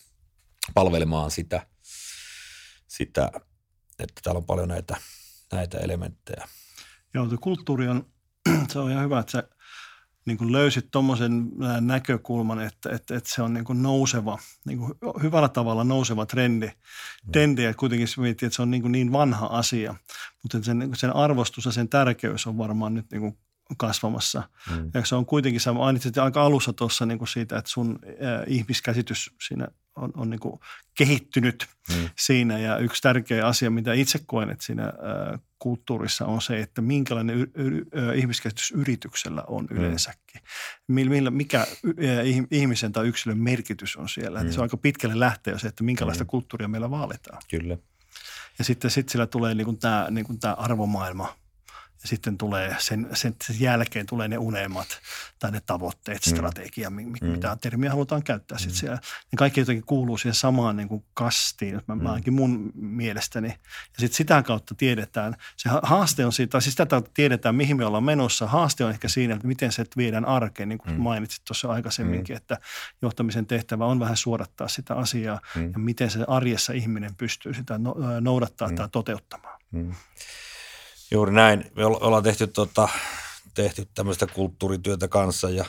palvelemaan 0.75 1.31
sitä, 1.31 1.67
sitä, 2.87 3.31
että 3.99 4.21
täällä 4.23 4.39
on 4.39 4.45
paljon 4.45 4.69
näitä, 4.69 4.97
näitä 5.53 5.79
elementtejä. 5.79 6.49
Joo, 7.15 7.27
tuo 7.27 7.39
kulttuuri 7.41 7.89
on, 7.89 8.07
se 8.73 8.79
on 8.79 8.91
ihan 8.91 9.05
hyvä, 9.05 9.19
että 9.19 9.33
sä 9.33 9.49
niin 10.27 10.39
kuin 10.39 10.53
löysit 10.53 10.91
tuommoisen 10.91 11.51
näkökulman, 11.81 12.63
että, 12.63 12.91
että, 12.91 13.17
että 13.17 13.35
se 13.35 13.43
on 13.43 13.55
niin 13.55 13.65
kuin 13.65 13.83
nouseva, 13.83 14.39
niin 14.67 14.79
kuin 14.79 14.93
hyvällä 15.23 15.49
tavalla 15.49 15.85
nouseva 15.85 16.27
trendi. 16.27 16.71
trendi 17.33 17.63
ja 17.63 17.75
kuitenkin 17.75 18.09
se 18.09 18.21
miettii, 18.21 18.47
että 18.47 18.57
se 18.57 18.63
on 18.63 18.71
niin, 18.71 18.83
kuin 18.83 18.93
niin 18.93 19.13
vanha 19.13 19.47
asia, 19.47 19.95
mutta 20.43 20.63
sen, 20.63 20.91
sen 20.95 21.17
arvostus 21.17 21.65
ja 21.65 21.73
sen 21.73 21.89
tärkeys 21.89 22.47
on 22.47 22.59
varmaan 22.59 22.95
nyt 22.95 23.11
niin 23.11 23.21
kuin 23.21 23.39
kasvamassa. 23.77 24.43
Mm. 24.71 24.91
Ja 24.95 25.05
se 25.05 25.15
on 25.15 25.27
kuitenkin, 25.27 25.61
sä 25.61 25.73
mainitsit 25.73 26.19
aika 26.19 26.43
alussa 26.43 26.73
tuossa 26.73 27.07
niin 27.07 27.19
kuin 27.19 27.29
siitä, 27.29 27.59
että 27.59 27.71
sun 27.71 27.99
äh, 28.05 28.43
ihmiskäsitys 28.47 29.31
siinä 29.49 29.69
on, 29.97 30.11
on 30.17 30.31
niin 30.31 30.41
kuin 30.41 30.61
kehittynyt 30.95 31.67
Mm. 31.89 32.09
siinä. 32.19 32.59
Ja 32.59 32.79
yksi 32.79 33.03
tärkeä 33.03 33.47
asia, 33.47 33.71
mitä 33.71 33.93
itse 33.93 34.21
koen, 34.27 34.51
että 34.51 34.65
siinä 34.65 34.85
äh, 34.87 35.41
kulttuurissa 35.59 36.27
on 36.27 36.43
se, 36.43 36.61
että 36.61 36.83
minkälainen 36.83 37.37
y- 37.39 37.51
y- 37.55 37.85
ihmiskäsitys 38.15 38.71
yrityksellä 38.71 39.43
on 39.47 39.67
yleensäkin. 39.71 40.41
Millä, 40.89 41.31
mikä 41.31 41.67
y- 41.83 41.93
ih- 42.41 42.47
ihmisen 42.51 42.93
tai 42.93 43.07
yksilön 43.09 43.39
merkitys 43.39 43.97
on 43.97 44.09
siellä. 44.09 44.41
Mm. 44.41 44.47
Mm. 44.47 44.53
Se 44.53 44.61
on 44.61 44.63
aika 44.65 44.77
pitkälle 44.77 45.21
lähtee 45.21 45.53
jo 45.53 45.59
se, 45.59 45.69
että 45.69 45.85
minkälaista 45.85 46.25
Mm. 46.25 46.29
kulttuuria 46.29 46.69
meillä 46.69 46.91
vaalitaan. 46.91 47.43
Kyllä. 47.51 47.79
Ja 48.59 48.65
sitten 48.65 48.91
sit 48.91 49.09
sillä 49.09 49.27
tulee 49.27 49.55
niin 49.55 49.65
kuin 49.65 49.79
tämä, 49.79 50.07
niin 50.11 50.25
kuin 50.27 50.41
tämä 50.41 50.55
arvomaailma. 50.55 51.37
Sitten 52.07 52.39
tulee 52.39 52.77
sen, 52.79 53.09
sen, 53.15 53.37
sen 53.43 53.61
jälkeen 53.61 54.07
tulee 54.07 54.29
ne 54.29 54.39
unelmat 54.39 54.87
tai 55.39 55.51
ne 55.51 55.61
tavoitteet, 55.67 56.27
Mm. 56.27 56.31
strategia, 56.31 56.91
mi, 56.91 57.05
mi, 57.07 57.19
Mm. 57.23 57.29
mitä 57.29 57.57
termiä 57.61 57.91
halutaan 57.91 58.23
käyttää 58.23 58.59
sitten 58.59 58.75
Mm. 58.77 58.79
siellä. 58.81 58.97
Ne 59.33 59.37
kaikki 59.37 59.61
jotenkin 59.61 59.85
kuuluu 59.85 60.19
siihen 60.19 60.35
samaan 60.35 60.77
niin 60.77 60.89
kuin 60.89 61.05
kastiin, 61.15 61.81
mä, 61.87 61.95
Mm. 61.95 62.07
ainakin 62.07 62.35
mun 62.35 62.73
mielestäni. 62.75 63.49
Ja 63.49 63.55
sitten 63.99 64.17
sitä 64.17 64.43
kautta 64.43 64.75
tiedetään, 64.75 65.37
se 65.57 65.69
ha- 65.69 65.81
haaste 65.83 66.27
on 66.27 66.33
siitä, 66.33 66.51
tai 66.51 66.63
siis 66.63 66.73
sitä 66.73 66.87
kautta 66.87 67.11
tiedetään, 67.15 67.55
mihin 67.55 67.77
me 67.77 67.85
ollaan 67.85 68.05
menossa. 68.05 68.47
Haaste 68.47 68.85
on 68.85 68.91
ehkä 68.91 69.09
siinä, 69.09 69.35
että 69.35 69.47
miten 69.47 69.73
se 69.73 69.85
viedään 69.97 70.25
arkeen, 70.25 70.69
niin 70.69 70.79
kuin 70.79 70.95
Mm. 70.95 71.01
mainitsit 71.01 71.45
tuossa 71.45 71.69
aikaisemminkin, 71.69 72.37
että 72.37 72.59
johtamisen 73.03 73.47
tehtävä 73.47 73.87
on 73.87 74.01
vähän 74.01 74.17
suodattaa 74.17 74.69
sitä 74.69 74.95
asiaa 74.95 75.41
Mm. 75.55 75.63
ja 75.73 75.79
miten 75.79 76.11
se 76.11 76.25
arjessa 76.29 76.73
ihminen 76.73 77.15
pystyy 77.15 77.55
sitä 77.55 77.79
no- 77.79 77.97
noudattaa 78.21 78.69
Mm. 78.69 78.75
tai 78.75 78.89
toteuttamaan. 78.93 79.61
Mm. 79.71 79.93
Juuri 81.11 81.33
näin. 81.33 81.65
Me 81.77 81.85
olla- 81.85 81.99
ollaan 82.01 82.23
tehty, 82.23 82.47
tota, 82.47 82.89
tehty 83.55 83.87
tämmöistä 83.95 84.27
kulttuurityötä 84.27 85.09
kanssa 85.09 85.51
ja 85.51 85.65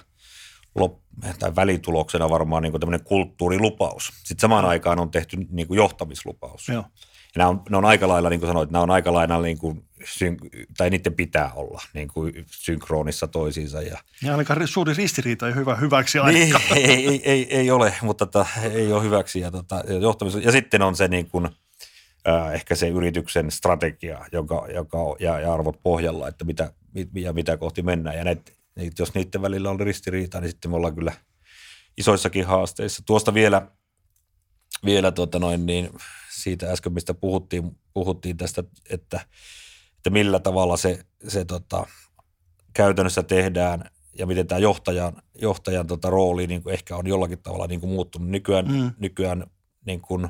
lop, 0.75 0.99
tai 1.39 1.55
välituloksena 1.55 2.29
varmaan 2.29 2.63
niin 2.63 2.79
tämmöinen 2.79 3.03
kulttuurilupaus. 3.03 4.07
Sitten 4.23 4.39
samaan 4.41 4.65
aikaan 4.65 4.99
on 4.99 5.11
tehty 5.11 5.37
niin 5.49 5.67
kuin 5.67 5.77
johtamislupaus. 5.77 6.67
Joo. 6.67 6.83
Ja 7.35 7.39
nämä 7.39 7.49
on, 7.49 7.61
ne 7.69 7.77
on 7.77 7.85
aika 7.85 8.07
lailla, 8.07 8.29
niin 8.29 8.39
kuin 8.39 8.49
sanoit, 8.49 8.71
nämä 8.71 8.83
on 8.83 8.91
aika 8.91 9.13
lailla, 9.13 9.41
niin 9.41 9.57
kuin, 9.57 9.85
tai 10.77 10.89
niiden 10.89 11.13
pitää 11.13 11.51
olla 11.53 11.81
niin 11.93 12.07
kuin 12.07 12.45
synkronissa 12.51 13.27
toisiinsa. 13.27 13.81
Ja, 13.81 13.97
Ja 14.23 14.31
ainakaan 14.31 14.67
suuri 14.67 14.93
ristiriita 14.93 15.47
ei 15.47 15.55
hyvä 15.55 15.75
hyväksi 15.75 16.17
niin, 16.17 16.25
ainakaan. 16.55 16.77
ei, 16.77 17.07
ei, 17.07 17.21
ei, 17.25 17.55
ei, 17.57 17.71
ole, 17.71 17.93
mutta 18.01 18.25
tota, 18.25 18.45
ei 18.71 18.93
ole 18.93 19.03
hyväksi. 19.03 19.39
Ja, 19.39 19.51
tota, 19.51 19.83
johtamis, 20.01 20.35
ja 20.35 20.51
sitten 20.51 20.81
on 20.81 20.95
se 20.95 21.07
niin 21.07 21.29
kuin, 21.29 21.49
äh, 22.27 22.53
ehkä 22.53 22.75
se 22.75 22.87
yrityksen 22.87 23.51
strategia 23.51 24.25
joka, 24.31 24.67
joka, 24.73 24.97
on- 24.97 25.15
ja, 25.19 25.39
ja 25.39 25.53
arvot 25.53 25.79
pohjalla, 25.83 26.27
että 26.27 26.45
mitä, 26.45 26.73
mit, 26.93 27.09
ja 27.13 27.33
mitä 27.33 27.57
kohti 27.57 27.81
mennään. 27.81 28.17
Ja 28.17 28.23
näit, 28.23 28.57
niit, 28.75 28.99
jos 28.99 29.13
niiden 29.13 29.41
välillä 29.41 29.69
on 29.69 29.79
ristiriita, 29.79 30.41
niin 30.41 30.49
sitten 30.49 30.71
me 30.71 30.77
ollaan 30.77 30.95
kyllä 30.95 31.13
isoissakin 31.97 32.45
haasteissa. 32.45 33.03
Tuosta 33.05 33.33
vielä, 33.33 33.71
vielä 34.85 35.11
tuota 35.11 35.39
noin, 35.39 35.65
niin 35.65 35.89
siitä 36.31 36.71
äsken, 36.71 36.93
mistä 36.93 37.13
puhuttiin, 37.13 37.77
puhuttiin 37.93 38.37
tästä, 38.37 38.63
että, 38.89 39.19
että 39.97 40.09
millä 40.09 40.39
tavalla 40.39 40.77
se, 40.77 40.99
se 41.27 41.45
tota, 41.45 41.87
käytännössä 42.73 43.23
tehdään 43.23 43.91
ja 44.17 44.25
miten 44.25 44.47
tämä 44.47 44.59
johtajan, 44.59 45.21
johtajan 45.41 45.87
tota 45.87 46.09
rooli 46.09 46.47
niin 46.47 46.63
kuin 46.63 46.73
ehkä 46.73 46.95
on 46.95 47.07
jollakin 47.07 47.39
tavalla 47.39 47.67
niin 47.67 47.79
kuin 47.79 47.89
muuttunut. 47.89 48.29
Nykyään, 48.29 48.67
mm. 48.67 48.91
nykyään 48.99 49.43
niin 49.85 50.01
kuin 50.01 50.29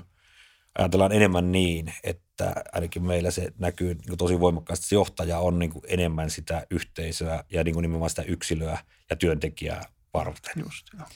ajatellaan 0.77 1.11
enemmän 1.11 1.51
niin, 1.51 1.93
että 2.03 2.53
ainakin 2.71 3.03
meillä 3.03 3.31
se 3.31 3.51
näkyy 3.59 3.95
niin 4.07 4.17
tosi 4.17 4.39
voimakkaasti, 4.39 4.83
että 4.83 4.89
se 4.89 4.95
johtaja 4.95 5.39
on 5.39 5.59
niin 5.59 5.71
kuin 5.71 5.83
enemmän 5.87 6.29
sitä 6.29 6.67
yhteisöä 6.69 7.43
ja 7.51 7.63
niin 7.63 7.73
kuin 7.73 7.81
nimenomaan 7.81 8.09
sitä 8.09 8.21
yksilöä 8.21 8.77
ja 9.09 9.15
työntekijää 9.15 9.83
varten. 10.13 10.53
Just, 10.63 10.87
joo. 10.97 11.07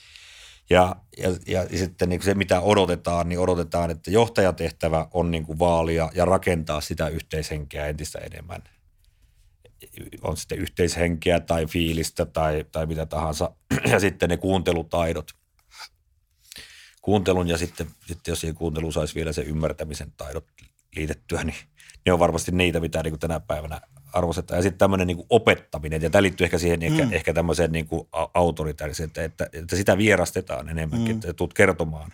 Ja, 0.70 0.96
ja, 1.18 1.30
ja 1.48 1.78
sitten 1.78 2.10
niin 2.10 2.20
kuin 2.20 2.26
se, 2.26 2.34
mitä 2.34 2.62
odotetaan, 2.62 3.30
niin 3.30 3.40
odotetaan, 3.40 3.92
että 3.92 4.12
johtajatehtävä 4.12 5.08
on 5.14 5.32
niin 5.32 5.46
kuin 5.46 5.60
vaalia 5.60 6.10
ja 6.14 6.26
rakentaa 6.26 6.82
sitä 6.82 7.08
yhteishenkeä 7.08 7.88
entistä 7.88 8.20
enemmän. 8.20 8.64
On 10.22 10.38
sitten 10.38 10.58
yhteishenkeä 10.58 11.40
tai 11.40 11.66
fiilistä 11.66 12.26
tai, 12.26 12.66
tai 12.72 12.86
mitä 12.86 13.06
tahansa. 13.06 13.52
Ja 13.92 14.00
sitten 14.00 14.30
ne 14.30 14.38
kuuntelutaidot. 14.38 15.32
Kuuntelun 17.02 17.48
ja 17.48 17.58
sitten, 17.58 17.88
sitten 18.08 18.32
jos 18.32 18.42
siihen 18.42 18.56
kuunteluun 18.56 18.94
saisi 18.94 19.16
vielä 19.16 19.34
se 19.34 19.42
ymmärtämisen 19.42 20.12
taidot 20.18 20.46
liitettyä, 20.96 21.44
niin 21.44 21.56
ne 22.06 22.14
on 22.14 22.20
varmasti 22.20 22.52
niitä, 22.52 22.80
mitä 22.80 23.04
niin 23.04 23.12
kuin 23.12 23.20
tänä 23.20 23.40
päivänä 23.40 23.82
arvostetaan. 24.14 24.58
Ja 24.58 24.62
sitten 24.62 24.78
tämmöinen 24.80 25.08
niin 25.08 25.26
opettaminen, 25.30 26.02
ja 26.02 26.10
tämä 26.10 26.22
liittyy 26.22 26.46
ehkä 26.46 26.58
siihen 26.58 26.82
ehkä, 26.84 27.06
Mm. 27.06 27.14
ehkä 27.14 27.34
tämmöiseen 27.34 27.72
niin 27.72 27.88
autoritaariseen, 28.34 29.08
että, 29.08 29.24
että, 29.24 29.50
että 29.54 29.76
sitä 29.76 29.98
vierastetaan 29.98 30.70
enemmänkin, 30.70 31.08
Mm. 31.08 31.14
mm. 31.14 31.18
että 31.20 31.34
tulet 31.34 31.54
kertomaan, 31.54 32.14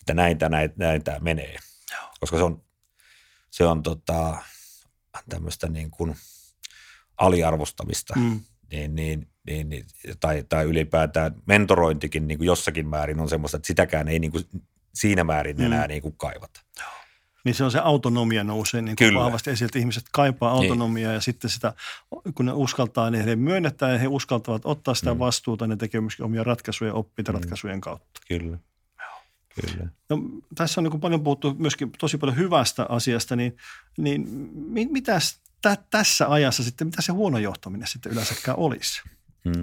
että 0.00 0.14
näin 0.14 0.38
tämä 0.38 0.48
näin, 0.48 0.72
näin 0.76 1.04
tämä 1.04 1.18
menee. 1.18 1.56
Joo. 1.92 2.08
Koska 2.20 2.36
se 2.36 2.42
on, 2.42 2.62
se 3.50 3.64
on 3.66 3.82
tota, 3.82 4.36
tämmöistä 5.28 5.68
niin 5.68 5.90
kuin 5.90 6.16
aliarvostamista, 7.16 8.14
Mm. 8.16 8.40
Niin, 8.72 8.94
niin, 8.94 9.28
niin, 9.46 9.68
niin, 9.68 9.84
tai, 10.20 10.44
tai 10.48 10.64
ylipäätään 10.64 11.34
mentorointikin 11.46 12.28
niin 12.28 12.38
kuin 12.38 12.46
jossakin 12.46 12.88
määrin 12.88 13.20
on 13.20 13.28
semmoista, 13.28 13.56
että 13.56 13.66
sitäkään 13.66 14.08
ei 14.08 14.18
niin 14.18 14.30
kuin 14.32 14.44
siinä 14.94 15.24
määrin 15.24 15.56
Mm. 15.56 15.64
enää 15.64 15.86
niin 15.86 16.02
kuin 16.02 16.14
kaivata. 16.16 16.60
Niin 17.44 17.54
se 17.54 17.64
on 17.64 17.70
se 17.70 17.78
autonomia 17.78 18.44
nousee 18.44 18.82
niin 18.82 18.96
kuin 18.96 19.14
vahvasti 19.14 19.50
esille, 19.50 19.66
että 19.66 19.78
ihmiset 19.78 20.04
kaipaa 20.12 20.52
Niin. 20.52 20.62
autonomiaa 20.62 21.12
ja 21.12 21.20
sitten 21.20 21.50
sitä, 21.50 21.72
kun 22.34 22.46
ne 22.46 22.52
uskaltaa, 22.52 23.10
niin 23.10 23.24
he 23.24 23.36
myönnetään 23.36 23.92
ja 23.92 23.98
he 23.98 24.06
uskaltavat 24.08 24.62
ottaa 24.64 24.94
sitä 24.94 25.14
Mm. 25.14 25.18
vastuuta, 25.18 25.66
ne 25.66 25.76
tekee 25.76 26.00
myöskin 26.00 26.24
omia 26.24 26.44
ratkaisuja 26.44 26.94
oppita 26.94 27.32
ratkaisujen 27.32 27.80
kautta. 27.80 28.20
Kyllä. 28.28 28.58
Kyllä. 29.60 29.88
No, 30.08 30.18
tässä 30.54 30.80
on 30.80 30.84
niin 30.84 31.00
paljon 31.00 31.22
puhuttu 31.24 31.54
myöskin 31.58 31.90
tosi 31.98 32.18
paljon 32.18 32.36
hyvästä 32.36 32.86
asiasta, 32.88 33.36
niin, 33.36 33.56
niin 33.98 34.28
mi- 34.54 34.86
mitäs 34.90 35.40
tä, 35.62 35.76
tässä 35.90 36.28
ajassa 36.30 36.62
sitten, 36.62 36.86
mitä 36.86 37.02
se 37.02 37.12
huono 37.12 37.38
johtaminen 37.38 37.88
sitten 37.88 38.12
yleensäkään 38.12 38.58
olisi? 38.58 39.02
Mm. 39.44 39.62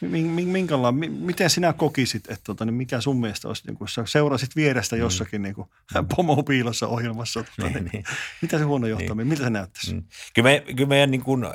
Mi- 0.00 0.22
mi- 0.24 0.44
Minkäla, 0.46 0.92
mi- 0.92 1.08
miten 1.08 1.50
sinä 1.50 1.72
kokisit, 1.72 2.24
että 2.30 2.44
tota, 2.44 2.64
niin 2.64 2.74
mikä 2.74 3.00
sun 3.00 3.20
mielestä 3.20 3.48
olisi, 3.48 3.62
niin 3.66 3.76
kun 3.76 3.88
sä 3.88 4.02
seurasit 4.06 4.56
vierestä 4.56 4.96
jossakin 4.96 5.42
niin 5.42 5.54
kuin 5.54 5.68
pomopiilossa 6.16 6.86
ohjelmassa, 6.86 7.44
tota, 7.44 7.68
Niin, 7.68 7.74
niin, 7.74 7.90
niin. 7.92 8.04
mitä 8.42 8.58
se 8.58 8.64
huono 8.64 8.86
johtaminen, 8.86 9.26
miltä 9.26 9.44
se 9.44 9.50
näyttäisi? 9.50 9.94
Mm. 9.94 10.02
Kyllä, 10.34 10.50
me, 10.50 10.64
kyllä 10.76 10.88
meidän 10.88 11.10
niin 11.10 11.22
kuin, 11.22 11.44
äh, 11.44 11.52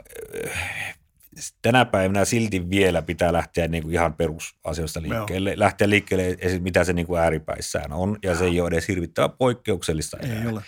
tänä 1.61 1.85
päivänä 1.85 2.25
silti 2.25 2.69
vielä 2.69 3.01
pitää 3.01 3.33
lähteä 3.33 3.67
niin 3.67 3.83
kuin 3.83 3.93
ihan 3.93 4.13
perusasioista 4.13 5.01
liikkeelle. 5.01 5.53
Lähteä 5.55 5.89
liikkeelle, 5.89 6.37
mitä 6.59 6.83
se 6.83 6.93
niin 6.93 7.07
kuin 7.07 7.21
ääripäissään 7.21 7.91
on, 7.93 8.17
ja 8.23 8.35
se 8.35 8.45
ei 8.45 8.61
ole 8.61 8.67
edes 8.67 8.87
hirvittävän 8.87 9.31
poikkeuksellista 9.31 10.17
enää. 10.17 10.41
Ei 10.41 10.47
ole. 10.47 10.61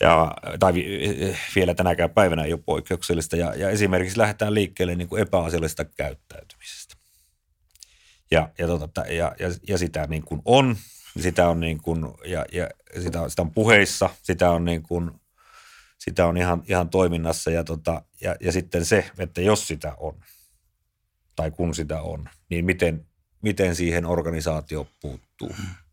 Ja, 0.00 0.34
tai 0.60 0.74
vi- 0.74 1.36
vielä 1.56 1.74
tänäkään 1.74 2.10
päivänä 2.10 2.44
ei 2.44 2.52
ole 2.52 2.62
poikkeuksellista. 2.66 3.36
Ja, 3.36 3.54
ja 3.54 3.70
esimerkiksi 3.70 4.18
lähdetään 4.18 4.54
liikkeelle 4.54 4.94
niin 4.94 5.08
kuin 5.08 5.22
epäasiallisesta 5.22 5.84
käyttäytymisestä. 5.84 6.94
Ja, 8.30 8.48
ja, 8.58 8.66
tota, 8.66 9.00
ja, 9.00 9.34
ja, 9.38 9.48
ja 9.68 9.78
sitä 9.78 10.06
niin 10.06 10.22
kuin 10.22 10.42
on, 10.44 10.76
sitä 11.20 11.48
on, 11.48 11.60
niin 11.60 11.82
kuin, 11.82 12.04
ja, 12.24 12.44
ja 12.52 12.68
sitä, 13.02 13.28
sitä 13.28 13.42
on 13.42 13.50
puheissa, 13.50 14.10
sitä 14.22 14.50
on, 14.50 14.64
niin 14.64 14.82
kuin, 14.82 15.10
sitä 15.98 16.26
on 16.26 16.36
ihan, 16.36 16.62
ihan 16.68 16.88
toiminnassa. 16.88 17.50
Ja, 17.50 17.64
tota, 17.64 18.02
ja, 18.20 18.36
ja 18.40 18.52
sitten 18.52 18.84
se, 18.84 19.10
että 19.18 19.40
jos 19.40 19.68
sitä 19.68 19.94
on, 19.98 20.20
tai 21.36 21.50
kun 21.50 21.74
sitä 21.74 22.00
on, 22.00 22.28
niin 22.50 22.64
miten, 22.64 23.06
miten 23.42 23.76
siihen 23.76 24.06
organisaatio 24.06 24.86
puuttuu. 25.00 25.48
Mä 25.48 25.83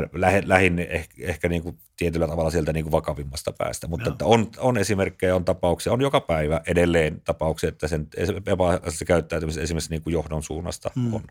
lähe- 0.00 0.42
lähin 0.48 0.78
ehkä, 0.78 1.14
ehkä 1.18 1.48
niin 1.48 1.62
kuin 1.62 1.78
tietyllä 1.96 2.28
tavalla 2.28 2.50
sieltä 2.50 2.72
niin 2.72 2.84
kuin 2.84 2.92
vakavimmasta 2.92 3.52
päästä, 3.52 3.86
mutta 3.86 4.06
Joo. 4.08 4.12
että 4.12 4.24
on, 4.24 4.50
on 4.58 4.78
esimerkkejä, 4.78 5.36
on 5.36 5.44
tapauksia, 5.44 5.92
on 5.92 6.00
joka 6.00 6.20
päivä 6.20 6.60
edelleen 6.66 7.20
tapauksia, 7.20 7.68
että 7.68 7.88
sen 7.88 8.06
epäasiallisesta 8.46 9.04
käyttäytymistä 9.04 9.60
esimerkiksi 9.62 9.90
niin 9.90 10.02
kuin 10.02 10.12
johdon 10.12 10.42
suunnasta 10.42 10.90
Mm. 10.94 11.14
on. 11.14 11.22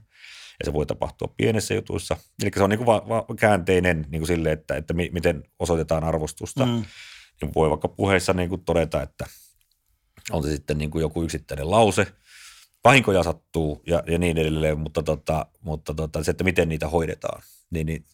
Ja 0.60 0.65
se 0.65 0.73
voi 0.73 0.86
tapahtua 0.86 1.34
pienessä 1.38 1.73
jutuissa. 1.73 2.17
Eli 2.43 2.51
se 2.56 2.63
on 2.63 2.69
niin 2.69 2.78
kuin 2.78 2.86
va- 2.86 3.06
va- 3.10 3.25
käänteinen 3.39 4.06
niin 4.10 4.19
kuin 4.21 4.28
sille, 4.28 4.51
että, 4.51 4.75
että 4.75 4.93
mi- 4.93 5.10
miten 5.13 5.43
osoitetaan 5.60 6.04
arvostusta. 6.04 6.65
Mm. 6.65 6.84
Niin 7.41 7.51
voi 7.56 7.69
vaikka 7.69 7.88
puheissa 7.88 8.34
niin 8.34 8.49
kuin 8.49 8.63
todeta, 8.65 9.01
että 9.01 9.25
on 10.32 10.43
se 10.43 10.51
sitten 10.51 10.78
niin 10.78 10.91
kuin 10.91 11.01
joku 11.01 11.23
yksittäinen 11.23 11.71
lause, 11.71 12.08
vahinkoja 12.84 13.23
sattuu 13.23 13.82
ja, 13.88 14.04
ja 14.08 14.17
niin 14.19 14.38
edelleen, 14.38 14.80
mutta, 14.80 15.04
tota, 15.04 15.45
mutta 15.62 15.93
tota, 15.93 16.23
se, 16.23 16.32
että 16.32 16.43
miten 16.43 16.69
niitä 16.69 16.88
hoidetaan, 16.89 17.41
niin, 17.69 17.86
niin, 17.86 18.06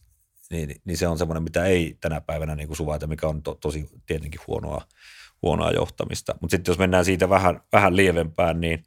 niin, 0.52 0.76
niin 0.84 0.96
se 0.96 1.08
on 1.08 1.18
semmoinen, 1.18 1.42
mitä 1.42 1.64
ei 1.64 1.96
tänä 2.00 2.20
päivänä 2.20 2.54
niin 2.54 2.66
kuin 2.68 2.76
suvaita, 2.76 3.06
mikä 3.06 3.26
on 3.28 3.42
to, 3.42 3.54
tosi 3.54 3.88
tietenkin 4.06 4.40
huonoa, 4.46 4.82
huonoa 5.42 5.70
johtamista. 5.70 6.34
Mutta 6.40 6.54
sitten 6.56 6.72
jos 6.72 6.78
mennään 6.78 7.04
siitä 7.04 7.28
vähän, 7.28 7.60
vähän 7.72 7.96
lievempään, 7.96 8.60
niin, 8.60 8.82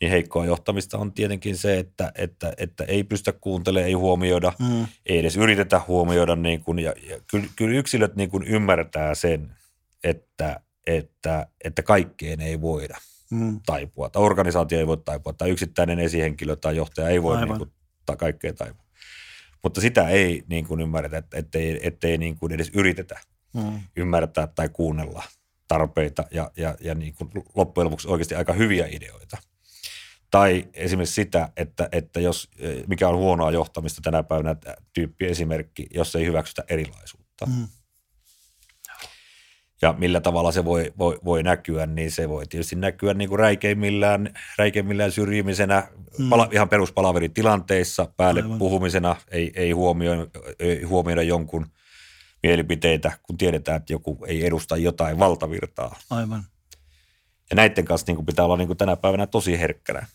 niin 0.00 0.10
heikkoa 0.10 0.46
johtamista 0.46 0.98
on 0.98 1.12
tietenkin 1.12 1.56
se, 1.56 1.78
että, 1.78 2.12
että, 2.14 2.52
että 2.56 2.84
ei 2.84 3.04
pystytä 3.04 3.38
kuuntelemaan, 3.40 3.86
ei 3.86 3.92
huomioida, 3.92 4.52
Mm. 4.58 4.86
ei 5.06 5.18
edes 5.18 5.36
yritetä 5.36 5.80
huomioida, 5.88 6.36
niin 6.36 6.60
kuin, 6.62 6.78
ja, 6.78 6.94
ja 7.10 7.20
kyllä, 7.30 7.46
kyllä 7.56 7.78
yksilöt 7.78 8.16
niin 8.16 8.30
kuin 8.30 8.42
ymmärtää 8.44 9.14
sen, 9.14 9.56
että, 10.04 10.60
että, 10.86 11.46
että 11.64 11.82
kaikkeen 11.82 12.40
ei 12.40 12.60
voida 12.60 12.96
Mm. 13.30 13.60
taipua, 13.66 14.08
tai 14.10 14.22
organisaatio 14.22 14.78
ei 14.78 14.86
voi 14.86 14.96
taipua, 14.96 15.32
tai 15.32 15.50
yksittäinen 15.50 15.98
esihenkilö 15.98 16.56
tai 16.56 16.76
johtaja 16.76 17.08
ei 17.08 17.22
voi 17.22 17.36
Aivan. 17.36 17.48
niin 17.48 17.58
kuin, 17.58 17.70
ta, 18.06 18.16
kaikkea 18.16 18.52
taipua. 18.52 18.84
Mutta 19.62 19.80
sitä 19.80 20.08
ei 20.08 20.44
niin 20.48 20.66
kuin 20.66 20.80
ymmärretä, 20.80 21.22
ettei, 21.34 21.80
ettei 21.82 22.18
niin 22.18 22.38
kuin 22.38 22.52
edes 22.52 22.70
yritetä 22.74 23.20
Mm. 23.54 23.80
ymmärtää 23.96 24.46
tai 24.46 24.68
kuunnella 24.68 25.22
tarpeita 25.68 26.24
ja, 26.30 26.50
ja, 26.56 26.76
ja 26.80 26.94
niin 26.94 27.14
kuin 27.14 27.30
loppujen 27.54 27.84
lopuksi 27.84 28.08
oikeasti 28.08 28.34
aika 28.34 28.52
hyviä 28.52 28.86
ideoita. 28.86 29.38
Tai 30.30 30.68
esimerkiksi 30.74 31.14
sitä, 31.14 31.48
että, 31.56 31.88
että 31.92 32.20
jos, 32.20 32.50
mikä 32.86 33.08
on 33.08 33.16
huonoa 33.16 33.50
johtamista 33.50 34.00
tänä 34.04 34.22
päivänä, 34.22 34.56
tyyppi 34.92 35.26
esimerkki, 35.26 35.86
jos 35.94 36.16
ei 36.16 36.26
hyväksytä 36.26 36.64
erilaisuutta. 36.68 37.46
Mm. 37.46 37.68
Ja 39.82 39.94
millä 39.98 40.20
tavalla 40.20 40.52
se 40.52 40.64
voi, 40.64 40.92
voi, 40.98 41.18
voi 41.24 41.42
näkyä, 41.42 41.86
niin 41.86 42.10
se 42.10 42.28
voi 42.28 42.46
tietysti 42.46 42.76
näkyä 42.76 43.14
niin 43.14 43.28
kuin 43.28 43.38
räikeimmillään, 43.38 44.34
räikeimmillään 44.58 45.12
syrjimisenä, 45.12 45.88
Mm. 46.18 46.28
pala, 46.28 46.48
ihan 46.52 46.68
peruspalaveri-tilanteissa, 46.68 48.08
päälle 48.16 48.42
Aivan. 48.42 48.58
puhumisena, 48.58 49.16
ei, 49.30 49.52
ei, 49.54 49.70
huomioida, 49.70 50.26
ei 50.58 50.82
huomioida 50.82 51.22
jonkun 51.22 51.66
mielipiteitä, 52.42 53.12
kun 53.22 53.36
tiedetään, 53.36 53.76
että 53.76 53.92
joku 53.92 54.18
ei 54.26 54.46
edusta 54.46 54.76
jotain 54.76 55.18
valtavirtaa. 55.18 55.96
Aivan. 56.10 56.44
Ja 57.50 57.56
näiden 57.56 57.84
kanssa 57.84 58.04
niin 58.06 58.16
kuin 58.16 58.26
pitää 58.26 58.44
olla 58.44 58.56
niin 58.56 58.66
kuin 58.66 58.76
tänä 58.76 58.96
päivänä 58.96 59.26
tosi 59.26 59.58
herkkänä, 59.60 60.06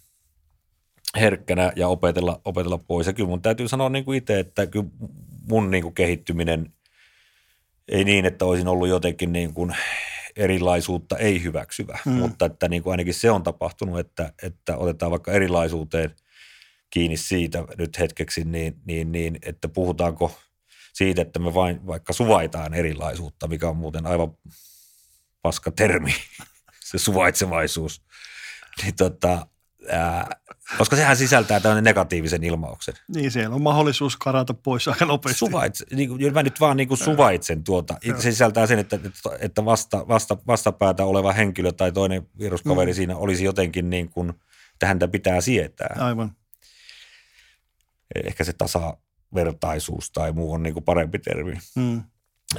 herkkänä 1.16 1.72
ja 1.76 1.88
opetella, 1.88 2.42
opetella 2.46 2.78
pois. 2.78 3.08
Ja 3.08 3.14
kyllä 3.14 3.30
mun 3.30 3.42
täytyy 3.42 3.68
sanoa 3.68 3.90
niin 3.90 4.06
kuin 4.06 4.18
itse, 4.18 4.40
että 4.40 4.68
kyllä 4.68 4.86
mun 5.50 5.72
niin 5.72 5.84
kuin 5.84 5.96
kehittyminen 5.96 6.74
ei 7.88 8.04
niin, 8.04 8.26
että 8.26 8.46
olisin 8.46 8.68
ollut 8.68 8.88
jotenkin 8.88 9.34
niin 9.34 9.54
kuin 9.54 9.76
erilaisuutta 10.36 11.18
ei 11.18 11.44
hyväksyvä, 11.44 12.00
Mm. 12.06 12.12
mutta 12.12 12.46
että 12.46 12.68
niin 12.70 12.84
kuin 12.84 12.92
ainakin 12.92 13.14
se 13.14 13.32
on 13.32 13.44
tapahtunut, 13.44 14.00
että, 14.00 14.34
että 14.44 14.78
otetaan 14.78 15.12
vaikka 15.12 15.32
erilaisuuteen 15.32 16.16
kiinni 16.90 17.18
siitä 17.18 17.64
nyt 17.78 18.00
hetkeksi, 18.00 18.44
niin, 18.44 18.76
niin, 18.86 19.12
niin 19.12 19.40
että 19.46 19.70
puhutaanko 19.70 20.40
siitä, 20.94 21.22
että 21.22 21.40
me 21.40 21.54
vain 21.54 21.88
vaikka 21.88 22.14
suvaitaan 22.14 22.74
erilaisuutta, 22.74 23.48
mikä 23.48 23.70
on 23.70 23.78
muuten 23.78 24.06
aivan 24.06 24.38
paska 25.42 25.72
termi, 25.72 26.14
se 26.90 26.98
suvaitsevaisuus. 26.98 28.02
Niin 28.84 28.96
tota, 28.96 29.48
ää, 29.90 30.30
koska 30.78 30.96
sehän 30.96 31.18
sisältää 31.18 31.60
tämmöinen 31.60 31.84
negatiivisen 31.84 32.44
ilmauksen. 32.44 32.94
Niin 33.16 33.32
siellä 33.32 33.56
on 33.56 33.62
mahdollisuus 33.62 34.18
karata 34.18 34.54
pois 34.54 34.88
aika 34.88 35.06
nopeasti. 35.06 35.40
Suvaitse, 35.40 35.86
niin 35.96 36.10
kuin, 36.10 36.34
mä 36.34 36.44
nyt 36.44 36.60
vaan 36.60 36.78
niin 36.78 36.88
kuin 36.88 36.98
suvaitsen 36.98 37.64
tuota. 37.64 37.98
Se 38.16 38.32
sisältää 38.32 38.68
sen, 38.68 38.80
että, 38.80 39.00
että 39.40 39.66
vasta, 39.66 40.08
vasta, 40.08 40.38
vastapäätä 40.48 41.06
oleva 41.06 41.34
henkilö 41.34 41.72
tai 41.72 41.92
toinen 41.92 42.28
viruskaveri 42.40 42.92
mm. 42.92 42.96
siinä 42.96 43.18
olisi 43.18 43.44
jotenkin 43.44 43.90
niin 43.90 44.10
kuin, 44.10 44.34
että 44.74 44.88
häntä 44.88 45.08
pitää 45.08 45.42
sietää. 45.42 45.96
Aivan. 46.00 46.32
Ehkä 48.26 48.44
se 48.44 48.54
tasavertaisuus 48.54 50.12
tai 50.12 50.32
muu 50.32 50.54
on 50.54 50.64
niin 50.64 50.74
kuin 50.74 50.84
parempi 50.84 51.20
termi. 51.20 51.58
Mm. 51.76 52.04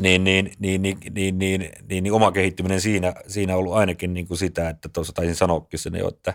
Niin, 0.01 0.25
niin, 0.25 0.53
niin, 0.59 0.83
niin, 0.83 0.99
niin, 1.11 1.38
niin, 1.38 1.61
niin, 1.88 2.05
niin 2.05 2.12
oma 2.12 2.33
kehittyminen 2.33 2.81
siinä, 2.81 3.14
siinä 3.27 3.53
on 3.53 3.59
ollut 3.59 3.75
ainakin 3.75 4.14
niin 4.14 4.29
kuin 4.29 4.38
sitä, 4.38 4.69
että 4.69 4.88
tuossa 4.88 5.12
taisin 5.12 5.37
sanoakin 5.37 5.79
sen 5.79 5.95
jo, 5.95 6.09
että, 6.09 6.35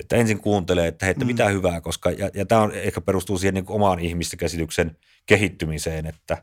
että 0.00 0.16
ensin 0.16 0.40
kuuntelee, 0.40 0.88
että 0.88 1.06
hei, 1.06 1.10
että 1.10 1.24
Mm. 1.24 1.26
mitä 1.26 1.48
hyvää, 1.48 1.80
koska, 1.80 2.10
ja, 2.10 2.30
ja 2.34 2.46
tämä 2.46 2.60
on, 2.60 2.72
ehkä 2.72 3.00
perustuu 3.00 3.38
siihen 3.38 3.54
niin 3.54 3.64
kuin 3.64 3.74
omaan 3.74 3.98
ihmiskäsityksen 3.98 4.96
kehittymiseen, 5.26 6.06
että, 6.06 6.42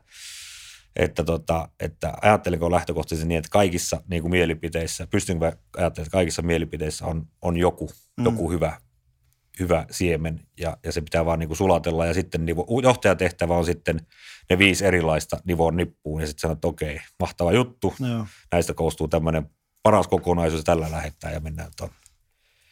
että, 0.96 1.24
tota, 1.24 1.68
että 1.80 2.12
ajattelenko 2.22 2.70
lähtökohtaisesti 2.70 3.28
niin, 3.28 3.38
että 3.38 3.50
kaikissa 3.50 4.02
niin 4.08 4.22
kuin 4.22 4.30
mielipiteissä, 4.30 5.06
pystynkö 5.06 5.44
ajattelemaan, 5.46 5.88
että 6.06 6.10
kaikissa 6.10 6.42
mielipiteissä 6.42 7.06
on, 7.06 7.28
on 7.42 7.56
joku, 7.56 7.86
Mm. 7.86 8.22
mm. 8.22 8.24
joku 8.24 8.50
hyvä, 8.50 8.80
hyvä 9.60 9.86
siemen 9.90 10.40
ja, 10.60 10.76
ja 10.84 10.92
se 10.92 11.00
pitää 11.00 11.24
vaan 11.24 11.38
niin 11.38 11.48
kuin 11.48 11.56
sulatella 11.56 12.06
ja 12.06 12.14
sitten 12.14 12.46
niin 12.46 12.56
kuin 12.56 12.82
johtajatehtävä 12.82 13.56
on 13.56 13.64
sitten 13.64 14.06
ne 14.50 14.58
viisi 14.58 14.86
erilaista 14.86 15.40
nivoon 15.44 15.76
nippuun 15.76 16.20
ja 16.20 16.26
sitten 16.26 16.40
sanoo, 16.40 16.52
että 16.52 16.68
okei, 16.68 17.00
mahtava 17.20 17.52
juttu, 17.52 17.94
Joo. 18.10 18.26
näistä 18.52 18.74
koostuu 18.74 19.08
tämmöinen 19.08 19.50
paras 19.82 20.08
kokonaisuus, 20.08 20.64
tällä 20.64 20.90
lähettää 20.90 21.32
ja 21.32 21.40
mennään 21.40 21.70
tuon. 21.76 21.90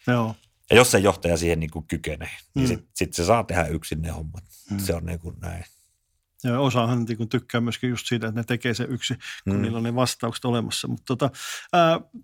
Joo. 0.07 0.35
Ja 0.71 0.77
jos 0.77 0.91
se 0.91 0.99
johtaja 0.99 1.37
siihen 1.37 1.61
niin 1.61 1.71
kuin 1.71 1.87
kykenee, 1.87 2.31
niin 2.55 2.65
Mm. 2.65 2.69
sitten 2.69 2.89
sit 2.95 3.15
se 3.15 3.25
saa 3.25 3.45
tehdä 3.45 3.67
yksin 3.67 4.03
ne 4.03 4.09
hommat. 4.09 4.45
Mm. 4.71 4.79
Se 4.79 4.95
on 4.95 5.07
niin 5.07 5.19
kuin 5.19 5.37
näin. 5.41 5.65
Ja 6.45 6.61
osahan 6.61 7.05
niin 7.05 7.29
tykkää 7.29 7.61
myöskin 7.61 7.91
just 7.91 8.07
siitä, 8.07 8.27
että 8.29 8.41
ne 8.41 8.45
tekee 8.45 8.75
se 8.75 8.85
yksi, 8.85 9.15
kun 9.45 9.57
mm. 9.57 9.63
niillä 9.63 9.79
on 9.79 9.85
ne 9.85 9.95
vastaukset 9.95 10.45
olemassa. 10.45 10.89
Mutta 10.89 11.17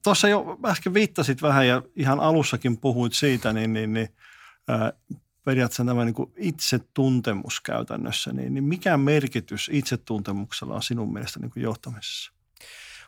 tuossa 0.03 0.28
tota, 0.28 0.28
jo 0.28 0.59
äsken 0.66 0.95
viittasit 0.95 1.43
vähän 1.43 1.68
ja 1.68 1.82
ihan 1.97 2.20
alussakin 2.20 2.76
puhuit 2.76 3.12
siitä, 3.12 3.53
niin, 3.53 3.72
niin, 3.72 3.93
niin 3.93 4.09
ää, 4.68 4.93
periaatteessa 5.45 5.84
tämä 5.84 6.05
niin 6.05 6.14
itsetuntemus 6.36 7.61
käytännössä, 7.61 8.32
niin, 8.32 8.55
niin 8.55 8.64
mikä 8.64 8.97
merkitys 8.97 9.70
itsetuntemuksella 9.72 10.74
on 10.74 10.82
sinun 10.82 11.12
mielestä 11.12 11.41
niin 11.41 11.51
kuin 11.51 11.62
johtamisessa? 11.62 12.32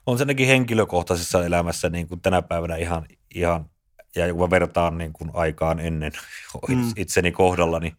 On 0.07 0.18
se 0.18 0.22
ainakin 0.22 0.47
henkilökohtaisessa 0.47 1.45
elämässä 1.45 1.89
niin 1.89 2.09
kuin 2.09 2.20
tänä 2.20 2.43
päivänä 2.43 2.76
ihan, 2.76 3.07
ihan 3.35 3.70
ja 4.16 4.34
kun 4.34 4.50
vertaan 4.50 4.98
niin 4.98 5.12
kuin 5.12 5.30
aikaan 5.34 5.80
ennen 5.80 6.12
mm. 6.68 6.92
itseni 6.96 7.32
kohdalla, 7.32 7.78
niin 7.78 7.96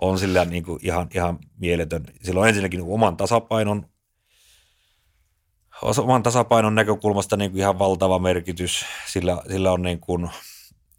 on 0.00 0.18
sillä 0.18 0.44
niin 0.44 0.64
kuin 0.64 0.78
ihan, 0.82 1.08
ihan 1.14 1.38
mieletön. 1.58 2.04
Sillä 2.22 2.40
on 2.40 2.48
ensinnäkin 2.48 2.80
niin 2.80 2.92
oman 2.92 3.16
tasapainon, 3.16 3.86
oman 5.98 6.22
tasapainon 6.22 6.74
näkökulmasta 6.74 7.36
niin 7.36 7.50
kuin 7.50 7.60
ihan 7.60 7.78
valtava 7.78 8.18
merkitys. 8.18 8.84
Sillä, 9.06 9.42
sillä 9.50 9.72
on 9.72 9.82
niin 9.82 10.00
kuin, 10.00 10.30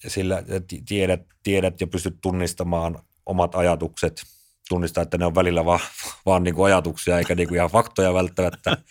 sillä 0.08 0.44
tiedät, 0.88 1.22
tiedät 1.44 1.82
ja 1.82 1.88
pystyt 1.88 2.18
tunnistamaan 2.22 3.00
omat 3.26 3.56
ajatukset, 3.56 4.24
tunnistaa, 4.70 5.02
että 5.02 5.18
ne 5.18 5.26
on 5.26 5.36
välillä 5.36 5.66
vaan, 5.66 5.80
vaan 6.26 6.44
niin 6.44 6.56
kuin 6.56 6.66
ajatuksia 6.66 7.18
eikä 7.18 7.36
niin 7.36 7.48
kuin 7.48 7.56
ihan 7.56 7.70
faktoja 7.70 8.14
välttämättä. 8.14 8.78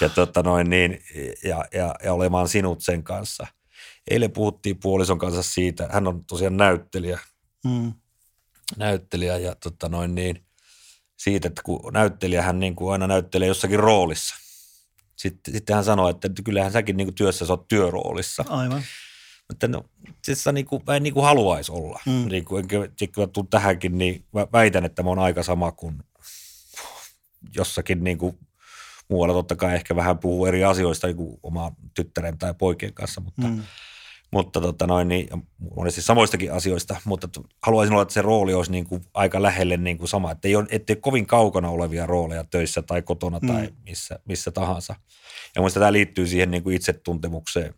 Ja, 0.00 0.08
tota 0.08 0.42
noin, 0.42 0.70
niin, 0.70 1.00
ja, 1.44 1.64
ja, 1.74 1.94
ja 2.04 2.12
olemaan 2.12 2.48
sinut 2.48 2.82
sen 2.82 3.02
kanssa. 3.02 3.46
Eilen 4.10 4.32
puhuttiin 4.32 4.80
puolison 4.82 5.18
kanssa 5.18 5.42
siitä, 5.42 5.88
hän 5.92 6.08
on 6.08 6.24
tosiaan 6.24 6.56
näyttelijä, 6.56 7.18
mm 7.64 7.92
näyttelijä 8.76 9.38
ja 9.38 9.54
tota 9.54 9.88
noin 9.88 10.14
niin, 10.14 10.44
siitä, 11.16 11.48
että 11.48 11.62
kun 11.64 11.92
näyttelijä 11.92 12.42
hän 12.42 12.60
niin 12.60 12.76
kuin 12.76 12.92
aina 12.92 13.06
näyttelee 13.06 13.48
jossakin 13.48 13.78
roolissa. 13.78 14.34
Sitten, 15.16 15.54
sitten 15.54 15.74
hän 15.74 15.84
sanoi, 15.84 16.10
että 16.10 16.28
kyllähän 16.44 16.72
säkin 16.72 16.96
niin 16.96 17.06
kuin 17.06 17.14
työssä 17.14 17.44
olet 17.48 17.68
työroolissa. 17.68 18.44
Aivan. 18.48 18.82
Mutta 19.48 19.68
no, 19.68 19.84
siis 20.22 20.44
niin 20.52 20.66
kuin, 20.66 20.82
mä 20.86 20.96
en 20.96 21.02
niin 21.02 21.14
kuin 21.14 21.24
haluaisi 21.24 21.72
olla. 21.72 22.00
Mm. 22.06 22.28
Niin 22.28 22.44
kuin, 22.44 22.62
enkä, 22.62 22.76
enkä 23.00 23.26
tuu 23.32 23.44
tähänkin, 23.44 23.98
niin 23.98 24.24
mä 24.32 24.46
väitän, 24.52 24.84
että 24.84 25.02
mä 25.02 25.08
oon 25.08 25.18
aika 25.18 25.42
sama 25.42 25.72
kuin 25.72 25.98
jossakin 27.54 28.04
niin 28.04 28.18
kuin 28.18 28.38
muualla 29.08 29.34
totta 29.34 29.56
kai 29.56 29.74
ehkä 29.74 29.96
vähän 29.96 30.18
puhuu 30.18 30.46
eri 30.46 30.64
asioista 30.64 31.06
niin 31.06 31.16
kuin 31.16 31.38
oman 31.42 31.72
tyttären 31.94 32.38
tai 32.38 32.54
poikien 32.54 32.94
kanssa, 32.94 33.20
mutta 33.20 33.48
mm 33.48 33.62
mutta 34.34 34.60
tota 34.60 34.86
noin, 34.86 35.08
niin, 35.08 35.28
monesti 35.76 36.02
samoistakin 36.02 36.52
asioista, 36.52 36.96
mutta 37.04 37.28
haluaisin 37.62 37.92
olla, 37.92 38.02
että 38.02 38.14
se 38.14 38.22
rooli 38.22 38.54
olisi 38.54 38.72
niin 38.72 38.86
kuin 38.86 39.04
aika 39.14 39.42
lähelle 39.42 39.76
niin 39.76 39.98
kuin 39.98 40.08
sama, 40.08 40.30
että 40.30 40.48
ei 40.48 40.56
ole, 40.56 40.66
ettei 40.70 40.96
kovin 40.96 41.26
kaukana 41.26 41.70
olevia 41.70 42.06
rooleja 42.06 42.44
töissä 42.44 42.82
tai 42.82 43.02
kotona 43.02 43.38
mm. 43.42 43.48
tai 43.48 43.68
missä, 43.84 44.18
missä 44.24 44.50
tahansa. 44.50 44.94
Ja 45.54 45.60
mielestäni 45.60 45.82
tämä 45.82 45.92
liittyy 45.92 46.26
siihen 46.26 46.50
niin 46.50 46.62
kuin 46.62 46.76
itsetuntemukseen, 46.76 47.74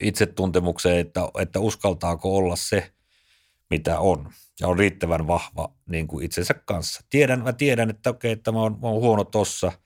itsetuntemukseen 0.00 0.98
että, 0.98 1.20
että 1.38 1.60
uskaltaako 1.60 2.36
olla 2.36 2.56
se, 2.56 2.92
mitä 3.70 3.98
on 3.98 4.30
ja 4.60 4.68
on 4.68 4.78
riittävän 4.78 5.26
vahva 5.26 5.72
niin 5.90 6.06
kuin 6.06 6.24
itsensä 6.24 6.54
kanssa. 6.54 7.04
Tiedän, 7.10 7.42
mä 7.42 7.52
tiedän, 7.52 7.90
että 7.90 8.10
okei, 8.10 8.32
että 8.32 8.52
mä 8.52 8.58
oon, 8.58 8.78
mä 8.82 8.88
oon 8.88 9.00
huono 9.00 9.24
tossa– 9.24 9.72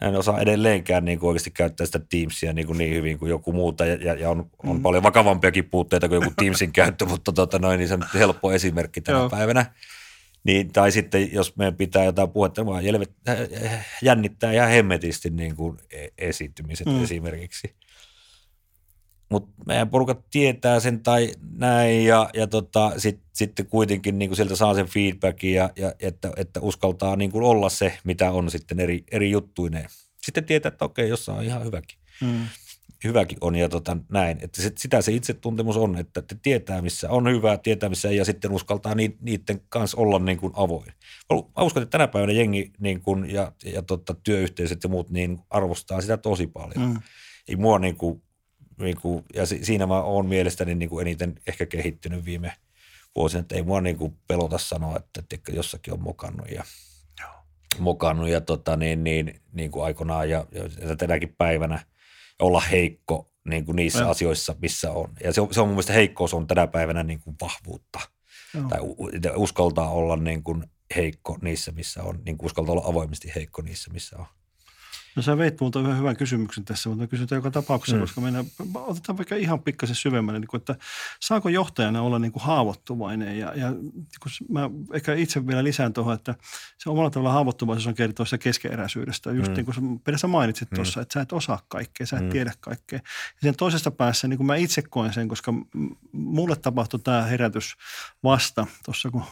en 0.00 0.16
osaa 0.16 0.40
edelleenkään 0.40 1.04
niin 1.04 1.18
kuin 1.18 1.28
oikeasti 1.28 1.50
käyttää 1.50 1.86
sitä 1.86 2.00
Teamsia 2.10 2.52
niin, 2.52 2.66
kuin 2.66 2.78
niin 2.78 2.94
hyvin 2.94 3.18
kuin 3.18 3.30
joku 3.30 3.52
muuta 3.52 3.86
ja, 3.86 4.14
ja, 4.14 4.30
on, 4.30 4.50
on 4.66 4.76
mm. 4.76 4.82
paljon 4.82 5.02
vakavampiakin 5.02 5.64
puutteita 5.64 6.08
kuin 6.08 6.22
joku 6.22 6.32
Teamsin 6.38 6.72
käyttö, 6.82 7.06
mutta 7.06 7.32
tota 7.32 7.58
noin, 7.58 7.78
niin 7.78 7.88
se 7.88 7.94
on 7.94 8.04
helppo 8.14 8.52
esimerkki 8.52 9.00
tänä 9.00 9.18
Joo. 9.18 9.30
päivänä. 9.30 9.66
Niin, 10.44 10.72
tai 10.72 10.92
sitten 10.92 11.32
jos 11.32 11.56
meidän 11.56 11.74
pitää 11.74 12.04
jotain 12.04 12.30
puhetta, 12.30 12.66
vaan 12.66 12.84
jännittää 14.02 14.52
ihan 14.52 14.68
hemmetisti 14.68 15.30
niin 15.30 15.56
kuin 15.56 15.78
e-, 15.90 16.08
esiintymiset 16.18 16.86
mm. 16.86 17.02
esimerkiksi 17.02 17.74
mutta 19.32 19.50
meidän 19.66 19.90
porukat 19.90 20.24
tietää 20.30 20.80
sen 20.80 21.00
tai 21.00 21.32
näin 21.56 22.04
ja, 22.04 22.30
ja 22.34 22.46
tota, 22.46 22.92
sitten 22.96 23.26
sit 23.32 23.52
kuitenkin 23.70 24.18
niin 24.18 24.28
kuin 24.28 24.36
sieltä 24.36 24.56
saa 24.56 24.74
sen 24.74 24.86
feedbackin 24.86 25.54
ja, 25.54 25.70
ja 25.76 25.92
että, 26.00 26.32
että 26.36 26.60
uskaltaa 26.60 27.16
niin 27.16 27.30
kuin 27.30 27.44
olla 27.44 27.68
se, 27.68 27.98
mitä 28.04 28.32
on 28.32 28.50
sitten 28.50 28.80
eri, 28.80 29.04
eri 29.12 29.30
juttuineen. 29.30 29.88
Sitten 30.22 30.44
tietää, 30.44 30.68
että 30.68 30.84
okei, 30.84 31.08
jossain 31.08 31.38
on 31.38 31.44
ihan 31.44 31.64
hyväkin. 31.64 31.98
Mm. 32.20 32.46
Hyväkin 33.04 33.38
on 33.40 33.56
ja 33.56 33.68
tota, 33.68 33.96
näin. 34.08 34.38
Että 34.42 34.62
sit, 34.62 34.78
sitä 34.78 35.02
se 35.02 35.12
itsetuntemus 35.12 35.76
on, 35.76 35.98
että, 35.98 36.20
että 36.20 36.36
tietää 36.42 36.82
missä 36.82 37.10
on 37.10 37.30
hyvää, 37.30 37.58
tietää 37.58 37.88
missä 37.88 38.08
ei 38.08 38.16
ja 38.16 38.24
sitten 38.24 38.52
uskaltaa 38.52 38.94
ni, 38.94 39.16
niiden 39.20 39.60
kanssa 39.68 39.96
olla 39.96 40.18
niin 40.18 40.38
kuin 40.38 40.52
avoin. 40.56 40.92
Mä 41.30 41.62
uskon, 41.64 41.82
että 41.82 41.98
tänä 41.98 42.08
päivänä 42.08 42.32
jengi 42.32 42.72
niin 42.78 43.00
kuin, 43.00 43.30
ja, 43.30 43.52
ja 43.64 43.82
tota, 43.82 44.14
työyhteisöt 44.14 44.82
ja 44.82 44.88
muut 44.88 45.10
niin 45.10 45.38
arvostaa 45.50 46.00
sitä 46.00 46.16
tosi 46.16 46.46
paljon. 46.46 46.88
Mm. 46.88 47.00
Ei 47.48 47.56
mua 47.56 47.78
niin 47.78 47.96
kuin, 47.96 48.22
niin 48.82 49.00
kuin, 49.00 49.24
ja 49.34 49.46
siinä 49.46 49.86
mä 49.86 50.02
oon 50.02 50.26
mielestäni 50.26 50.74
niin 50.74 50.88
kuin 50.88 51.06
eniten 51.06 51.34
ehkä 51.46 51.66
kehittynyt 51.66 52.24
viime 52.24 52.52
vuosina, 53.16 53.40
että 53.40 53.54
ei 53.54 53.62
mua 53.62 53.80
niin 53.80 53.96
kuin 53.96 54.16
pelota 54.28 54.58
sanoa, 54.58 54.96
että, 54.96 55.22
että 55.34 55.52
jossakin 55.52 55.92
on 55.92 56.02
mokannut 56.02 56.50
ja, 56.50 56.64
mokannut 57.78 58.28
ja 58.28 58.40
tota, 58.40 58.76
niin, 58.76 59.04
niin, 59.04 59.40
niin 59.52 59.70
kuin 59.70 59.84
aikoinaan 59.84 60.30
ja, 60.30 60.46
ja 60.88 60.96
tänäkin 60.96 61.34
päivänä 61.38 61.84
olla 62.38 62.60
heikko 62.60 63.32
niin 63.44 63.64
kuin 63.64 63.76
niissä 63.76 63.98
ja. 63.98 64.10
asioissa, 64.10 64.54
missä 64.62 64.90
on. 64.90 65.12
Ja 65.24 65.32
se 65.32 65.40
on, 65.40 65.54
se 65.54 65.60
on 65.60 65.68
mun 65.68 65.74
mielestä 65.74 65.92
heikkous 65.92 66.34
on 66.34 66.46
tänä 66.46 66.66
päivänä 66.66 67.02
niin 67.02 67.20
kuin 67.20 67.36
vahvuutta. 67.40 68.00
Joo. 68.54 68.68
Tai 68.68 68.80
uskaltaa 69.36 69.90
olla 69.90 70.16
niin 70.16 70.42
kuin 70.42 70.64
heikko 70.96 71.38
niissä, 71.42 71.72
missä 71.72 72.02
on, 72.02 72.20
niin 72.24 72.38
kuin 72.38 72.46
uskaltaa 72.46 72.72
olla 72.72 72.88
avoimesti 72.88 73.32
heikko 73.34 73.62
niissä, 73.62 73.90
missä 73.92 74.16
on. 74.18 74.26
No 75.16 75.22
sä 75.22 75.38
veit 75.38 75.60
multa 75.60 75.80
yhden 75.80 75.98
hyvän 75.98 76.16
kysymyksen 76.16 76.64
tässä, 76.64 76.88
mutta 76.88 77.06
kysytään 77.06 77.36
joka 77.36 77.50
tapauksessa, 77.50 77.96
mm. 77.96 78.00
koska 78.00 78.20
mennään, 78.20 78.44
otetaan 78.74 79.16
vaikka 79.16 79.36
ihan 79.36 79.62
pikkasen 79.62 79.96
syvemmälle, 79.96 80.40
niin 80.40 80.48
kuin, 80.48 80.58
että 80.58 80.76
saako 81.20 81.48
johtajana 81.48 82.02
olla 82.02 82.18
niin 82.18 82.32
kuin 82.32 82.42
haavoittuvainen 82.42 83.38
ja, 83.38 83.52
ja 83.54 83.72
kun 84.20 84.32
mä 84.48 84.70
ehkä 84.92 85.14
itse 85.14 85.46
vielä 85.46 85.64
lisään 85.64 85.92
tuohon, 85.92 86.14
että 86.14 86.34
se 86.78 86.90
omalla 86.90 87.10
tavalla 87.10 87.32
haavoittuvaisuus 87.32 87.86
on 87.86 87.94
kertoa 87.94 88.26
sitä 88.26 88.38
keskeeräisyydestä. 88.38 89.30
Just 89.30 89.50
mm. 89.50 89.54
niin 89.54 89.66
kuin 89.66 90.18
sä 90.18 90.26
mainitsit 90.26 90.70
mm. 90.70 90.74
tuossa, 90.74 91.00
että 91.00 91.14
sä 91.14 91.20
et 91.20 91.32
osaa 91.32 91.62
kaikkea, 91.68 92.06
sä 92.06 92.16
et 92.16 92.22
mm. 92.22 92.30
tiedä 92.30 92.52
kaikkea. 92.60 92.98
Ja 93.32 93.38
sen 93.42 93.56
toisesta 93.56 93.90
päässä, 93.90 94.28
niin 94.28 94.36
kuin 94.36 94.46
mä 94.46 94.56
itse 94.56 94.82
koen 94.82 95.12
sen, 95.12 95.28
koska 95.28 95.54
mulle 96.12 96.56
tapahtui 96.56 97.00
tämä 97.00 97.22
herätys 97.22 97.74
vasta 98.24 98.66
tuossa, 98.84 99.10
kun 99.10 99.24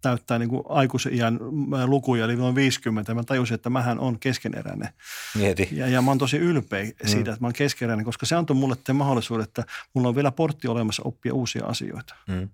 täyttää 0.00 0.38
niin 0.38 0.48
kuin 0.48 0.62
aikuisen 0.68 1.38
lukuja, 1.86 2.24
eli 2.24 2.36
noin 2.36 2.54
50, 2.54 3.14
mä 3.14 3.24
tajusin, 3.24 3.54
että 3.54 3.70
mähän 3.70 3.98
on 3.98 4.18
keskeneräinen. 4.18 4.88
Mieti. 5.34 5.68
Ja, 5.72 5.88
ja 5.88 6.02
mä 6.02 6.10
oon 6.10 6.18
tosi 6.18 6.36
ylpeä 6.36 6.84
mm. 6.84 6.90
siitä, 7.04 7.30
mm. 7.30 7.32
että 7.32 7.40
mä 7.40 7.46
oon 7.46 7.52
keskeräinen, 7.52 8.04
koska 8.04 8.26
se 8.26 8.36
antoi 8.36 8.56
mulle 8.56 8.76
te 8.84 8.92
mahdollisuuden, 8.92 9.44
että 9.44 9.64
mulla 9.94 10.08
on 10.08 10.14
vielä 10.14 10.30
portti 10.30 10.68
olemassa 10.68 11.02
oppia 11.04 11.34
uusia 11.34 11.66
asioita. 11.66 12.14
Mm. 12.26 12.48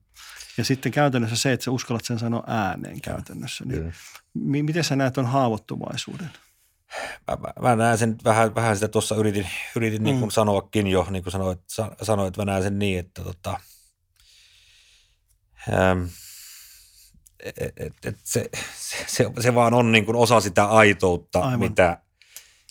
Ja 0.56 0.64
sitten 0.64 0.92
käytännössä 0.92 1.36
se, 1.36 1.52
että 1.52 1.64
sä 1.64 1.70
uskallat 1.70 2.04
sen 2.04 2.18
sanoa 2.18 2.44
ääneen 2.46 3.00
käytännössä. 3.00 3.64
Niin 3.64 3.94
m- 4.34 4.64
miten 4.64 4.84
sä 4.84 4.96
näet 4.96 5.18
on 5.18 5.26
haavoittuvaisuuden? 5.26 6.30
Mä, 7.28 7.36
mä, 7.36 7.68
mä 7.68 7.76
näen 7.76 7.98
sen 7.98 8.16
vähän, 8.24 8.54
vähän 8.54 8.76
sitä 8.76 8.88
tuossa 8.88 9.14
yritin, 9.14 9.46
yritin 9.76 10.00
mm. 10.00 10.04
niin 10.04 10.18
kuin 10.18 10.30
sanoakin 10.30 10.86
jo, 10.86 11.06
niin 11.10 11.22
kuin 11.22 11.32
sanoit, 11.32 11.60
sanoit, 12.02 12.28
että 12.28 12.40
mä 12.40 12.44
näen 12.44 12.62
sen 12.62 12.78
niin, 12.78 12.98
että 12.98 13.22
tota, 13.22 13.60
ähm, 15.72 16.04
et, 17.44 17.72
et, 17.76 17.92
et 18.04 18.16
se, 18.24 18.50
se, 19.06 19.30
se, 19.40 19.54
vaan 19.54 19.74
on 19.74 19.92
niin 19.92 20.04
kuin 20.04 20.16
osa 20.16 20.40
sitä 20.40 20.64
aitoutta, 20.64 21.40
Aivan. 21.40 21.58
mitä, 21.58 21.98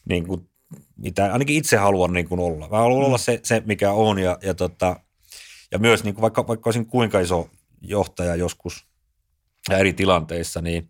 niin 0.09 0.27
kuin, 0.27 0.49
mitä 0.97 1.33
ainakin 1.33 1.55
itse 1.55 1.77
haluan 1.77 2.13
niin 2.13 2.27
kuin 2.29 2.39
olla. 2.39 2.69
Mä 2.69 2.77
haluan 2.77 3.01
mm. 3.01 3.05
olla 3.05 3.17
se, 3.17 3.39
se, 3.43 3.63
mikä 3.65 3.91
on 3.91 4.19
ja, 4.19 4.37
ja, 4.41 4.53
tota, 4.53 4.99
ja 5.71 5.79
myös 5.79 6.03
niin 6.03 6.15
kuin 6.15 6.21
vaikka, 6.21 6.47
vaikka 6.47 6.67
olisin 6.67 6.85
kuinka 6.85 7.19
iso 7.19 7.49
johtaja 7.81 8.35
joskus 8.35 8.87
ja 9.69 9.77
eri 9.77 9.93
tilanteissa, 9.93 10.61
niin, 10.61 10.89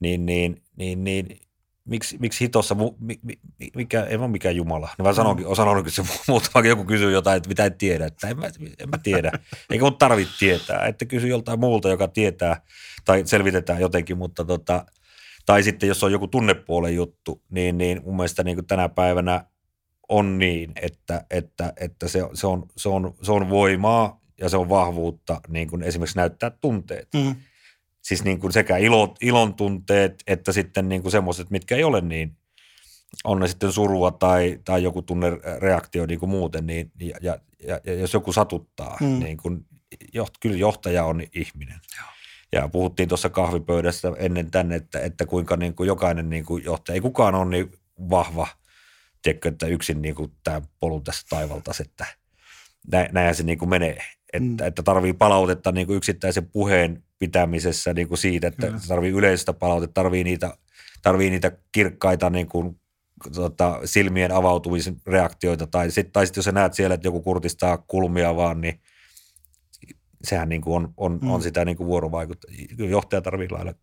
niin, 0.00 0.26
niin, 0.26 0.62
niin, 0.76 1.04
niin 1.04 1.40
miksi, 1.84 2.18
miksi 2.18 2.44
hitossa, 2.44 2.76
mi, 3.00 3.20
mi, 3.22 3.38
mikä, 3.76 4.04
ei 4.04 4.16
ole 4.16 4.28
mikään 4.28 4.56
Jumala. 4.56 4.88
No 4.98 5.04
mä 5.04 5.12
sanonkin, 5.12 5.46
mm. 5.48 5.54
sanonkin 5.54 5.92
se 5.92 6.02
muutama 6.28 6.66
joku 6.66 6.84
kysyy 6.84 7.12
jotain, 7.12 7.36
että 7.36 7.48
mitä 7.48 7.64
et 7.64 7.78
tiedä, 7.78 8.06
että 8.06 8.28
en 8.28 8.38
mä, 8.38 8.46
en 8.78 8.90
mä 8.90 8.98
tiedä. 8.98 9.32
Eikä 9.70 9.84
mun 9.84 9.96
tarvitse 9.96 10.38
tietää, 10.38 10.86
että 10.86 11.04
kysy 11.04 11.28
joltain 11.28 11.60
muulta, 11.60 11.88
joka 11.88 12.08
tietää 12.08 12.62
tai 13.04 13.22
selvitetään 13.26 13.80
jotenkin, 13.80 14.18
mutta 14.18 14.44
tota, 14.44 14.86
tai 15.46 15.62
sitten 15.62 15.88
jos 15.88 16.04
on 16.04 16.12
joku 16.12 16.26
tunnepuolen 16.26 16.94
juttu, 16.94 17.42
niin, 17.50 17.78
niin 17.78 18.00
mun 18.04 18.16
mielestä 18.16 18.44
niin 18.44 18.56
kuin 18.56 18.66
tänä 18.66 18.88
päivänä 18.88 19.44
on 20.08 20.38
niin, 20.38 20.72
että, 20.82 21.24
että, 21.30 21.72
että 21.76 22.08
se, 22.08 22.20
se, 22.34 22.46
on, 22.46 22.66
se, 22.76 22.88
on, 22.88 23.14
se 23.22 23.32
on 23.32 23.50
voimaa 23.50 24.20
ja 24.40 24.48
se 24.48 24.56
on 24.56 24.68
vahvuutta 24.68 25.40
niin 25.48 25.68
kuin 25.68 25.82
esimerkiksi 25.82 26.16
näyttää 26.16 26.50
tunteet. 26.50 27.08
Mm. 27.14 27.36
Siis 28.02 28.24
niin 28.24 28.40
kuin 28.40 28.52
sekä 28.52 28.76
ilo, 28.76 29.14
ilon 29.20 29.54
tunteet 29.54 30.22
että 30.26 30.52
sitten 30.52 30.88
niin 30.88 31.02
kuin 31.02 31.12
semmoiset, 31.12 31.50
mitkä 31.50 31.76
ei 31.76 31.84
ole 31.84 32.00
niin, 32.00 32.36
on 33.24 33.38
ne 33.40 33.48
sitten 33.48 33.72
surua 33.72 34.10
tai, 34.10 34.60
tai 34.64 34.82
joku 34.82 35.02
tunnereaktio 35.02 36.06
niin 36.06 36.20
kuin 36.20 36.30
muuten, 36.30 36.66
niin, 36.66 36.92
ja, 37.00 37.16
ja, 37.22 37.38
ja, 37.66 37.80
ja 37.84 37.94
jos 37.94 38.14
joku 38.14 38.32
satuttaa, 38.32 38.96
mm. 39.00 39.06
niin 39.06 39.36
kuin, 39.36 39.66
joht, 40.14 40.34
kyllä 40.40 40.56
johtaja 40.56 41.04
on 41.04 41.22
ihminen. 41.34 41.80
Joo 41.96 42.19
Ja 42.52 42.68
puhuttiin 42.68 43.08
tuossa 43.08 43.28
kahvipöydässä 43.28 44.12
ennen 44.16 44.50
tänne, 44.50 44.76
että, 44.76 45.00
että 45.00 45.26
kuinka 45.26 45.56
niin 45.56 45.74
kuin 45.74 45.86
jokainen 45.86 46.30
niin 46.30 46.44
kuin 46.44 46.64
johtaja, 46.64 46.94
ei 46.94 47.00
kukaan 47.00 47.34
ole 47.34 47.50
niin 47.50 47.72
vahva, 48.10 48.46
tiedätkö, 49.22 49.48
että 49.48 49.66
yksin 49.66 50.02
niin 50.02 50.14
kuin 50.14 50.32
tämä 50.44 50.62
polu 50.80 51.00
tässä 51.00 51.26
taivaltas, 51.30 51.80
että 51.80 52.06
näinhän 53.12 53.34
se 53.34 53.42
niin 53.42 53.58
kuin 53.58 53.68
menee. 53.68 53.98
Että, 54.32 54.64
mm. 54.64 54.68
että 54.68 54.82
tarvii 54.82 55.12
palautetta 55.12 55.72
niin 55.72 55.86
kuin 55.86 55.96
yksittäisen 55.96 56.46
puheen 56.46 57.02
pitämisessä 57.18 57.94
niin 57.94 58.08
kuin 58.08 58.18
siitä, 58.18 58.46
että 58.46 58.66
Kyllä. 58.66 58.80
tarvii 58.88 59.10
yleistä 59.10 59.52
palautetta, 59.52 59.94
tarvii 59.94 60.24
niitä, 60.24 60.56
tarvii 61.02 61.30
niitä 61.30 61.52
kirkkaita 61.72 62.30
niin 62.30 62.46
kuin, 62.46 62.80
tota, 63.34 63.80
silmien 63.84 64.32
avautumisen 64.32 64.96
reaktioita, 65.06 65.66
tai 65.66 65.90
sitten 65.90 66.12
tai 66.12 66.26
sit 66.26 66.36
jos 66.36 66.44
sä 66.44 66.52
näet 66.52 66.74
siellä, 66.74 66.94
että 66.94 67.08
joku 67.08 67.20
kurtistaa 67.20 67.78
kulmia 67.78 68.36
vaan, 68.36 68.60
niin 68.60 68.80
sehän 70.24 70.48
niin 70.48 70.60
kuin 70.60 70.76
on, 70.76 70.94
on, 70.96 71.18
mm. 71.22 71.30
on 71.30 71.42
sitä 71.42 71.64
niin 71.64 71.76
kuin 71.76 71.86
vuorovaikuttaa. 71.86 72.50
Johtaja 72.78 73.20
tarvii 73.20 73.50
lailla, 73.50 73.74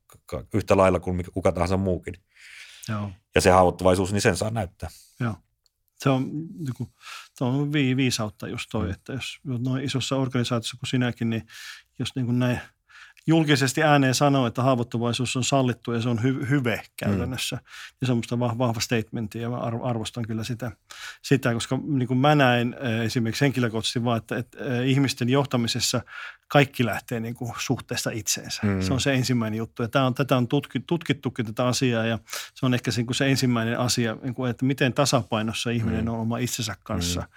yhtä 0.54 0.78
lailla 0.78 1.00
kuin 1.00 1.24
kuka 1.34 1.52
tahansa 1.52 1.78
muukin. 1.78 2.14
Joo. 2.90 3.12
Ja 3.36 3.42
se 3.42 3.50
haavoittuvaisuus, 3.50 4.12
niin 4.12 4.22
sen 4.22 4.38
saa 4.38 4.50
näyttää. 4.50 4.90
Joo. 5.20 5.36
Se 5.98 6.10
on, 6.10 6.30
niin 6.34 6.74
kuin, 6.78 6.90
se 7.34 7.44
on 7.44 7.74
viisautta 7.74 8.48
just 8.48 8.70
toi, 8.72 8.86
mm. 8.86 8.92
että 8.92 9.14
jos 9.14 9.40
noin 9.44 9.84
isossa 9.84 10.16
organisaatiossa 10.16 10.78
kuin 10.78 10.90
sinäkin, 10.90 11.30
niin 11.30 11.48
jos 12.00 12.16
niin 12.16 12.26
kuin 12.26 12.40
näin– 12.40 12.60
julkisesti 13.28 13.84
ääneen 13.84 14.16
sanoo, 14.16 14.48
että 14.48 14.64
haavoittuvaisuus 14.64 15.36
on 15.36 15.44
sallittu 15.44 15.92
ja 15.92 16.02
se 16.02 16.10
on 16.10 16.20
hy- 16.20 16.50
hyve 16.50 16.82
käytännössä. 16.98 17.56
Mm. 17.56 17.62
Ja 18.02 18.08
se 18.08 18.12
on 18.12 18.18
minusta 18.18 18.40
vahva, 18.40 18.58
vahva 18.58 18.80
statementti 18.80 19.40
ja 19.40 19.58
arvostan 19.84 20.28
kyllä 20.28 20.44
sitä, 20.44 20.72
sitä 21.22 21.54
koska 21.54 21.80
niin 21.88 22.08
kuin 22.08 22.18
mä 22.18 22.36
näen 22.36 22.76
esimerkiksi 23.04 23.46
henkilökohtaisesti 23.46 24.04
vaan, 24.04 24.18
että, 24.18 24.38
että 24.38 24.58
ihmisten 24.84 25.30
johtamisessa 25.30 26.02
kaikki 26.48 26.86
lähtee 26.86 27.20
niin 27.20 27.36
kuin 27.36 27.54
suhteesta 27.58 28.12
itseensä. 28.12 28.62
Mm. 28.64 28.82
Se 28.82 28.94
on 28.94 29.02
se 29.02 29.14
ensimmäinen 29.14 29.58
juttu. 29.58 29.82
Ja 29.82 29.88
tämä 29.88 30.06
on, 30.06 30.14
tätä 30.14 30.38
on 30.38 30.48
tutki, 30.48 30.80
tutkittukin 30.80 31.46
tätä 31.46 31.68
asiaa 31.68 32.06
ja 32.06 32.20
se 32.54 32.66
on 32.66 32.74
ehkä 32.74 32.92
se, 32.92 33.00
niin 33.00 33.06
kuin 33.06 33.16
se 33.16 33.30
ensimmäinen 33.30 33.80
asia, 33.80 34.18
niin 34.24 34.34
kuin, 34.34 34.52
että 34.52 34.66
miten 34.66 34.94
tasapainossa 34.94 35.70
ihminen 35.70 36.06
mm. 36.06 36.12
on 36.12 36.20
oma 36.20 36.38
itsensä 36.38 36.76
kanssa. 36.84 37.22
Mm. 37.22 37.28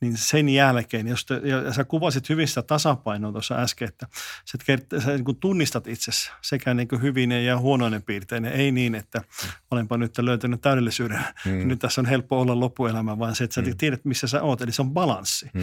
Niin 0.00 0.16
sen 0.16 0.48
jälkeen, 0.48 1.08
jos 1.08 1.26
te, 1.26 1.34
ja 1.44 1.72
sä 1.72 1.84
kuvasit 1.84 2.28
hyvin 2.28 2.48
sitä 2.48 2.62
tasapainoa 2.62 3.32
tuossa 3.32 3.54
äsken, 3.54 3.88
että 3.88 4.06
sä, 4.44 4.58
sä 5.04 5.10
niin 5.10 5.24
kuin 5.24 5.36
tunnistat 5.36 5.86
itsessä 5.86 6.32
sekä 6.42 6.74
niin 6.74 6.88
kuin 6.88 7.02
hyvinen 7.02 7.44
ja 7.44 7.58
huonoinen 7.58 8.02
piirtein. 8.02 8.44
Ei 8.44 8.72
niin, 8.72 8.94
että 8.94 9.22
olenpa 9.70 9.96
nyt 9.96 10.18
löytänyt 10.18 10.60
täydellisyyden. 10.60 11.24
Mm. 11.44 11.68
Nyt 11.68 11.78
tässä 11.78 12.00
on 12.00 12.06
helppo 12.06 12.40
olla 12.40 12.60
loppuelämä, 12.60 13.18
vaan 13.18 13.34
se, 13.34 13.44
että 13.44 13.54
sä 13.54 13.62
mm. 13.62 13.76
tiedät, 13.76 14.04
missä 14.04 14.26
sä 14.26 14.42
oot. 14.42 14.60
Eli 14.60 14.72
se 14.72 14.82
on 14.82 14.90
balanssi. 14.90 15.50
Mm. 15.54 15.62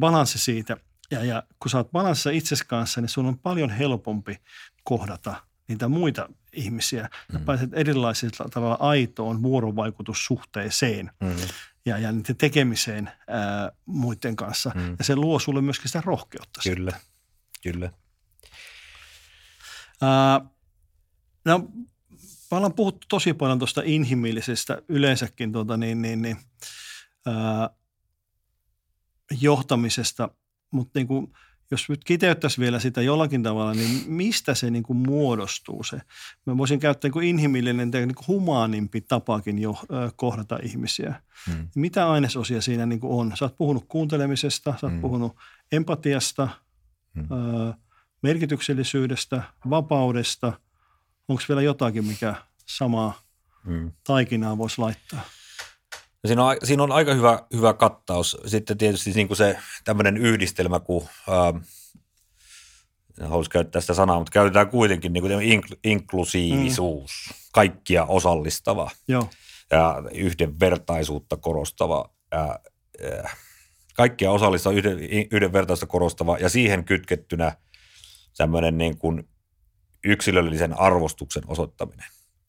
Balanssi 0.00 0.38
siitä– 0.38 0.76
ja, 1.10 1.24
ja 1.24 1.42
kun 1.60 1.70
sä 1.70 1.78
oot 1.78 1.92
balanssissa 1.92 2.30
itsesi 2.30 2.66
kanssa, 2.66 3.00
niin 3.00 3.08
sun 3.08 3.26
on 3.26 3.38
paljon 3.38 3.70
helpompi 3.70 4.40
kohdata 4.84 5.34
niitä 5.68 5.88
muita 5.88 6.28
ihmisiä. 6.52 7.08
Mm. 7.32 7.44
pääset 7.44 7.70
erilaisilla 7.72 8.48
tavalla 8.50 8.76
aitoon 8.80 9.42
vuorovaikutussuhteeseen 9.42 11.10
mm. 11.20 11.36
Ja, 11.86 11.98
ja 11.98 12.12
niiden 12.12 12.36
tekemiseen 12.36 13.10
ää, 13.28 13.72
muiden 13.86 14.36
kanssa. 14.36 14.72
Mm. 14.74 14.96
Ja 14.98 15.04
se 15.04 15.16
luo 15.16 15.38
sulle 15.38 15.60
myöskin 15.62 15.88
sitä 15.88 16.02
rohkeutta. 16.04 16.60
Kyllä, 16.62 16.90
sitten. 16.90 17.10
kyllä. 17.62 17.92
Ää, 20.02 20.40
no, 21.44 21.58
me 22.50 22.56
ollaan 22.56 22.74
puhuttu 22.74 23.06
tosi 23.08 23.32
paljon 23.34 23.58
tuosta 23.58 23.82
inhimillisestä 23.84 24.82
yleensäkin 24.88 25.52
tuota, 25.52 25.76
niin, 25.76 26.02
niin, 26.02 26.22
niin, 26.22 26.36
ää, 27.26 27.70
johtamisesta– 29.40 30.28
mutta 30.70 30.98
niin 30.98 31.06
kuin, 31.06 31.32
jos 31.70 31.88
nyt 31.88 32.04
kiteyttäisiin 32.04 32.62
vielä 32.62 32.78
sitä 32.78 33.02
jollakin 33.02 33.42
tavalla, 33.42 33.74
niin 33.74 34.04
mistä 34.06 34.54
se 34.54 34.70
niin 34.70 34.82
kuin 34.82 34.96
muodostuu 34.96 35.82
se? 35.82 36.00
Mä 36.46 36.58
voisin 36.58 36.80
käyttää 36.80 37.08
niin 37.08 37.12
kuin 37.12 37.28
inhimillinen 37.28 37.90
tai 37.90 38.06
niin 38.06 38.14
kuin 38.14 38.26
humaanimpi 38.26 39.00
tapakin 39.00 39.58
jo 39.58 39.70
äh, 39.70 40.12
kohdata 40.16 40.58
ihmisiä. 40.62 41.22
Hmm. 41.46 41.68
Mitä 41.74 42.10
ainesosia 42.10 42.60
siinä 42.60 42.86
niin 42.86 43.00
kuin 43.00 43.12
on? 43.12 43.32
Sä 43.36 43.44
oot 43.44 43.56
puhunut 43.56 43.84
kuuntelemisesta, 43.88 44.74
sä 44.80 44.86
oot 44.86 44.92
hmm. 44.92 45.00
puhunut 45.00 45.36
empatiasta, 45.72 46.48
hmm. 47.14 47.22
äh, 47.68 47.74
merkityksellisyydestä, 48.22 49.42
vapaudesta. 49.70 50.52
Onko 51.28 51.42
vielä 51.48 51.62
jotakin, 51.62 52.04
mikä 52.04 52.34
samaa 52.66 53.20
hmm. 53.64 53.92
taikinaa 54.04 54.58
voisi 54.58 54.80
laittaa? 54.80 55.20
Siinä 56.26 56.44
on, 56.44 56.56
siinä 56.64 56.82
on 56.82 56.92
aika 56.92 57.14
hyvä, 57.14 57.42
hyvä 57.52 57.72
kattaus. 57.72 58.36
Sitten 58.46 58.78
tietysti 58.78 59.10
niin 59.10 59.26
kuin 59.26 59.36
se 59.36 59.58
tämmöinen 59.84 60.16
yhdistelmä, 60.16 60.80
kun 60.80 61.06
ähm, 61.28 61.56
haluaisin 63.22 63.50
käyttää 63.50 63.80
sitä 63.80 63.94
sanaa, 63.94 64.18
mutta 64.18 64.32
käytetään 64.32 64.68
kuitenkin 64.68 65.12
niin 65.12 65.22
kuin 65.22 65.32
inkl- 65.32 65.78
inklusiivisuus, 65.84 67.10
mm. 67.28 67.34
kaikkia 67.52 68.04
osallistava 68.04 68.90
Joo. 69.08 69.30
ja 69.70 70.02
yhdenvertaisuutta 70.14 71.36
korostava 71.36 72.10
ja, 72.32 72.58
ja 73.02 73.28
kaikkia 73.96 74.30
osallistava, 74.30 74.74
yhden, 74.74 74.98
yhdenvertaisuutta 75.30 75.92
korostava 75.92 76.38
ja 76.38 76.48
siihen 76.48 76.84
kytkettynä 76.84 77.56
tämmöinen 78.36 78.78
niin 78.78 78.98
kuin 78.98 79.28
yksilöllisen 80.04 80.78
arvostuksen 80.78 81.42
osoittaminen. 81.46 82.06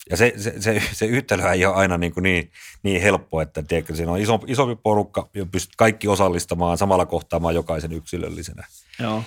Ja 0.09 0.17
se, 0.17 0.33
se, 0.37 0.53
se, 0.61 0.81
se 0.93 1.05
yhtälö 1.05 1.51
ei 1.51 1.65
ole 1.65 1.75
aina 1.75 1.97
niin, 1.97 2.13
kuin 2.13 2.23
niin, 2.23 2.51
niin 2.83 3.01
helppo, 3.01 3.41
että 3.41 3.63
tiedätkö, 3.63 3.95
siinä 3.95 4.11
on 4.11 4.21
isompi, 4.21 4.51
isompi 4.51 4.75
porukka, 4.75 5.29
ja 5.33 5.45
pystyt 5.45 5.75
kaikki 5.75 6.07
osallistamaan 6.07 6.77
samalla 6.77 7.05
kohtaamaan 7.05 7.55
jokaisen 7.55 7.91
yksilöllisenä. 7.91 8.67
Joo. 8.99 9.23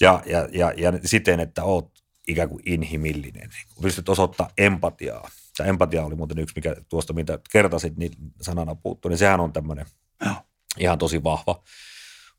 Ja, 0.00 0.22
ja, 0.26 0.48
ja, 0.52 0.72
ja 0.76 0.92
siten, 1.04 1.40
että 1.40 1.64
oot 1.64 1.90
ikään 2.28 2.48
kuin 2.48 2.62
inhimillinen. 2.66 3.50
Pystyt 3.82 4.08
osoittaa 4.08 4.50
empatiaa. 4.58 5.30
Tämä 5.56 5.68
empatia 5.68 6.04
oli 6.04 6.14
muuten 6.14 6.38
yksi, 6.38 6.52
mikä 6.56 6.76
tuosta, 6.88 7.12
mitä 7.12 7.38
kertasit, 7.52 7.96
niin 7.96 8.12
sanana 8.40 8.74
puuttuu, 8.74 9.08
niin 9.08 9.18
sehän 9.18 9.40
on 9.40 9.52
tämmöinen 9.52 9.86
Joo. 10.24 10.34
ihan 10.78 10.98
tosi 10.98 11.24
vahva, 11.24 11.62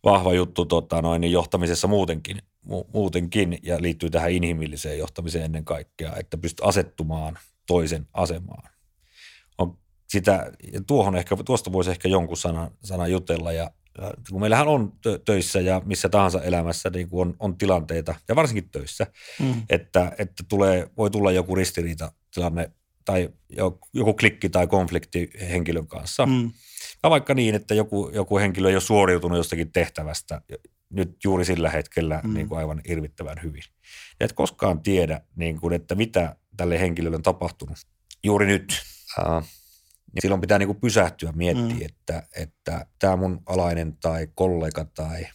vahva 0.03 0.33
juttu 0.33 0.65
tota, 0.65 1.01
noin, 1.01 1.21
niin 1.21 1.31
johtamisessa 1.31 1.87
muutenkin, 1.87 2.37
mu- 2.67 2.87
muutenkin, 2.93 3.59
ja 3.63 3.81
liittyy 3.81 4.09
tähän 4.09 4.31
inhimilliseen 4.31 4.97
johtamiseen 4.97 5.45
ennen 5.45 5.65
kaikkea, 5.65 6.15
että 6.15 6.37
pystyt 6.37 6.65
asettumaan– 6.65 7.39
toisen 7.71 8.07
asemaan. 8.13 8.69
On 9.57 9.77
sitä, 10.09 10.51
tuohon 10.87 11.15
ehkä, 11.15 11.35
tuosta 11.45 11.71
voisi 11.71 11.91
ehkä 11.91 12.09
jonkun 12.09 12.37
sanan, 12.37 12.71
sanan 12.83 13.11
jutella 13.11 13.51
ja 13.51 13.71
kun 14.31 14.41
meillähän 14.41 14.67
on 14.67 14.93
töissä 15.25 15.61
ja 15.61 15.81
missä 15.85 16.09
tahansa 16.09 16.41
elämässä 16.41 16.89
niin 16.89 17.09
kuin 17.09 17.27
on, 17.27 17.35
on 17.39 17.57
tilanteita, 17.57 18.15
ja 18.27 18.35
varsinkin 18.35 18.69
töissä, 18.69 19.07
mm. 19.39 19.63
että, 19.69 20.11
että 20.17 20.43
tulee, 20.49 20.89
voi 20.97 21.09
tulla 21.11 21.31
joku 21.31 21.55
ristiriita 21.55 22.11
tilanne 22.33 22.71
tai 23.05 23.29
joku 23.93 24.13
klikki 24.13 24.49
tai 24.49 24.67
konflikti 24.67 25.29
henkilön 25.49 25.87
kanssa. 25.87 26.25
Mm. 26.25 26.51
Tai 27.01 27.11
vaikka 27.11 27.33
niin, 27.33 27.55
että 27.55 27.73
joku, 27.75 28.11
joku 28.13 28.37
henkilö 28.37 28.69
ei 28.69 28.75
ole 28.75 28.81
suoriutunut 28.81 29.37
jostakin 29.37 29.71
tehtävästä 29.71 30.41
nyt 30.89 31.23
juuri 31.23 31.45
sillä 31.45 31.69
hetkellä 31.69 32.21
mm. 32.23 32.33
niin 32.33 32.47
kuin 32.47 32.59
aivan 32.59 32.81
irvittävän 32.87 33.37
hyvin. 33.43 33.63
Ja 34.19 34.25
et 34.25 34.33
koskaan 34.33 34.81
tiedä, 34.81 35.21
niin 35.35 35.59
kuin, 35.59 35.73
että 35.73 35.95
mitä 35.95 36.35
tälle 36.57 36.79
henkilölle 36.79 37.15
on 37.15 37.23
tapahtunut 37.23 37.77
juuri 38.23 38.47
nyt. 38.47 38.81
Uh, 39.19 39.43
niin 40.13 40.21
silloin 40.21 40.41
pitää 40.41 40.59
niin 40.59 40.67
kuin 40.67 40.81
pysähtyä 40.81 41.31
miettiä, 41.31 41.75
mm. 41.75 41.81
että, 41.81 42.23
että 42.35 42.85
tämä 42.99 43.15
mun 43.15 43.41
alainen 43.45 43.97
tai 43.97 44.27
kollega 44.35 44.85
tai 44.85 45.27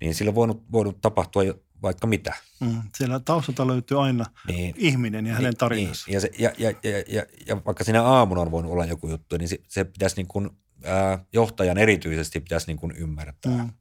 niin 0.00 0.14
sillä 0.14 0.28
on 0.28 0.34
voinut, 0.34 0.72
voinut 0.72 1.00
tapahtua 1.00 1.42
jo 1.44 1.54
vaikka 1.82 2.06
mitä. 2.06 2.34
Mm, 2.60 2.82
siellä 2.96 3.20
taustalta 3.20 3.66
löytyy 3.66 4.02
aina 4.02 4.24
niin, 4.46 4.74
ihminen 4.78 5.26
ja 5.26 5.34
hänen 5.34 5.50
niin, 5.50 5.56
tarinansa. 5.56 6.04
Niin, 6.06 6.14
ja, 6.14 6.20
se, 6.20 6.30
ja, 6.38 6.52
ja, 6.58 6.70
ja, 6.70 7.04
ja, 7.08 7.26
ja 7.46 7.64
vaikka 7.64 7.84
siinä 7.84 8.02
aamuna 8.02 8.40
on 8.40 8.50
voinut 8.50 8.72
olla 8.72 8.84
joku 8.84 9.08
juttu, 9.08 9.36
niin 9.36 9.48
se, 9.48 9.58
se 9.68 9.84
pitäisi 9.84 10.16
niin 10.16 10.28
kuin, 10.28 10.50
ää, 10.84 11.24
johtajan 11.32 11.78
erityisesti 11.78 12.40
pitäisi 12.40 12.66
niin 12.66 12.78
kuin 12.78 12.92
ymmärtää. 12.96 13.52
Mm. 13.52 13.72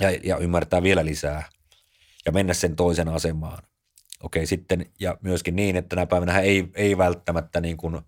Ja, 0.00 0.10
ja 0.10 0.36
ymmärtää 0.36 0.82
vielä 0.82 1.04
lisää 1.04 1.48
ja 2.26 2.32
mennä 2.32 2.54
sen 2.54 2.76
toisen 2.76 3.08
asemaan. 3.08 3.62
Okei, 4.22 4.46
sitten 4.46 4.86
ja 5.00 5.18
myöskin 5.22 5.56
niin, 5.56 5.76
että 5.76 5.88
tänä 5.88 6.06
päivänä 6.06 6.40
ei, 6.40 6.68
ei 6.74 6.98
välttämättä 6.98 7.60
niin 7.60 7.76
kuin 7.76 8.00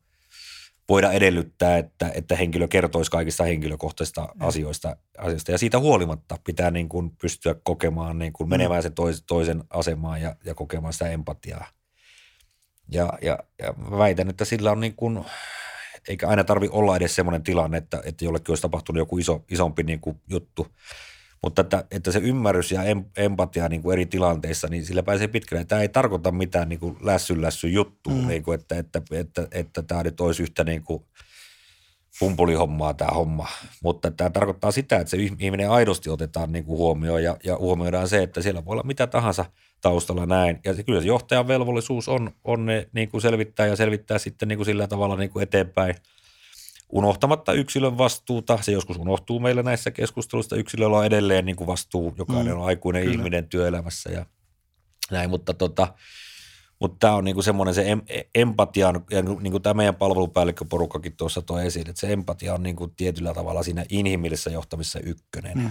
voida 0.88 1.12
edellyttää, 1.12 1.78
että, 1.78 2.10
että 2.14 2.36
henkilö 2.36 2.68
kertoisi 2.68 3.10
kaikista 3.10 3.44
henkilökohtaisista 3.44 4.28
mm. 4.34 4.46
asioista, 4.46 4.96
asioista. 5.18 5.52
Ja 5.52 5.58
siitä 5.58 5.78
huolimatta 5.78 6.38
pitää 6.44 6.70
niin 6.70 6.88
kuin 6.88 7.10
pystyä 7.10 7.54
kokemaan, 7.62 8.18
niin 8.18 8.32
kuin 8.32 8.50
menemään 8.50 8.82
sen 8.82 8.92
tois, 8.92 9.24
toisen 9.26 9.64
asemaan 9.70 10.22
ja, 10.22 10.36
ja 10.44 10.54
kokemaan 10.54 10.92
sitä 10.92 11.10
empatiaa. 11.10 11.66
Ja, 12.90 13.12
ja, 13.22 13.38
ja 13.62 13.74
väitän, 13.98 14.30
että 14.30 14.44
sillä 14.44 14.72
on 14.72 14.80
niin 14.80 14.96
kuin, 14.96 15.24
eikä 16.08 16.28
aina 16.28 16.44
tarvi 16.44 16.68
olla 16.72 16.96
edes 16.96 17.14
semmoinen 17.14 17.42
tilanne, 17.42 17.78
että, 17.78 18.02
että 18.04 18.24
jollekin 18.24 18.50
olisi 18.50 18.62
tapahtunut 18.62 18.98
joku 18.98 19.18
iso, 19.18 19.44
isompi 19.50 19.82
niin 19.82 20.00
kuin 20.00 20.20
juttu, 20.28 20.66
mutta 21.44 21.60
että, 21.62 21.84
että 21.90 22.12
se 22.12 22.18
ymmärrys 22.18 22.72
ja 22.72 22.80
empatia 23.16 23.68
niin 23.68 23.82
kuin 23.82 23.92
eri 23.92 24.06
tilanteissa, 24.06 24.68
niin 24.68 24.84
sillä 24.84 25.02
pääsee 25.02 25.28
pitkälle. 25.28 25.64
Tämä 25.64 25.82
ei 25.82 25.88
tarkoita 25.88 26.32
mitään 26.32 26.68
niin 26.68 26.80
kuin 26.80 26.96
lässy 27.00 27.42
lässy 27.42 27.68
juttua, 27.68 28.12
mm. 28.12 28.26
niin 28.26 28.42
kuin, 28.42 28.60
että, 28.60 28.78
että, 28.78 28.98
että, 28.98 29.42
että, 29.42 29.48
että 29.58 29.82
tämä 29.82 30.02
nyt 30.02 30.20
olisi 30.20 30.42
yhtä 30.42 30.64
niin 30.64 30.82
kuin 30.82 31.04
pumpulihommaa 32.18 32.94
tämä 32.94 33.10
homma, 33.10 33.48
mutta 33.82 34.10
tämä 34.10 34.30
tarkoittaa 34.30 34.70
sitä, 34.70 34.96
että 34.96 35.10
se 35.10 35.16
ihminen 35.16 35.70
aidosti 35.70 36.10
otetaan 36.10 36.52
niin 36.52 36.64
kuin 36.64 36.78
huomioon 36.78 37.22
ja, 37.22 37.36
ja 37.44 37.56
huomioidaan 37.56 38.08
se, 38.08 38.22
että 38.22 38.42
siellä 38.42 38.64
voi 38.64 38.72
olla 38.72 38.82
mitä 38.82 39.06
tahansa 39.06 39.44
taustalla 39.80 40.26
näin. 40.26 40.60
Ja 40.64 40.74
se, 40.74 40.82
kyllä 40.82 41.00
se 41.00 41.06
johtajan 41.06 41.48
velvollisuus 41.48 42.08
on, 42.08 42.30
on 42.44 42.66
ne 42.66 42.88
niin 42.92 43.08
kuin 43.08 43.20
selvittää 43.20 43.66
ja 43.66 43.76
selvittää 43.76 44.18
sitten 44.18 44.48
niin 44.48 44.58
kuin 44.58 44.66
sillä 44.66 44.86
tavalla 44.86 45.16
niin 45.16 45.30
kuin 45.30 45.42
eteenpäin 45.42 45.94
unohtamatta 46.94 47.52
yksilön 47.52 47.98
vastuuta. 47.98 48.58
Se 48.62 48.72
joskus 48.72 48.96
unohtuu 48.96 49.40
meillä 49.40 49.62
näissä 49.62 49.90
keskusteluissa. 49.90 50.56
Yksilöllä 50.56 50.96
on 50.98 51.06
edelleen 51.06 51.46
niin 51.46 51.56
kuin 51.56 51.66
vastuu, 51.66 52.14
jokainen 52.18 52.54
mm, 52.54 52.60
on 52.60 52.66
aikuinen 52.66 53.02
kyllä. 53.02 53.14
ihminen 53.14 53.48
työelämässä 53.48 54.10
ja 54.10 54.26
näin, 55.10 55.30
mutta 55.30 55.54
tota, 55.54 55.94
mutta 56.80 56.96
tämä 56.98 57.14
on 57.14 57.24
niinku 57.24 57.42
semmoinen 57.42 57.74
se 57.74 57.90
em, 57.90 58.02
empatia, 58.34 58.92
ja 59.10 59.22
niin 59.22 59.50
kuin 59.50 59.62
tämä 59.62 59.74
meidän 59.74 59.94
palvelupäällikköporukkakin 59.94 61.16
tuossa 61.16 61.42
toi 61.42 61.66
esiin, 61.66 61.90
että 61.90 62.00
se 62.00 62.12
empatia 62.12 62.54
on 62.54 62.62
niinku 62.62 62.88
tietyllä 62.88 63.34
tavalla 63.34 63.62
siinä 63.62 63.84
inhimillisessä 63.88 64.50
johtamisessa 64.50 65.00
ykkönen. 65.00 65.58
Mm. 65.58 65.70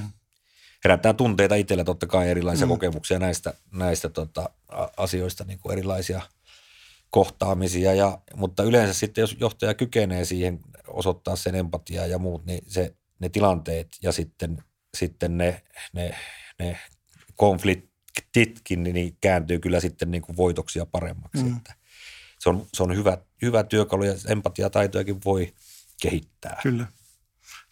Herättää 0.84 1.13
tunteita 1.13 1.55
itsellä 1.55 1.84
totta 1.84 2.07
kai 2.07 2.30
erilaisia 2.30 2.65
mm. 2.65 2.69
kokemuksia 2.69 3.19
näistä, 3.19 3.53
näistä 3.71 4.09
tota, 4.09 4.49
asioista, 4.97 5.43
niinku 5.43 5.71
erilaisia 5.71 6.21
kohtaamisia, 7.09 7.93
ja, 7.93 8.17
mutta 8.36 8.63
yleensä 8.63 8.93
sitten 8.93 9.21
jos 9.21 9.36
johtaja 9.39 9.74
kykenee 9.74 10.26
siihen 10.26 10.59
osoittaa 10.94 11.36
sen 11.36 11.56
empatiaa 11.56 12.06
ja 12.06 12.18
muut, 12.18 12.46
niin 12.46 12.64
se, 12.68 12.96
ne 13.20 13.30
tilanteet 13.30 13.88
ja 14.02 14.12
sitten, 14.12 14.64
sitten 14.98 15.38
ne, 15.38 15.64
ne, 15.94 16.16
ne 16.60 16.80
konfliktit, 17.36 17.94
titkin 18.32 18.84
niin 18.84 19.18
kääntyy 19.22 19.60
kyllä 19.60 19.80
sitten 19.80 20.12
niin 20.12 20.22
kuin 20.22 20.38
voitoksia 20.38 20.86
paremmaksi. 20.86 21.44
Mm. 21.44 21.58
Että 21.58 21.74
se 22.39 22.50
on, 22.50 22.66
se 22.74 22.84
on 22.84 22.96
hyvä, 22.96 23.18
hyvä 23.41 23.64
työkalu 23.64 24.04
ja 24.04 24.14
empatiataitojakin 24.28 25.22
voi 25.26 25.54
kehittää. 26.02 26.60
Kyllä. 26.64 26.88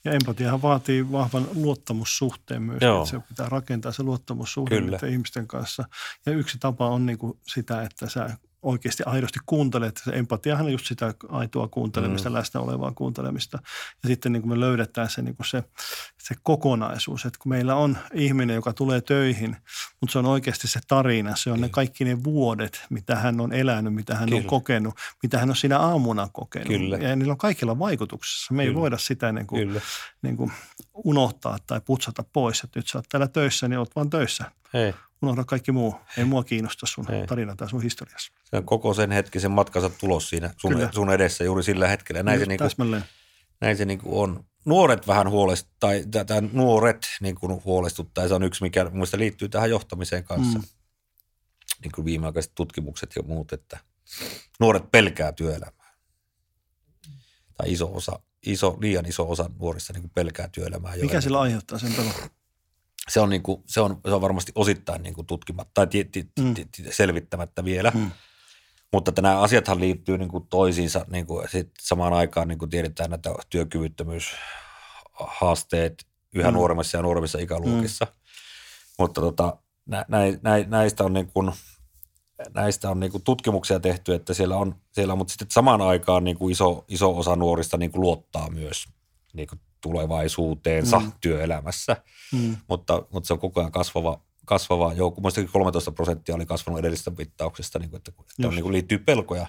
Ja 0.06 0.12
empatiahan 0.12 0.62
vaatii 0.62 1.12
vahvan 1.12 1.48
luottamussuhteen 1.56 2.62
myös. 2.62 2.82
Joo. 2.82 3.04
Että 3.04 3.10
se 3.12 3.20
pitää 3.30 3.50
rakentaa 3.50 3.92
se 3.92 4.04
luottamussuhde 4.04 5.10
ihmisten 5.10 5.48
kanssa. 5.48 5.84
Ja 6.26 6.32
yksi 6.32 6.58
tapa 6.60 6.88
on 6.90 7.06
niin 7.06 7.18
kuin 7.18 7.40
sitä, 7.48 7.82
että 7.82 8.10
sä 8.10 8.38
oikeasti 8.62 9.04
aidosti 9.06 9.40
kuuntelet. 9.46 10.02
Se 10.04 10.12
empatiahan 10.12 10.66
on 10.66 10.72
just 10.72 10.86
sitä 10.86 11.14
aitoa 11.30 11.68
kuuntelemista, 11.68 12.30
mm. 12.30 12.34
läsnä 12.34 12.62
olevaa 12.62 12.92
kuuntelemista. 12.92 13.60
Ja 14.04 14.10
sitten 14.10 14.32
niin 14.32 14.42
kuin 14.42 14.50
me 14.50 14.60
löydetään 14.60 15.10
se, 15.10 15.22
niin 15.22 15.36
kuin 15.36 15.48
se, 15.48 15.64
se 16.18 16.36
kokonaisuus, 16.44 17.26
että 17.26 17.40
kun 17.40 17.50
meillä 17.50 17.76
on 17.76 17.98
ihminen, 18.14 18.56
joka 18.56 18.74
tulee 18.74 19.02
töihin, 19.02 19.58
mutta 20.02 20.12
se 20.12 20.20
on 20.20 20.26
oikeasti 20.26 20.68
se 20.68 20.80
tarina, 20.88 21.36
se 21.36 21.50
on 21.50 21.56
Kyllä. 21.56 21.68
ne 21.68 21.72
kaikki 21.72 22.06
ne 22.06 22.24
vuodet, 22.24 22.86
mitä 22.90 23.16
hän 23.16 23.42
on 23.42 23.54
elänyt, 23.54 23.94
mitä 23.94 24.16
hän 24.16 24.30
Kyllä. 24.30 24.42
on 24.42 24.46
kokenut, 24.46 24.94
mitä 25.24 25.38
hän 25.38 25.50
on 25.50 25.56
siinä 25.56 25.80
aamuna 25.80 26.30
kokenut. 26.34 26.68
Kyllä. 26.68 26.98
Ja 26.98 27.16
niillä 27.16 27.32
on 27.32 27.38
kaikilla 27.38 27.80
vaikutuksessa. 27.80 28.54
Me 28.54 28.64
Kyllä. 28.64 28.76
ei 28.78 28.82
voida 28.82 28.98
sitä 28.98 29.32
niin 29.32 29.48
kuin, 29.48 29.82
niin 30.22 30.38
kuin 30.38 30.52
unohtaa 30.94 31.58
tai 31.68 31.82
putsata 31.86 32.24
pois, 32.34 32.64
että 32.64 32.80
nyt 32.80 32.88
sä 32.88 32.98
oot 32.98 33.06
täällä 33.10 33.28
töissä, 33.28 33.68
niin 33.68 33.80
oot 33.80 33.96
vaan 33.96 34.10
töissä. 34.10 34.52
Hei 34.74 34.94
unohda 35.22 35.44
kaikki 35.44 35.72
muu. 35.72 35.96
Ei 36.18 36.26
mua 36.26 36.44
kiinnosta 36.44 36.86
sun 36.86 37.12
Ei. 37.12 37.28
tarina 37.28 37.56
tai 37.56 37.70
sun 37.70 37.82
historiassa. 37.82 38.34
Se 38.44 38.58
on 38.58 38.66
koko 38.66 38.94
sen 38.94 39.12
hetkisen 39.12 39.52
matkansa 39.52 39.90
tulos 39.90 40.30
siinä 40.30 40.54
sun, 40.58 40.90
sun 40.94 41.14
edessä 41.14 41.44
juuri 41.44 41.64
sillä 41.64 41.88
hetkellä. 41.88 42.24
Näin 42.24 42.40
Just 42.40 42.46
se, 42.46 42.50
niin 42.50 42.88
kuin, 42.90 43.04
näin 43.62 43.78
se 43.78 43.86
niin 43.86 44.00
kuin 44.00 44.24
on. 44.24 44.46
Nuoret 44.66 45.08
vähän 45.08 45.30
huolest, 45.30 45.68
tai, 45.80 46.04
tai 46.28 46.42
nuoret 46.52 47.08
niin 47.22 47.36
kuin 47.36 47.62
huolestuttaa, 47.66 48.28
se 48.28 48.34
on 48.34 48.44
yksi, 48.44 48.64
mikä 48.64 48.84
mielestäni 48.84 49.22
liittyy 49.22 49.50
tähän 49.50 49.70
johtamiseen 49.70 50.24
kanssa. 50.24 50.60
Mm. 50.60 50.66
Niin 51.82 51.92
kuin 51.96 52.06
viimeaikaiset 52.06 52.52
tutkimukset 52.56 53.16
ja 53.16 53.24
muut, 53.24 53.54
että 53.54 53.80
nuoret 54.60 54.92
pelkää 54.92 55.32
työelämää. 55.32 55.92
Tai 57.58 57.72
iso 57.72 57.96
osa, 57.96 58.20
iso, 58.46 58.78
liian 58.82 59.06
iso 59.06 59.30
osa 59.30 59.50
nuorista 59.60 59.94
niin 59.94 60.02
kuin 60.02 60.12
pelkää 60.16 60.50
työelämää. 60.52 60.96
Mikä 61.02 61.22
sillä 61.22 61.40
aiheuttaa 61.40 61.80
sen 61.80 61.94
pelon? 61.94 62.14
Se 63.12 63.20
on, 63.20 63.30
niin 63.30 63.44
kuin, 63.44 63.64
se 63.66 63.82
on, 63.82 64.02
se 64.08 64.14
on 64.14 64.22
varmasti 64.22 64.52
osittain 64.56 65.04
niin 65.04 65.14
kuin 65.14 65.28
tutkimatta 65.28 65.72
tai 65.74 65.88
t- 65.88 66.12
t- 66.12 66.40
mm. 66.40 66.56
t- 66.56 66.62
selvittämättä 66.92 67.66
vielä. 67.66 67.92
Mm. 67.96 68.12
Mutta 68.94 69.12
että 69.12 69.22
nämä 69.22 69.40
asiathan 69.40 69.80
liittyy 69.80 70.18
niin 70.18 70.30
kuin 70.30 70.48
toisiinsa 70.48 71.06
niin 71.10 71.26
kuin 71.26 71.50
sit 71.50 71.72
samaan 71.80 72.14
aikaan, 72.14 72.48
niin 72.48 72.60
kuin 72.60 72.70
tiedetään 72.70 73.10
näitä 73.10 73.34
työkyvyttömyyshaasteet 73.50 76.06
yhä 76.36 76.52
mm. 76.52 76.56
nuoremmissa 76.56 76.98
ja 76.98 77.02
nuoremmissa 77.02 77.40
ikäluokissa. 77.40 78.06
Mm. 78.06 78.12
Mutta 79.00 79.22
tota, 79.22 79.58
nä, 79.86 80.06
nä, 80.08 80.20
nä, 80.42 80.66
näistä 80.68 81.04
on, 81.04 81.14
niin 81.14 81.32
kuin, 81.34 81.52
näistä 82.54 82.90
on 82.90 83.00
niin 83.00 83.12
kuin 83.12 83.24
tutkimuksia 83.24 83.80
tehty, 83.80 84.14
että 84.14 84.34
siellä 84.34 84.58
on, 84.58 84.76
siellä 84.92 85.12
on 85.12 85.18
mutta 85.18 85.32
sitten 85.32 85.52
samaan 85.52 85.82
aikaan 85.82 86.24
niin 86.24 86.38
kuin 86.38 86.52
iso, 86.52 86.86
iso 86.88 87.18
osa 87.18 87.36
nuorista 87.36 87.78
niin 87.78 87.92
kuin 87.92 88.02
luottaa 88.02 88.50
myös 88.50 88.86
niin 89.34 89.48
kuin 89.48 89.60
tulevaisuuteensa 89.82 91.00
mm. 91.00 91.12
työelämässä, 91.22 91.98
mm. 92.34 92.58
Mutta, 92.68 93.04
mutta 93.12 93.28
se 93.28 93.34
on 93.34 93.40
koko 93.40 93.60
ajan 93.60 93.72
kasvava, 93.72 94.22
kasvava 94.46 94.94
joukko. 94.94 95.22
Muistakin 95.22 95.50
13 95.52 95.92
prosenttia 95.92 96.36
oli 96.36 96.46
kasvanut 96.46 96.80
edellisestä 96.80 97.12
mittauksesta, 97.18 97.80
niin 97.80 97.90
kuin, 97.90 97.98
että, 97.98 98.12
että 98.12 98.48
on, 98.48 98.56
niin 98.56 98.64
kuin 98.64 98.74
liittyy 98.74 98.98
pelkoja 98.98 99.48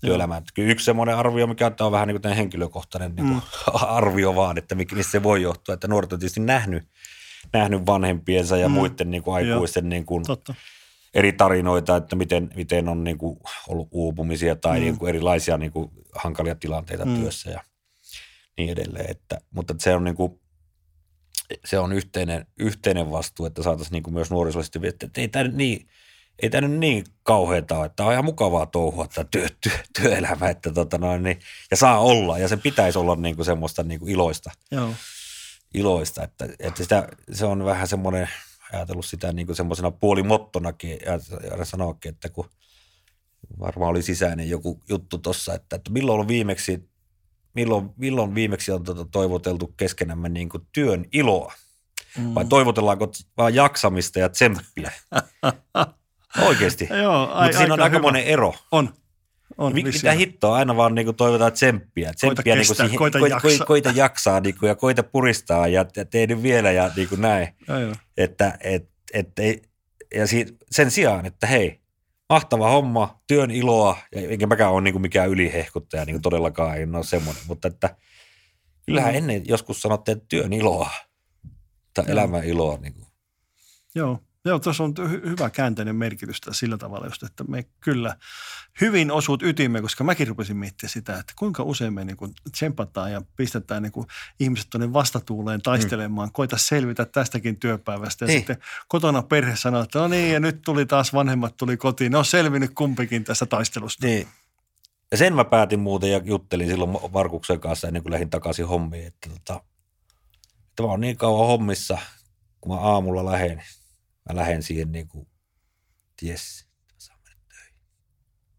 työelämään. 0.00 0.42
Kyllä 0.54 0.72
yksi 0.72 0.84
semmoinen 0.84 1.16
arvio, 1.16 1.46
mikä 1.46 1.72
on 1.80 1.92
vähän 1.92 2.08
niin 2.08 2.20
kuin 2.20 2.34
henkilökohtainen 2.34 3.14
niin 3.14 3.28
kuin 3.28 3.42
mm. 3.66 3.72
arvio 3.96 4.34
vaan, 4.34 4.58
että 4.58 4.74
mistä 4.74 5.02
se 5.02 5.22
voi 5.22 5.42
johtua, 5.42 5.74
että 5.74 5.88
nuoret 5.88 6.12
on 6.12 6.18
tietysti 6.18 6.40
nähnyt, 6.40 6.88
nähnyt 7.52 7.86
vanhempiensa 7.86 8.56
ja 8.56 8.68
mm. 8.68 8.74
muiden 8.74 9.10
niin 9.10 9.22
kuin 9.22 9.34
aikuisten 9.34 9.88
niin 9.88 10.06
kuin, 10.06 10.24
eri 11.14 11.32
tarinoita, 11.32 11.96
että 11.96 12.16
miten, 12.16 12.50
miten 12.56 12.88
on 12.88 13.04
niin 13.04 13.18
kuin 13.18 13.40
ollut 13.68 13.88
uupumisia 13.90 14.56
tai 14.56 14.78
mm. 14.78 14.84
niin 14.84 14.98
kuin 14.98 15.08
erilaisia 15.08 15.58
niin 15.58 15.72
kuin 15.72 15.90
hankalia 16.14 16.54
tilanteita 16.54 17.04
mm. 17.04 17.14
työssä 17.14 17.50
ja 17.50 17.64
niin 18.66 18.78
edelleen. 18.78 19.10
Että, 19.10 19.38
mutta 19.50 19.74
se 19.78 19.94
on 19.94 20.04
niin 20.04 20.16
kuin, 20.16 20.40
se 21.64 21.78
on 21.78 21.92
yhteinen, 21.92 22.46
yhteinen 22.58 23.10
vastuu, 23.10 23.46
että 23.46 23.62
saataisiin 23.62 23.92
niin 23.92 24.02
kuin 24.02 24.14
myös 24.14 24.30
nuorisollisesti 24.30 24.78
että 24.88 25.20
ei 25.20 25.28
tämä 25.28 25.48
niin, 25.48 25.88
ei 26.42 26.50
tämä 26.50 26.68
nyt 26.68 26.78
niin 26.78 27.04
kauheata 27.22 27.78
ole, 27.78 27.86
että 27.86 28.04
on 28.04 28.12
ihan 28.12 28.24
mukavaa 28.24 28.66
touhua 28.66 29.06
tämä 29.06 29.26
työ, 29.30 29.48
työ, 29.60 29.78
työelämä, 30.00 30.48
että 30.48 30.72
tota 30.72 30.98
noin, 30.98 31.22
niin, 31.22 31.38
ja 31.70 31.76
saa 31.76 31.98
olla, 31.98 32.38
ja 32.38 32.48
sen 32.48 32.60
pitäisi 32.60 32.98
olla 32.98 33.16
niin 33.16 33.36
kuin 33.36 33.46
semmoista 33.46 33.82
niin 33.82 34.00
kuin 34.00 34.12
iloista, 34.12 34.50
Joo. 34.70 34.94
iloista 35.74 36.22
että, 36.24 36.48
että 36.58 36.82
sitä, 36.82 37.08
se 37.32 37.46
on 37.46 37.64
vähän 37.64 37.88
semmoinen, 37.88 38.28
ajatellut 38.72 39.06
sitä 39.06 39.32
niin 39.32 39.46
kuin 39.46 39.56
semmoisena 39.56 39.90
puolimottonakin, 39.90 40.98
ja, 41.06 41.12
ja 41.58 41.64
sanoakin, 41.64 42.08
että 42.08 42.28
kun 42.28 42.50
varmaan 43.58 43.90
oli 43.90 44.02
sisäinen 44.02 44.48
joku 44.48 44.80
juttu 44.88 45.18
tuossa, 45.18 45.54
että, 45.54 45.76
että 45.76 45.90
milloin 45.90 46.20
on 46.20 46.28
viimeksi 46.28 46.91
milloin, 47.54 47.90
milloin 47.96 48.34
viimeksi 48.34 48.72
on 48.72 48.84
tuota 48.84 49.04
toivoteltu 49.04 49.74
keskenämme 49.76 50.28
niin 50.28 50.48
kuin 50.48 50.66
työn 50.72 51.04
iloa? 51.12 51.52
Mm. 52.18 52.34
Vai 52.34 52.44
toivotellaanko 52.44 53.12
vaan 53.36 53.54
jaksamista 53.54 54.18
ja 54.18 54.28
tsemppiä? 54.28 54.92
Oikeasti. 56.48 56.88
Mutta 57.42 57.58
siinä 57.58 57.74
on 57.74 57.80
aika 57.80 57.98
monen 57.98 58.24
ero. 58.24 58.54
On. 58.72 58.94
On, 59.58 59.74
Mik, 59.74 59.86
mitä 59.86 60.12
hittoa, 60.12 60.56
aina 60.56 60.76
vaan 60.76 60.94
niin 60.94 61.04
kuin 61.04 61.16
toivotaan 61.16 61.52
tsemppiä. 61.52 62.12
tsemppiä 62.12 62.28
koita, 62.28 62.42
kestää, 62.42 62.86
niin 62.86 62.98
kuin 62.98 63.12
siihen, 63.12 63.20
koita, 63.20 63.40
koita, 63.40 63.64
koita 63.64 63.92
jaksaa 63.94 64.40
niin 64.40 64.58
kuin, 64.58 64.68
ja 64.68 64.74
koita 64.74 65.02
puristaa 65.02 65.68
ja, 65.68 65.86
nyt 66.28 66.42
vielä 66.42 66.72
ja 66.72 66.90
niin 66.96 67.08
kuin 67.08 67.20
näin. 67.20 67.48
Ja, 67.68 67.80
joo. 67.80 67.94
Että, 68.16 68.58
et, 68.60 68.88
et, 69.12 69.28
et, 69.38 69.70
ja 70.14 70.26
si, 70.26 70.46
sen 70.70 70.90
sijaan, 70.90 71.26
että 71.26 71.46
hei, 71.46 71.80
mahtava 72.32 72.70
homma, 72.70 73.22
työn 73.26 73.50
iloa, 73.50 73.96
ja 74.14 74.28
enkä 74.28 74.46
mäkään 74.46 74.72
ole 74.72 74.80
niin 74.80 74.94
kuin 74.94 75.02
mikään 75.02 75.28
ylihehkuttaja, 75.28 76.04
niin 76.04 76.14
kuin 76.14 76.22
todellakaan 76.22 76.80
en 76.80 76.94
ole 76.94 77.04
semmoinen, 77.04 77.42
mutta 77.48 77.68
että 77.68 77.96
kyllähän 78.86 79.12
mm. 79.12 79.18
ennen 79.18 79.42
joskus 79.48 79.82
sanottiin, 79.82 80.16
että 80.16 80.26
työn 80.28 80.52
iloa 80.52 80.90
tai 81.94 82.04
elämän 82.08 82.44
iloa. 82.44 82.76
Niin 82.76 82.94
kuin. 82.94 83.06
Joo, 83.94 84.18
Joo, 84.44 84.58
tuossa 84.58 84.84
on 84.84 84.94
hy- 84.98 85.28
hyvä 85.28 85.50
käänteinen 85.50 85.96
merkitys 85.96 86.40
sillä 86.50 86.78
tavalla 86.78 87.06
just, 87.06 87.22
että 87.22 87.44
me 87.44 87.64
kyllä 87.80 88.16
hyvin 88.80 89.10
osuut 89.10 89.42
ytimme, 89.42 89.82
koska 89.82 90.04
mäkin 90.04 90.28
rupesin 90.28 90.56
miettimään 90.56 90.90
sitä, 90.90 91.18
että 91.18 91.32
kuinka 91.38 91.62
usein 91.62 91.94
me 91.94 92.04
niin 92.04 92.16
kuin 92.16 92.34
tsempataan 92.52 93.12
ja 93.12 93.22
pistetään 93.36 93.82
niin 93.82 93.92
kuin 93.92 94.06
ihmiset 94.40 94.70
tuonne 94.70 94.92
vastatuuleen 94.92 95.62
taistelemaan, 95.62 96.28
mm. 96.28 96.32
koita 96.32 96.58
selvitä 96.58 97.04
tästäkin 97.04 97.56
työpäivästä. 97.56 98.24
Ja 98.24 98.26
niin. 98.26 98.38
sitten 98.38 98.56
kotona 98.88 99.22
perhe 99.22 99.56
sanoo, 99.56 99.82
että 99.82 99.98
no 99.98 100.08
niin, 100.08 100.32
ja 100.32 100.40
nyt 100.40 100.62
tuli 100.62 100.86
taas 100.86 101.12
vanhemmat 101.12 101.56
tuli 101.56 101.76
kotiin. 101.76 102.12
Ne 102.12 102.18
on 102.18 102.24
selvinnyt 102.24 102.70
kumpikin 102.74 103.24
tästä 103.24 103.46
taistelusta. 103.46 104.06
Niin. 104.06 104.28
Ja 105.10 105.16
sen 105.16 105.34
mä 105.34 105.44
päätin 105.44 105.80
muuten 105.80 106.12
ja 106.12 106.20
juttelin 106.24 106.68
silloin 106.68 107.12
Markuksen 107.12 107.60
kanssa 107.60 107.86
ennen 107.86 108.02
kuin 108.02 108.12
lähdin 108.12 108.30
takaisin 108.30 108.66
hommiin, 108.66 109.06
että, 109.06 109.28
tota, 109.28 109.60
että 110.70 110.82
mä 110.82 110.88
oon 110.88 111.00
niin 111.00 111.16
kauan 111.16 111.46
hommissa, 111.46 111.98
kun 112.60 112.74
mä 112.74 112.80
aamulla 112.80 113.24
lähden, 113.24 113.62
mä 114.28 114.36
lähden 114.36 114.62
siihen 114.62 114.92
niin 114.92 115.08
kuin, 115.08 115.28
jes, 116.22 116.66
saa 116.98 117.16
mennä 117.24 117.42
töihin. 117.48 117.74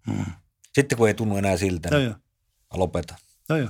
Hmm. 0.07 0.33
Sitten 0.73 0.97
kun 0.97 1.07
ei 1.07 1.13
tunnu 1.13 1.37
enää 1.37 1.57
siltä, 1.57 1.89
niin 1.89 2.09
mä 2.09 2.15
lopetan. 2.73 3.17
Joo, 3.49 3.57
joo. 3.57 3.69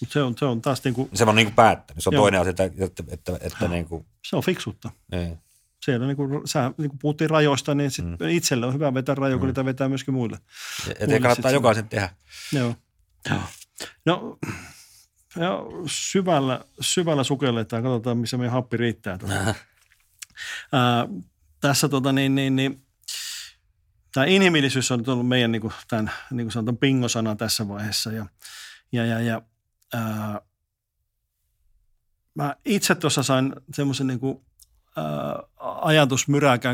Mutta 0.00 0.12
se 0.12 0.22
on, 0.22 0.34
se 0.38 0.44
on 0.44 0.62
taas 0.62 0.84
niin 0.84 0.94
kuin... 0.94 1.10
Se 1.14 1.24
on 1.24 1.34
niin 1.34 1.46
kuin 1.46 1.54
päättänyt. 1.54 2.02
Se 2.02 2.08
on 2.08 2.14
joo. 2.14 2.22
toinen 2.22 2.40
asia, 2.40 2.50
että, 2.50 2.64
että, 2.64 3.02
että, 3.08 3.38
että 3.40 3.68
niin 3.68 3.84
kuin... 3.84 4.06
Se 4.24 4.36
on 4.36 4.42
fiksuutta. 4.42 4.90
Niin. 5.12 5.38
Siellä 5.84 6.06
niin 6.06 6.16
kuin, 6.16 6.48
sä, 6.48 6.70
niin 6.78 6.90
kuin 6.90 6.98
puhuttiin 6.98 7.30
rajoista, 7.30 7.74
niin 7.74 7.90
sit 7.90 8.04
mm. 8.04 8.28
itselle 8.28 8.66
on 8.66 8.74
hyvä 8.74 8.94
vetää 8.94 9.14
rajoja, 9.14 9.38
kun 9.38 9.46
mm. 9.46 9.48
niitä 9.48 9.64
vetää 9.64 9.88
myöskin 9.88 10.14
muille. 10.14 10.38
Ja, 10.86 11.06
ja 11.06 11.20
kannattaa 11.20 11.50
jokaisen 11.50 11.88
tehdä. 11.88 12.10
Joo. 12.52 12.74
joo. 13.30 13.40
No, 14.06 14.38
Ja 15.36 15.58
syvällä, 15.86 16.64
syvällä 16.80 17.24
sukelletaan, 17.24 17.82
katsotaan 17.82 18.18
missä 18.18 18.36
meidän 18.36 18.52
happi 18.52 18.76
riittää. 18.76 19.18
Ää, 20.72 21.08
tässä 21.68 21.88
tota, 21.88 22.12
niin, 22.12 22.34
niin, 22.34 22.56
niin, 22.56 22.82
tämä 24.14 24.26
inhimillisyys 24.26 24.90
on 24.90 25.04
ollut 25.06 25.28
meidän 25.28 25.52
niin 25.52 25.62
kuin, 25.62 25.72
tämän, 25.88 26.10
niin 26.30 26.46
kuin 26.46 26.52
sanotaan, 26.52 26.76
pingosana 26.76 27.36
tässä 27.36 27.68
vaiheessa. 27.68 28.12
Ja, 28.12 28.26
ja, 28.92 29.06
ja, 29.06 29.20
ja 29.20 29.42
ää, 29.92 30.40
mä 32.34 32.56
itse 32.64 32.94
tuossa 32.94 33.22
sain 33.22 33.54
semmoisen 33.74 34.06
niin 34.06 34.20
kuin, 34.20 34.40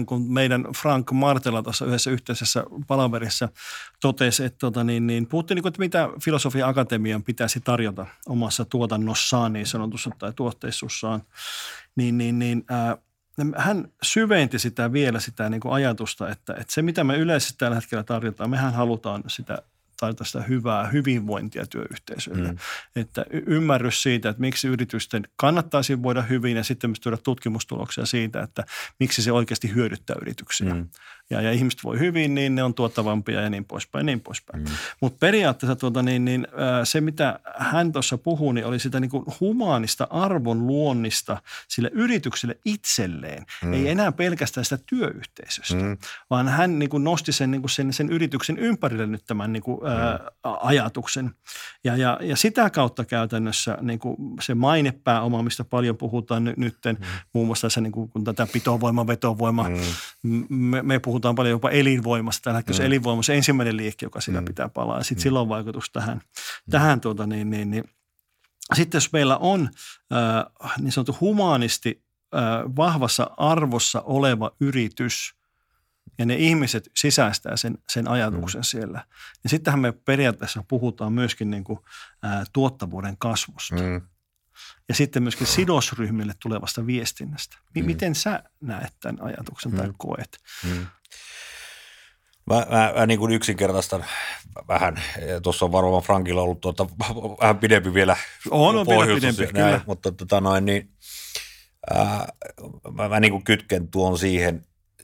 kun 0.06 0.32
meidän 0.32 0.64
Frank 0.76 1.10
Martela 1.12 1.62
tuossa 1.62 1.86
yhdessä 1.86 2.10
yhteisessä 2.10 2.64
palaverissa 2.86 3.48
totesi, 4.00 4.44
että, 4.44 4.58
tota, 4.58 4.84
niin, 4.84 5.06
niin, 5.06 5.26
puhuttiin, 5.26 5.56
niin 5.56 5.62
kuin, 5.62 5.70
että 5.70 5.80
mitä 5.80 6.08
filosofia 6.24 6.68
akatemian 6.68 7.22
pitäisi 7.22 7.60
tarjota 7.60 8.06
omassa 8.26 8.64
tuotannossaan 8.64 9.52
niin 9.52 9.66
sanotussa 9.66 10.10
tai 10.18 10.32
tuotteissussaan, 10.36 11.22
niin, 11.96 12.18
niin, 12.18 12.38
niin 12.38 12.64
ää, 12.68 12.96
hän 13.56 13.88
syventi 14.02 14.58
sitä 14.58 14.92
vielä 14.92 15.20
sitä 15.20 15.48
niin 15.48 15.60
kuin 15.60 15.72
ajatusta, 15.72 16.28
että, 16.30 16.52
että 16.52 16.72
se 16.72 16.82
mitä 16.82 17.04
me 17.04 17.16
yleisesti 17.16 17.58
tällä 17.58 17.74
hetkellä 17.74 18.04
tarjotaan, 18.04 18.50
mehän 18.50 18.72
halutaan 18.72 19.22
sitä 19.26 19.62
tai 20.00 20.14
tästä 20.14 20.42
hyvää 20.42 20.86
hyvinvointia 20.86 21.66
työyhteisölle. 21.66 22.52
Mm. 22.52 22.58
Että 22.96 23.24
ymmärrys 23.46 24.02
siitä, 24.02 24.28
että 24.28 24.40
miksi 24.40 24.68
yritysten 24.68 25.28
kannattaisi 25.36 26.02
voida 26.02 26.22
hyvin 26.22 26.56
ja 26.56 26.64
sitten 26.64 26.90
myös 26.90 27.00
tuoda 27.00 27.16
tutkimustuloksia 27.16 28.06
siitä, 28.06 28.42
että 28.42 28.64
miksi 29.00 29.22
se 29.22 29.32
oikeasti 29.32 29.74
hyödyttää 29.74 30.16
yrityksiä. 30.22 30.74
Mm. 30.74 30.88
Ja, 31.30 31.40
ja 31.40 31.52
ihmiset 31.52 31.84
voi 31.84 31.98
hyvin, 31.98 32.34
niin 32.34 32.54
ne 32.54 32.62
on 32.62 32.74
tuottavampia 32.74 33.40
ja 33.40 33.50
niin 33.50 33.64
poispäin, 33.64 34.06
niin 34.06 34.20
poispäin. 34.20 34.62
Mm. 34.62 34.70
Mutta 35.00 35.18
periaatteessa 35.20 35.76
tuota, 35.76 36.02
niin, 36.02 36.24
niin, 36.24 36.46
se, 36.84 37.00
mitä 37.00 37.40
hän 37.56 37.92
tuossa 37.92 38.18
puhui, 38.18 38.54
niin 38.54 38.66
oli 38.66 38.78
sitä 38.78 39.00
niin 39.00 39.10
kuin 39.10 39.24
humaanista 39.40 40.06
arvon 40.10 40.66
luonnista 40.66 41.42
sille 41.68 41.90
yritykselle 41.92 42.58
itselleen. 42.64 43.46
Mm. 43.64 43.72
Ei 43.72 43.88
enää 43.88 44.12
pelkästään 44.12 44.64
sitä 44.64 44.78
työyhteisöstä, 44.86 45.74
mm. 45.74 45.96
vaan 46.30 46.48
hän 46.48 46.78
niin 46.78 46.88
kuin 46.88 47.04
nosti 47.04 47.32
sen, 47.32 47.50
niin 47.50 47.62
kuin 47.62 47.70
sen, 47.70 47.92
sen 47.92 48.10
yrityksen 48.10 48.58
ympärille 48.58 49.06
nyt 49.06 49.24
tämän 49.26 49.52
niin 49.52 49.62
kuin, 49.62 49.80
mm. 49.80 50.50
ajatuksen. 50.60 51.30
Ja, 51.84 51.96
ja, 51.96 52.18
ja 52.22 52.36
sitä 52.36 52.70
kautta 52.70 53.04
käytännössä 53.04 53.78
niin 53.80 53.98
kuin 53.98 54.16
se 54.40 54.54
mainepääoma, 54.54 55.42
mistä 55.42 55.64
paljon 55.64 55.96
puhutaan 55.96 56.44
nyt, 56.44 56.56
nytten, 56.56 56.96
mm. 57.00 57.06
muun 57.32 57.46
muassa 57.46 57.66
tässä, 57.66 57.80
niin 57.80 57.92
kuin, 57.92 58.08
kun 58.08 58.24
tätä 58.24 58.46
pitovoima, 58.52 59.06
vetovoima, 59.06 59.68
mm. 60.22 60.46
me, 60.48 60.82
me 60.82 60.98
puhutaan 60.98 61.19
paljon 61.20 61.50
jopa 61.50 61.70
elinvoimasta. 61.70 62.44
Tällä 62.44 62.58
hetkellä 62.58 62.80
mm. 62.80 62.86
elinvoima 62.86 63.22
se 63.22 63.34
ensimmäinen 63.34 63.76
liikki, 63.76 64.04
joka 64.04 64.20
siinä 64.20 64.40
mm. 64.40 64.44
pitää 64.44 64.68
palaa. 64.68 64.98
Ja 64.98 65.04
sitten 65.04 65.20
mm. 65.20 65.22
sillä 65.22 65.40
on 65.40 65.48
vaikutus 65.48 65.90
tähän, 65.92 66.16
mm. 66.16 66.70
tähän 66.70 67.00
tuota, 67.00 67.26
niin, 67.26 67.50
niin, 67.50 67.70
niin. 67.70 67.84
Sitten 68.74 68.96
jos 68.96 69.12
meillä 69.12 69.36
on 69.36 69.70
äh, 70.12 70.72
niin 70.78 70.92
sanottu 70.92 71.16
humaanisti 71.20 72.02
äh, 72.34 72.40
vahvassa 72.76 73.30
arvossa 73.36 74.00
oleva 74.00 74.50
yritys– 74.60 75.14
ja 76.20 76.26
ne 76.26 76.34
ihmiset 76.34 76.90
sisäistää 76.96 77.56
sen, 77.56 77.78
sen 77.88 78.08
ajatuksen 78.08 78.60
mm. 78.60 78.64
siellä. 78.64 79.04
Ja 79.44 79.50
sittenhän 79.50 79.80
me 79.80 79.92
periaatteessa 79.92 80.64
puhutaan 80.68 81.12
myöskin 81.12 81.50
niin 81.50 81.64
kuin, 81.64 81.78
ää, 82.22 82.44
tuottavuuden 82.52 83.16
kasvusta. 83.18 83.82
Mm. 83.82 84.00
Ja 84.88 84.94
sitten 84.94 85.22
myöskin 85.22 85.46
sidosryhmille 85.46 86.32
tulevasta 86.42 86.86
viestinnästä. 86.86 87.56
M- 87.56 87.78
mm. 87.78 87.84
Miten 87.84 88.14
sä 88.14 88.42
näet 88.60 88.94
tämän 89.00 89.22
ajatuksen 89.22 89.72
mm. 89.72 89.78
tai 89.78 89.92
koet? 89.98 90.38
Mm. 90.64 90.86
Mä, 92.46 92.66
mä, 92.70 92.92
mä 92.96 93.06
niin 93.06 93.18
kuin 93.18 93.32
yksinkertaistan 93.32 94.04
vähän. 94.68 95.02
Tuossa 95.42 95.64
on 95.64 95.72
varmaan 95.72 96.02
Frankilla 96.02 96.42
ollut 96.42 96.60
tuota, 96.60 96.86
vähän 97.40 97.58
pidempi 97.58 97.94
vielä. 97.94 98.16
On, 98.50 98.76
on 98.76 98.86
vielä 98.86 99.14
pidempi, 99.14 99.42
näin, 99.42 99.54
kyllä. 99.54 99.80
Mutta 99.86 100.12
tota 100.12 100.40
noin, 100.40 100.64
niin, 100.64 100.90
ää, 101.90 102.28
mä, 102.92 103.08
mä 103.08 103.20
niin 103.20 103.32
kuin 103.32 103.44
kytken 103.44 103.88
tuon 103.88 104.18
siihen, 104.18 104.62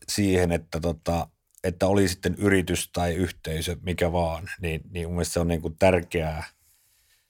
siihen, 0.08 0.52
että, 0.52 0.80
tota, 0.80 1.28
että 1.64 1.86
oli 1.86 2.08
sitten 2.08 2.34
yritys 2.38 2.90
tai 2.92 3.14
yhteisö, 3.14 3.76
mikä 3.82 4.12
vaan, 4.12 4.50
niin, 4.60 4.80
niin 4.90 5.06
mun 5.06 5.14
mielestä 5.14 5.32
se 5.32 5.40
on 5.40 5.48
niin 5.48 5.62
kuin 5.62 5.78
tärkeää, 5.78 6.44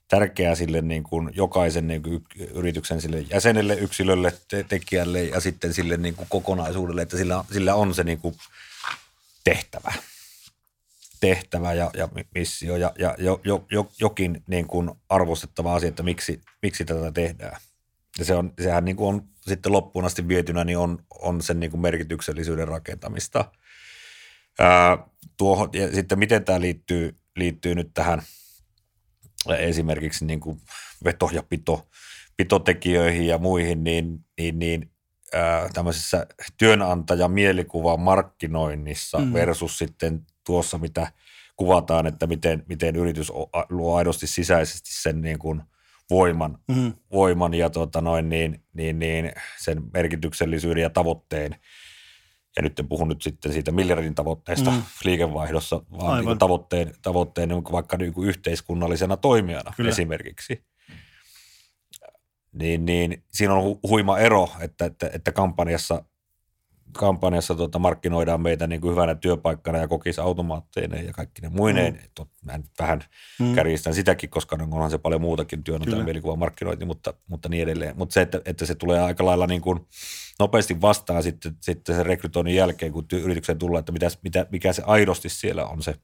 tärkeää 0.09 0.54
sille 0.54 0.82
niin 0.82 1.02
kuin 1.02 1.30
jokaisen 1.34 1.86
niin 1.86 2.02
kuin 2.02 2.24
yrityksen 2.54 3.00
sille 3.00 3.20
jäsenelle, 3.20 3.74
yksilölle, 3.74 4.32
te- 4.48 4.62
tekijälle 4.68 5.24
ja 5.24 5.40
sitten 5.40 5.74
sille 5.74 5.96
niin 5.96 6.14
kuin 6.14 6.26
kokonaisuudelle, 6.28 7.02
että 7.02 7.16
sillä, 7.16 7.44
sillä 7.52 7.74
on 7.74 7.94
se 7.94 8.04
niin 8.04 8.18
kuin 8.18 8.36
tehtävä, 9.44 9.92
tehtävä 11.20 11.72
ja, 11.72 11.90
ja 11.94 12.09
missio 12.34 12.76
ja, 12.76 12.92
ja 12.98 13.14
jo, 13.18 13.40
jo, 13.44 13.66
jo, 13.70 13.90
jokin 14.00 14.42
niin 14.46 14.66
kuin 14.66 14.90
arvostettava 15.09 15.74
asia, 15.74 15.88
että 15.88 16.02
miksi, 16.02 16.40
miksi 16.62 16.84
tätä 16.84 17.12
tehdään. 17.12 17.61
Ja 18.18 18.24
se 18.24 18.34
on, 18.34 18.52
sehän 18.62 18.84
niin 18.84 18.96
kuin 18.96 19.09
on 19.09 19.28
sitten 19.40 19.72
loppuun 19.72 20.04
asti 20.04 20.28
vietynä, 20.28 20.64
niin 20.64 20.78
on, 20.78 20.98
on 21.11 21.42
sen 21.42 21.61
niin 21.61 21.70
kuin 21.70 21.80
merkityksellisyyden 21.80 22.68
rakentamista. 22.68 23.52
Ää, 24.59 24.98
tuohon, 25.36 25.70
ja 25.72 25.94
sitten 25.94 26.18
miten 26.18 26.44
tämä 26.44 26.61
liittyy, 26.61 27.16
liittyy 27.36 27.74
nyt 27.74 27.90
tähän 27.94 28.22
esimerkiksi 29.55 30.24
niin 30.24 30.40
kuin 30.40 30.61
veto- 31.05 31.30
ja 31.32 31.42
pito, 31.42 31.88
pitotekijöihin 32.36 33.26
ja 33.26 33.38
muihin, 33.38 33.84
niin, 33.84 34.24
niin, 34.38 34.59
niin 34.59 34.90
ää, 35.34 35.68
tämmöisessä 35.74 36.26
työnantajan 36.59 37.30
mielikuvan 37.30 38.01
markkinoinnissa 38.01 39.18
mm. 39.18 39.32
versus 39.32 39.78
sitten 39.78 40.26
tuossa, 40.47 40.78
mitä 40.78 41.12
kuvataan, 41.57 42.07
että 42.07 42.26
miten, 42.26 42.64
miten 42.68 42.97
yritys 42.97 43.32
luo 43.70 43.97
aidosti 43.97 44.26
sisäisesti 44.26 44.90
sen 44.92 45.20
niin 45.20 45.38
kuin– 45.38 45.62
voiman, 46.11 46.59
mm. 46.68 46.92
voiman 47.12 47.55
ja 47.55 47.70
tota 47.70 48.01
noin, 48.01 48.28
niin, 48.28 48.62
niin, 48.74 48.99
niin 48.99 49.32
sen 49.59 49.82
merkityksellisyyden 49.92 50.82
ja 50.82 50.90
tavoitteen. 50.90 51.57
Ja 52.57 52.62
nyt 52.62 52.78
en 52.78 52.88
puhu 52.88 53.04
nyt 53.04 53.22
sitten 53.22 53.52
siitä 53.52 53.72
miljardin 53.72 54.14
tavoitteesta 54.14 54.70
mm. 54.70 54.82
liikevaihdossa, 55.04 55.82
vaan 56.00 56.24
niin 56.24 56.38
tavoitteen, 56.38 56.94
tavoitteen 57.02 57.48
niin 57.48 57.64
vaikka 57.72 57.96
niin 57.96 58.12
kuin 58.12 58.28
yhteiskunnallisena 58.28 59.16
toimijana 59.16 59.72
Kyllä. 59.76 59.90
esimerkiksi. 59.90 60.64
Niin, 62.52 62.86
niin 62.86 63.22
siinä 63.32 63.54
on 63.54 63.62
hu- 63.64 63.88
huima 63.88 64.18
ero, 64.18 64.48
että, 64.61 64.84
että, 64.84 65.11
että 65.12 65.32
kampanjassa– 65.32 66.02
kampanjassa 66.93 67.55
tuota, 67.55 67.78
markkinoidaan 67.78 68.41
meitä 68.41 68.66
niin 68.66 68.80
kuin 68.80 68.91
hyvänä 68.91 69.14
työpaikkana 69.14 69.78
ja 69.78 69.89
kokis 69.89 70.18
automaatteineen 70.18 71.07
ja 71.07 71.12
kaikki 71.12 71.43
ne 71.43 71.49
muineen. 71.49 72.01
Mm. 72.18 72.26
Mä 72.45 72.59
vähän 72.78 73.05
mm. 73.41 73.55
kärjistän 73.55 73.95
sitäkin, 73.95 74.30
koska 74.30 74.59
onhan 74.61 74.91
se 74.91 74.99
paljon 74.99 75.20
muutakin 75.20 75.64
työnantajan 75.64 76.05
mielikuva 76.05 76.37
markkinointi, 76.37 76.84
mutta, 76.84 77.14
mutta 77.26 77.49
niin 77.49 77.62
edelleen. 77.62 77.97
Mutta 77.97 78.12
se, 78.12 78.20
että, 78.20 78.41
että, 78.45 78.66
se 78.66 78.74
tulee 78.74 79.01
aika 79.01 79.24
lailla 79.24 79.47
niin 79.47 79.61
kuin 79.61 79.87
nopeasti 80.39 80.80
vastaan 80.80 81.22
sitten, 81.22 81.57
sitten 81.61 81.97
sen 81.97 82.07
rekrytoinnin 82.07 82.55
jälkeen, 82.55 82.93
kun 82.93 83.07
yritykseen 83.12 83.59
tullaan, 83.59 83.80
että 83.80 83.93
mitä, 83.93 84.11
mitä, 84.22 84.47
mikä 84.51 84.72
se 84.72 84.82
aidosti 84.87 85.28
siellä 85.28 85.64
on 85.64 85.82
se 85.82 85.95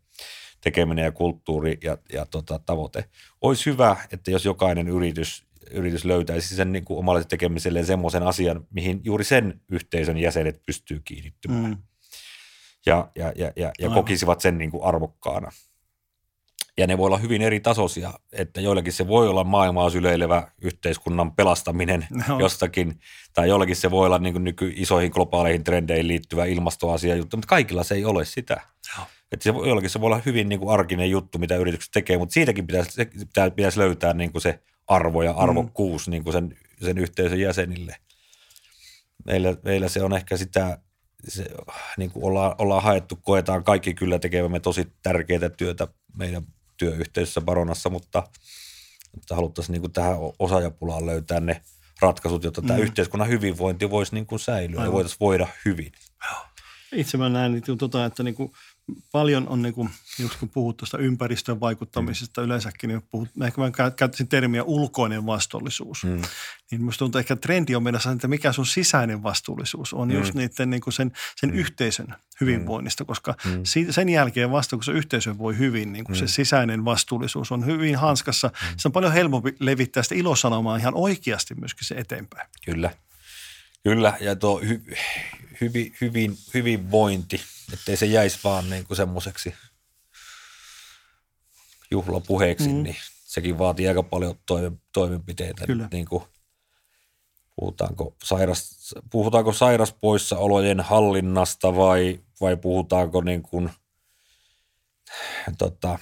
tekeminen 0.61 1.05
ja 1.05 1.13
kulttuuri 1.13 1.79
ja, 1.83 1.99
ja 2.13 2.27
tota, 2.27 2.59
tavoite. 2.59 3.05
Olisi 3.41 3.71
hyvä, 3.71 3.97
että 4.13 4.31
jos 4.31 4.45
jokainen 4.45 4.89
yritys 4.89 5.45
yritys 5.71 6.05
löytäisi 6.05 6.57
sen 6.57 6.73
niin 6.73 6.85
kuin 6.85 6.99
omalle 6.99 7.25
tekemiselleen 7.25 7.87
semmoisen 7.87 8.23
asian, 8.23 8.67
mihin 8.71 9.01
juuri 9.05 9.25
sen 9.25 9.61
yhteisön 9.71 10.19
jäsenet 10.19 10.63
pystyy 10.67 11.01
kiinnittymään. 11.05 11.65
Mm. 11.65 11.77
Ja, 12.87 13.11
ja, 13.17 13.33
ja, 13.37 13.53
ja, 13.57 13.71
ja 13.79 13.91
kokisivat 13.91 14.41
sen 14.41 14.59
niin 14.59 14.71
kuin 14.71 14.85
arvokkaana. 14.85 15.51
Ja 16.79 16.87
ne 16.87 16.99
voi 16.99 17.07
olla 17.07 17.19
hyvin 17.19 17.43
eri 17.43 17.61
tasoisia, 17.61 18.13
että 18.33 18.61
joillakin 18.61 18.93
se 18.93 19.09
voi 19.09 19.29
olla 19.29 19.45
maailmaa 19.45 19.91
syleilevä 19.91 20.49
yhteiskunnan 20.63 21.33
pelastaminen 21.33 22.07
no. 22.29 22.39
jostakin, 22.39 23.01
tai 23.33 23.49
joillakin 23.49 23.77
se 23.77 23.91
voi 23.91 24.07
olla 24.07 24.19
niin 24.19 24.35
kuin 24.35 24.45
nyky 24.45 24.73
isoihin 24.77 25.11
globaaleihin 25.15 25.65
trendeihin 25.65 26.09
liittyvä 26.09 26.45
ilmastoasia 26.45 27.15
juttu, 27.15 27.37
mutta 27.37 27.49
kaikilla 27.49 27.85
se 27.85 27.95
ei 27.95 28.05
ole 28.05 28.25
sitä. 28.25 28.61
No. 28.99 29.05
Että 29.33 29.45
se, 29.45 29.51
jollakin 29.51 29.91
se 29.91 30.01
voi 30.01 30.07
olla 30.07 30.21
hyvin 30.27 30.49
niin 30.49 30.59
kuin 30.59 30.75
arkinen 30.75 31.11
juttu, 31.11 31.39
mitä 31.39 31.57
yritykset 31.57 31.91
tekee, 31.93 32.19
mutta 32.19 32.33
siitäkin 32.33 32.67
pitäisi, 32.67 33.09
pitäisi 33.57 33.79
löytää 33.79 34.13
niin 34.13 34.33
kuin 34.33 34.43
se 34.43 34.61
arvo 34.95 35.23
ja 35.23 35.33
arvokkuus 35.33 36.07
mm. 36.07 36.11
niin 36.11 36.25
kuin 36.25 36.33
sen, 36.33 36.57
sen 36.85 36.99
yhteisön 36.99 37.41
jäsenille. 37.41 37.97
Meillä, 39.25 39.57
meillä 39.65 39.89
se 39.89 40.03
on 40.03 40.13
ehkä 40.13 40.37
sitä, 40.37 40.79
se, 41.29 41.47
niin 41.97 42.11
kuin 42.11 42.25
ollaan, 42.25 42.55
ollaan 42.59 42.83
haettu, 42.83 43.17
koetaan 43.17 43.65
kaikki 43.65 43.95
kyllä 43.95 44.19
tekevämme 44.19 44.61
tosi 44.61 44.93
tärkeää 45.03 45.49
työtä 45.57 45.89
meidän 46.17 46.43
työyhteisössä 46.77 47.41
Baronassa, 47.41 47.91
mutta, 47.91 48.23
mutta 49.15 49.35
haluttaisiin 49.35 49.73
niin 49.73 49.83
kuin 49.83 49.93
tähän 49.93 50.17
osaajapulaan 50.39 51.07
löytää 51.07 51.41
ne 51.41 51.63
ratkaisut, 52.01 52.45
jotta 52.45 52.61
mm. 52.61 52.67
tämä 52.67 52.79
yhteiskunnan 52.79 53.29
hyvinvointi 53.29 53.91
voisi 53.91 54.15
niin 54.15 54.27
kuin 54.27 54.41
säilyä 54.41 54.81
Aivan. 54.81 54.87
ja 54.87 54.93
voitaisiin 54.93 55.21
voida 55.21 55.49
hyvin. 55.65 55.93
Itse 56.93 57.19
mä 57.19 57.29
näen, 57.29 57.55
että, 57.55 57.77
tuota, 57.77 58.05
että 58.05 58.23
niin 58.23 58.35
kuin 58.35 58.53
paljon 59.13 59.49
on, 59.49 59.63
niin 59.63 59.75
kuin, 59.75 59.91
just 60.19 60.37
kun 60.37 60.49
puhut 60.49 60.77
tuosta 60.77 60.99
ympäristön 60.99 61.61
vaikuttamisesta 61.61 62.41
mm. 62.41 62.45
yleensäkin, 62.45 62.89
niin 62.89 63.03
puhut, 63.11 63.29
ehkä 63.45 63.61
mä 63.61 63.71
käyttäisin 63.71 64.29
termiä 64.29 64.63
ulkoinen 64.63 65.27
vastuullisuus. 65.27 66.05
Mm. 66.05 66.23
Niin 66.71 66.85
musta 66.85 66.99
tuntuu, 66.99 67.19
että 67.19 67.35
ehkä 67.35 67.43
trendi 67.43 67.75
on 67.75 67.83
mennä 67.83 68.01
että 68.15 68.29
mikä 68.29 68.53
sun 68.53 68.67
sisäinen 68.67 69.23
vastuullisuus 69.23 69.93
on 69.93 70.09
mm. 70.09 70.15
just 70.15 70.35
niiden 70.35 70.71
niin 70.71 70.81
kuin 70.81 70.95
sen, 70.95 71.13
sen 71.37 71.51
mm. 71.51 71.57
yhteisön 71.57 72.15
hyvinvoinnista, 72.41 73.05
koska 73.05 73.35
mm. 73.45 73.63
sen 73.91 74.09
jälkeen 74.09 74.51
vasta 74.51 74.77
kun 74.77 74.85
se 74.85 74.93
yhteisö 74.93 75.39
voi 75.39 75.59
hyvin, 75.59 75.93
niin 75.93 76.05
kuin 76.05 76.17
mm. 76.17 76.19
se 76.19 76.27
sisäinen 76.27 76.85
vastuullisuus 76.85 77.53
on 77.53 77.67
hyvin 77.67 77.97
hanskassa. 77.97 78.49
Mm. 78.49 78.75
Se 78.77 78.89
on 78.89 78.93
paljon 78.93 79.13
helpompi 79.13 79.55
levittää 79.61 80.03
sitä 80.03 80.15
ilosanomaa 80.15 80.77
ihan 80.77 80.95
oikeasti 80.95 81.55
myöskin 81.55 81.87
se 81.87 81.95
eteenpäin. 81.95 82.49
Kyllä. 82.65 82.91
Kyllä, 83.83 84.17
ja 84.21 84.37
tuo 84.37 84.61
hy, 84.61 84.83
hyvin, 85.61 85.95
hyvin, 86.01 86.37
hyvinvointi, 86.55 87.41
ettei 87.73 87.97
se 87.97 88.07
jäisi 88.07 88.39
vaan 88.45 88.71
niin 88.71 88.87
kuin 88.87 88.97
semmoiseksi 88.97 89.55
juhlapuheeksi, 91.91 92.69
mm. 92.69 92.83
niin 92.83 92.97
sekin 93.25 93.59
vaatii 93.59 93.89
aika 93.89 94.03
paljon 94.03 94.35
toimenpiteitä. 94.93 95.67
Kyllä. 95.67 95.89
Niin 95.93 96.07
kuin, 96.07 96.25
puhutaanko, 97.57 98.17
sairas, 98.25 98.95
puhutaanko 99.11 99.53
sairaspoissaolojen 99.53 100.81
hallinnasta 100.81 101.77
vai, 101.77 102.21
vai 102.41 102.57
puhutaanko 102.57 103.21
niin 103.21 103.43
kuin, 103.43 103.71
tota, 105.59 105.99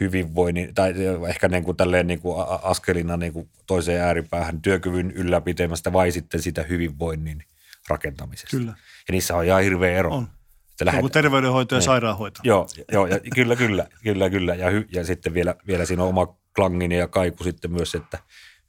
hyvinvoinnin, 0.00 0.74
tai 0.74 0.94
ehkä 1.28 1.48
niin 1.48 1.64
kuin 1.64 1.76
tälleen 1.76 2.06
niin 2.06 2.20
kuin 2.20 2.44
askelina 2.62 3.16
niin 3.16 3.32
kuin 3.32 3.48
toiseen 3.66 4.02
ääripäähän 4.02 4.62
työkyvyn 4.62 5.10
ylläpitämästä 5.10 5.92
vai 5.92 6.12
sitten 6.12 6.42
sitä 6.42 6.62
hyvinvoinnin 6.62 7.44
rakentamisesta. 7.88 8.56
Kyllä. 8.56 8.70
Ja 9.08 9.12
niissä 9.12 9.36
on 9.36 9.44
ihan 9.44 9.62
hirveä 9.62 9.98
ero. 9.98 10.14
On. 10.14 10.28
Että 10.70 10.84
lähdet... 10.84 10.98
Onko 10.98 11.08
terveydenhoito 11.08 11.74
ja 11.74 11.78
niin. 11.78 11.84
sairaanhoito. 11.84 12.40
Joo, 12.44 12.66
joo 12.92 13.06
ja 13.06 13.20
kyllä, 13.34 13.56
kyllä, 13.56 13.86
kyllä, 14.02 14.30
kyllä. 14.30 14.54
Ja, 14.54 14.70
hy, 14.70 14.86
ja 14.92 15.04
sitten 15.04 15.34
vielä, 15.34 15.54
vielä 15.66 15.84
siinä 15.84 16.02
on 16.02 16.08
oma 16.08 16.36
klangini 16.54 16.98
ja 16.98 17.08
kaiku 17.08 17.44
sitten 17.44 17.72
myös, 17.72 17.94
että 17.94 18.18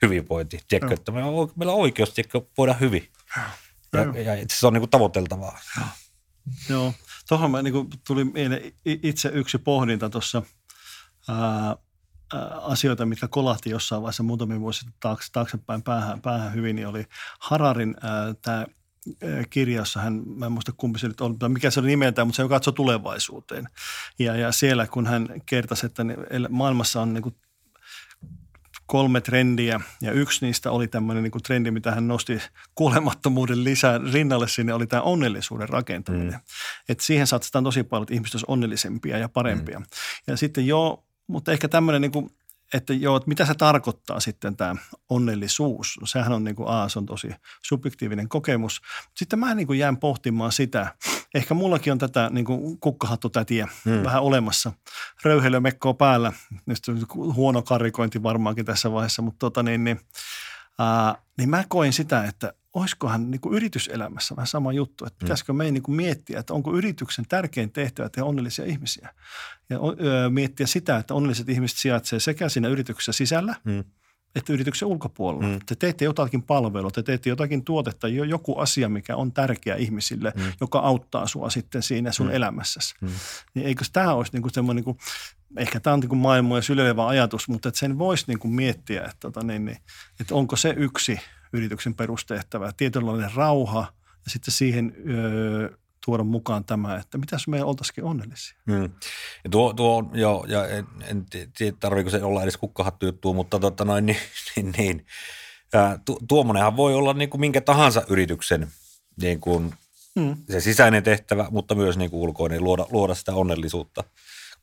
hyvinvointi. 0.01 0.59
Tiedätkö, 0.67 0.93
että 0.93 1.11
meillä 1.11 1.31
on, 1.31 1.51
meillä 1.55 1.73
on 1.73 1.79
oikeus 1.79 2.13
tiedätkö, 2.13 2.41
voida 2.57 2.73
hyvin. 2.73 3.07
Ja, 3.93 4.21
ja, 4.21 4.35
ja 4.35 4.45
se 4.51 4.67
on 4.67 4.73
niin 4.73 4.81
kuin 4.81 4.89
tavoiteltavaa. 4.89 5.59
Joo. 5.77 5.87
Joo. 6.69 6.93
Tuohon 7.27 7.51
mä 7.51 7.61
niin 7.61 7.73
kuin, 7.73 7.87
tuli 8.07 8.23
mieleen 8.23 8.73
itse 8.85 9.29
yksi 9.33 9.57
pohdinta 9.57 10.09
tuossa– 10.09 10.41
ää, 11.29 11.75
asioita, 12.61 13.05
mitkä 13.05 13.27
kolahti 13.27 13.69
jossain 13.69 14.01
vaiheessa 14.01 14.23
muutamia 14.23 14.59
vuosia 14.59 14.89
taakse, 14.99 15.31
taaksepäin 15.31 15.83
päähän, 15.83 16.21
päähän 16.21 16.53
hyvin, 16.53 16.75
niin 16.75 16.87
oli 16.87 17.05
Hararin 17.39 17.95
tämä 18.41 18.65
kirja, 19.49 19.77
jossa 19.77 19.99
hän, 19.99 20.21
mä 20.25 20.45
en 20.45 20.51
muista 20.51 20.71
kumpi 20.77 20.99
se 20.99 21.07
nyt 21.07 21.21
on, 21.21 21.37
mikä 21.47 21.71
se 21.71 21.79
oli 21.79 21.87
nimeltään, 21.87 22.27
mutta 22.27 22.43
se 22.43 22.49
katsoi 22.49 22.73
tulevaisuuteen. 22.73 23.69
Ja, 24.19 24.35
ja 24.35 24.51
siellä, 24.51 24.87
kun 24.87 25.07
hän 25.07 25.27
kertasi, 25.45 25.85
että 25.85 26.05
maailmassa 26.49 27.01
on 27.01 27.13
niin 27.13 27.21
kuin 27.21 27.35
kolme 28.85 29.21
trendiä 29.21 29.81
ja 30.01 30.11
yksi 30.11 30.45
niistä 30.45 30.71
oli 30.71 30.87
tämmöinen 30.87 31.23
niin 31.23 31.31
kuin 31.31 31.43
trendi, 31.43 31.71
mitä 31.71 31.91
hän 31.91 32.07
nosti 32.07 32.41
kuolemattomuuden 32.75 33.63
lisää 33.63 33.99
rinnalle 34.13 34.47
sinne, 34.47 34.73
oli 34.73 34.87
tämä 34.87 35.01
onnellisuuden 35.01 35.69
rakentaminen. 35.69 36.33
Mm. 36.33 36.39
Et 36.89 36.99
siihen 36.99 37.27
satsataan 37.27 37.63
tosi 37.63 37.83
paljon, 37.83 38.03
että 38.03 38.13
ihmiset 38.13 38.35
olisivat 38.35 38.49
onnellisempia 38.53 39.17
ja 39.17 39.29
parempia. 39.29 39.79
Mm. 39.79 39.85
Ja 40.27 40.37
sitten 40.37 40.67
joo, 40.67 41.05
mutta 41.29 41.51
ehkä 41.51 41.67
tämmöinen, 41.67 42.01
niin 42.01 42.11
kuin, 42.11 42.29
että 42.73 42.93
joo, 42.93 43.17
että 43.17 43.29
mitä 43.29 43.45
se 43.45 43.53
tarkoittaa 43.53 44.19
sitten 44.19 44.57
tämä 44.57 44.75
onnellisuus. 45.09 45.97
No, 46.01 46.07
sehän 46.07 46.33
on 46.33 46.43
niin 46.43 46.55
kuin, 46.55 46.69
aa, 46.69 46.89
se 46.89 46.99
on 46.99 47.05
tosi 47.05 47.29
subjektiivinen 47.65 48.29
kokemus. 48.29 48.81
Sitten 49.17 49.39
mä 49.39 49.55
niin 49.55 49.67
kuin 49.67 49.79
jään 49.79 49.97
pohtimaan 49.97 50.51
sitä. 50.51 50.95
Ehkä 51.33 51.53
mullakin 51.53 51.93
on 51.93 51.99
tätä 51.99 52.29
niin 52.33 52.45
kuin 52.45 52.79
kukkahattutätiä 52.79 53.67
hmm. 53.85 54.03
vähän 54.03 54.21
olemassa. 54.21 54.71
Röyhelömekkoa 55.23 55.93
päällä. 55.93 56.33
Nyt 56.65 56.79
huono 57.15 57.61
karikointi 57.61 58.23
varmaankin 58.23 58.65
tässä 58.65 58.91
vaiheessa, 58.91 59.21
mutta 59.21 59.39
tota 59.39 59.63
niin, 59.63 59.83
niin, 59.83 59.99
ää, 60.79 61.15
niin 61.37 61.49
mä 61.49 61.63
koin 61.67 61.93
sitä, 61.93 62.23
että 62.23 62.53
olisikohan 62.73 63.31
niin 63.31 63.41
kuin 63.41 63.55
yrityselämässä 63.55 64.35
vähän 64.35 64.47
sama 64.47 64.73
juttu, 64.73 65.05
että 65.05 65.17
mm. 65.17 65.25
pitäisikö 65.25 65.53
meidän 65.53 65.73
niin 65.73 65.83
kuin 65.83 65.95
miettiä, 65.95 66.39
että 66.39 66.53
onko 66.53 66.73
yrityksen 66.73 67.25
tärkein 67.29 67.71
tehtävä 67.71 68.09
tehdä 68.09 68.25
onnellisia 68.25 68.65
ihmisiä. 68.65 69.13
Ja 69.69 69.77
ö, 69.77 70.29
miettiä 70.29 70.67
sitä, 70.67 70.97
että 70.97 71.13
onnelliset 71.13 71.49
ihmiset 71.49 71.77
sijaitsevat 71.77 72.23
sekä 72.23 72.49
siinä 72.49 72.67
yrityksessä 72.67 73.11
sisällä, 73.11 73.55
mm. 73.63 73.83
että 74.35 74.53
yrityksen 74.53 74.87
ulkopuolella. 74.87 75.53
Mm. 75.53 75.59
Te 75.65 75.75
teette 75.75 76.05
jotakin 76.05 76.43
palvelua, 76.43 76.91
te 76.91 77.03
teette 77.03 77.29
jotakin 77.29 77.65
tuotetta, 77.65 78.07
joku 78.07 78.57
asia, 78.57 78.89
mikä 78.89 79.15
on 79.15 79.31
tärkeä 79.31 79.75
ihmisille, 79.75 80.33
mm. 80.35 80.43
joka 80.61 80.79
auttaa 80.79 81.27
sua 81.27 81.49
sitten 81.49 81.83
siinä 81.83 82.11
sun 82.11 82.27
mm. 82.27 82.33
elämässäsi. 82.33 82.95
Mm. 83.01 83.09
Niin 83.53 83.67
eikö 83.67 83.85
tämä 83.93 84.13
olisi 84.13 84.31
niin 84.33 84.41
kuin 84.41 84.53
semmoinen, 84.53 84.75
niin 84.75 84.95
kuin, 84.95 84.97
ehkä 85.57 85.79
tämä 85.79 85.93
on 85.93 85.99
niin 85.99 86.17
maailmoja 86.17 86.61
sylevä 86.61 87.07
ajatus, 87.07 87.49
mutta 87.49 87.69
että 87.69 87.79
sen 87.79 87.97
voisi 87.97 88.25
niin 88.27 88.39
kuin 88.39 88.53
miettiä, 88.53 89.01
että, 89.01 89.17
tota, 89.19 89.43
niin, 89.43 89.65
niin, 89.65 89.77
että 90.19 90.35
onko 90.35 90.55
se 90.55 90.73
yksi– 90.77 91.19
yrityksen 91.53 91.95
perustehtävä, 91.95 92.71
tietynlainen 92.77 93.31
rauha 93.35 93.93
ja 94.25 94.31
sitten 94.31 94.53
siihen 94.53 94.95
öö, 95.09 95.69
tuoda 96.05 96.23
mukaan 96.23 96.65
tämä, 96.65 96.95
että 96.95 97.17
mitäs 97.17 97.47
me 97.47 97.63
oltaisikin 97.63 98.03
onnellisia. 98.03 98.57
Hmm. 98.71 98.83
Ja 99.43 99.49
tuo, 99.51 99.73
tuo 99.73 99.97
on, 99.97 100.09
joo, 100.13 100.45
ja 100.47 100.67
en, 100.67 100.87
en 101.07 101.25
tiedä 101.57 101.77
tarviiko 101.79 102.09
se 102.09 102.23
olla 102.23 102.43
edes 102.43 102.57
kukkahattu 102.57 103.05
juttu, 103.05 103.33
mutta 103.33 103.59
tota 103.59 103.85
noin, 103.85 104.05
niin, 104.05 104.17
niin, 104.55 104.73
niin 104.77 105.05
tu, 106.05 106.19
tuommoinenhan 106.27 106.77
voi 106.77 106.93
olla 106.93 107.13
niin 107.13 107.29
kuin 107.29 107.41
minkä 107.41 107.61
tahansa 107.61 108.03
yrityksen 108.09 108.67
niin 109.21 109.39
kuin 109.39 109.73
hmm. 110.19 110.37
se 110.49 110.61
sisäinen 110.61 111.03
tehtävä, 111.03 111.47
mutta 111.51 111.75
myös 111.75 111.97
niin 111.97 112.11
kuin 112.11 112.21
ulkoinen, 112.21 112.63
luoda, 112.63 112.85
luoda 112.91 113.15
sitä 113.15 113.33
onnellisuutta 113.33 114.03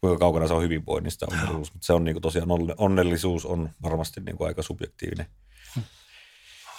kuinka 0.01 0.19
kaukana 0.19 0.49
se 0.49 0.55
on 0.55 0.63
hyvinvoinnista 0.63 1.27
onnellisuus. 1.31 1.73
Mutta 1.73 1.87
se 1.87 1.93
on 1.93 2.05
niin 2.05 2.15
kuin 2.15 2.23
tosiaan 2.23 2.49
onnellisuus 2.79 3.47
on 3.47 3.71
varmasti 3.83 4.21
niin 4.21 4.37
kuin 4.37 4.49
aika 4.49 4.63
subjektiivinen 4.63 5.27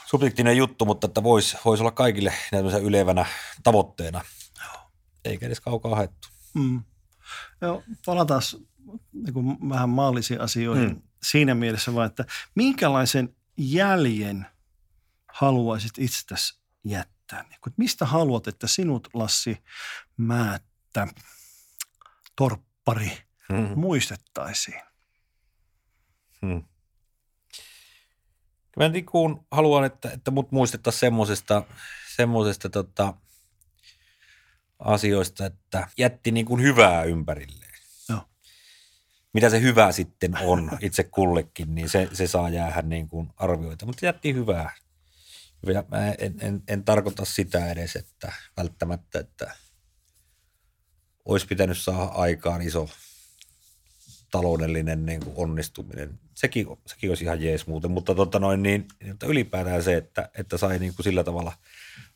subjektiivinen 0.08 0.58
juttu, 0.58 0.86
mutta 0.86 1.08
että 1.08 1.24
voisi 1.24 1.58
vois 1.66 1.82
olla 1.82 1.92
kaikille 1.92 2.34
ylevänä 2.84 3.26
tavoitteena, 3.64 4.22
eikä 5.26 5.46
edes 5.46 5.60
kaukaa 5.60 5.96
haettu. 5.96 6.28
Mm. 6.54 6.84
Joo, 7.62 7.84
palataan 8.06 8.42
niin 9.14 9.70
vähän 9.70 9.90
maallisiin 9.90 10.42
asioihin 10.42 10.90
mm. 10.90 11.02
siinä 11.24 11.56
mielessä 11.56 11.94
vaan, 11.94 12.08
että 12.08 12.26
minkälaisen 12.56 13.36
jäljen 13.58 14.46
haluaisit 15.34 15.92
itsestäsi 15.98 16.60
jättää? 16.84 17.44
Niin 17.44 17.60
kuin, 17.64 17.74
mistä 17.78 18.06
haluat, 18.06 18.48
että 18.48 18.68
sinut, 18.68 19.08
Lassi 19.14 19.58
Määttä, 20.18 21.08
torppari, 22.88 23.18
mm. 23.50 23.80
muistettaisiin? 23.80 24.82
Mm. 26.42 26.64
Mä 28.78 28.90
niin 28.90 29.06
kuin 29.06 29.40
haluan, 29.52 29.86
että, 29.86 30.12
että 30.12 30.32
mut 30.32 30.52
muistettaisiin 30.52 31.00
semmoisesta, 31.00 31.64
semmoisesta 32.16 32.70
tota, 32.70 33.14
asioista, 34.80 35.46
että 35.46 35.88
jätti 35.98 36.32
niin 36.32 36.46
kuin 36.46 36.62
hyvää 36.62 37.04
ympärilleen. 37.04 37.68
Mitä 39.34 39.50
se 39.50 39.62
hyvä 39.62 39.92
sitten 39.92 40.38
on 40.42 40.72
itse 40.82 41.04
kullekin, 41.04 41.76
niin 41.76 41.90
se, 41.90 42.10
se 42.14 42.28
saa 42.28 42.50
jäädä 42.50 42.82
niin 42.82 43.08
kuin 43.08 43.30
arvioita. 43.38 43.86
Mutta 43.86 44.06
jätti 44.06 44.34
hyvää. 44.34 44.72
Ja 45.66 45.84
mä 45.88 46.12
en, 46.12 46.36
en, 46.42 46.64
en 46.68 46.84
tarkoita 46.84 47.26
sitä 47.26 47.72
edes, 47.72 47.96
että 47.96 48.34
välttämättä, 48.58 49.20
että 49.20 49.56
olisi 51.28 51.48
pitänyt 51.48 51.78
saada 51.78 52.04
aikaan 52.04 52.62
iso 52.62 52.90
taloudellinen 54.32 55.06
niin 55.06 55.20
kuin 55.20 55.34
onnistuminen. 55.38 56.20
Sekin, 56.36 56.68
sekin 56.86 57.10
olisi 57.10 57.24
ihan 57.24 57.42
jees 57.42 57.68
muuten, 57.68 57.92
mutta, 57.92 58.16
tota 58.16 58.40
noin, 58.40 58.64
niin, 58.64 58.86
mutta 59.08 59.26
ylipäätään 59.26 59.84
se, 59.84 59.98
että, 59.98 60.30
että 60.38 60.58
sai 60.58 60.80
niin 60.80 60.96
kuin 60.96 61.04
sillä 61.04 61.24
tavalla 61.24 61.54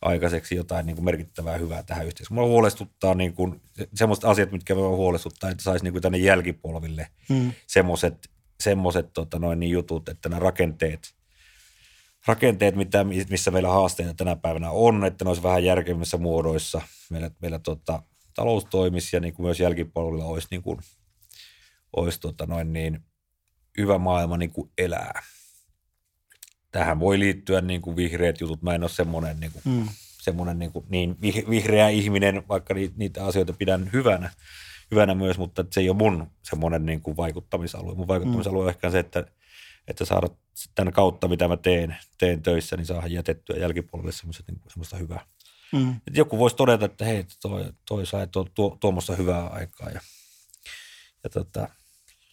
aikaiseksi 0.01 0.55
jotain 0.55 0.86
niin 0.86 0.95
kuin 0.95 1.05
merkittävää 1.05 1.57
hyvää 1.57 1.84
tähän 1.84 2.05
yhteiskuntaan. 2.05 2.47
Mua 2.47 2.53
huolestuttaa 2.53 3.16
niin 3.16 3.34
kuin, 3.34 3.62
semmoiset 3.93 4.26
asiat, 4.26 4.51
mitkä 4.51 4.76
minua 4.76 4.95
huolestuttaa, 4.95 5.49
että 5.49 5.64
saisi 5.64 5.84
niin 5.84 5.93
kuin 5.93 6.01
tänne 6.01 6.18
jälkipolville 6.18 7.07
hmm. 7.30 7.51
semmoiset, 7.68 8.30
semmoiset 8.59 9.14
tota 9.14 9.39
noin, 9.39 9.59
niin 9.59 9.72
jutut, 9.72 10.09
että 10.09 10.30
nämä 10.30 10.39
rakenteet, 10.39 11.14
rakenteet 12.26 12.76
mitä, 12.76 13.03
missä 13.03 13.51
meillä 13.51 13.70
haasteita 13.70 14.14
tänä 14.14 14.36
päivänä 14.36 14.72
on, 14.72 15.05
että 15.05 15.26
ne 15.26 15.30
olisi 15.30 15.43
vähän 15.43 15.64
järkevimmissä 15.64 16.18
muodoissa. 16.18 16.82
Meillä, 17.09 17.32
meillä 17.41 17.59
tota, 17.59 18.03
talous 18.34 18.66
toimisi 18.66 19.16
ja 19.16 19.20
niin 19.20 19.34
kuin 19.34 19.46
myös 19.46 19.60
jälkipolvilla 19.60 20.26
olisi 20.26 20.48
niin 20.52 20.62
kuin 20.62 20.80
olisi 21.96 22.20
tota 22.20 22.46
noin 22.46 22.74
niin, 22.74 23.00
hyvä 23.78 23.98
maailma 23.98 24.38
niin 24.38 24.52
kuin 24.52 24.72
elää. 24.78 25.24
Tähän 26.72 27.00
voi 27.00 27.20
liittyä 27.20 27.62
niin 27.62 27.82
kuin 27.82 27.96
vihreät 27.96 28.42
jutut. 28.42 28.62
Mä 28.62 28.76
en 28.76 28.84
ole 28.84 28.90
semmoinen, 28.90 29.40
niin, 29.40 29.52
kuin, 29.52 29.64
mm. 29.66 29.88
semmoinen 30.22 30.60
niin, 30.60 30.72
kuin, 30.72 30.86
niin 30.90 31.18
vihreä 31.50 31.90
ihminen, 31.90 32.44
vaikka 32.48 32.74
niitä 32.96 33.26
asioita 33.26 33.54
pidän 33.54 33.90
hyvänä, 33.94 34.30
hyvänä 34.92 35.16
myös, 35.16 35.38
mutta 35.38 35.66
se 35.72 35.82
ei 35.82 35.90
ole 35.90 35.98
mun 35.98 36.28
semmoinen 36.44 36.86
niin 36.86 37.02
kuin 37.02 37.18
vaikuttamisalue. 37.18 37.96
Mun 37.96 38.08
vaikuttamisalue 38.08 38.60
mm. 38.60 38.64
on 38.64 38.70
ehkä 38.70 38.90
se, 38.90 39.00
että, 39.00 39.26
että 39.88 40.06
saada 40.06 40.28
tämän 40.76 40.94
kautta, 40.94 41.28
mitä 41.28 41.48
mä 41.48 41.58
teen, 41.58 41.98
teen 42.18 42.42
töissä, 42.44 42.78
niin 42.78 42.86
saada 42.86 43.08
jätettyä 43.08 43.56
jälkipolville 43.56 44.12
semmoista, 44.12 44.44
niin 44.48 44.62
semmoista 44.68 44.98
hyvää, 44.98 45.26
Mm. 45.74 45.92
Että 45.92 46.20
joku 46.20 46.38
voisi 46.38 46.56
todeta, 46.56 46.86
että 46.86 47.06
hei, 47.06 47.26
toi, 47.42 47.74
toi 47.88 48.06
sai 48.06 48.28
tuo, 48.28 48.48
tuo, 48.54 48.78
tuommoista 48.80 49.16
hyvää 49.16 49.48
aikaa. 49.48 49.90
Ja, 49.90 50.02
ja 51.24 51.30
tota, 51.30 51.70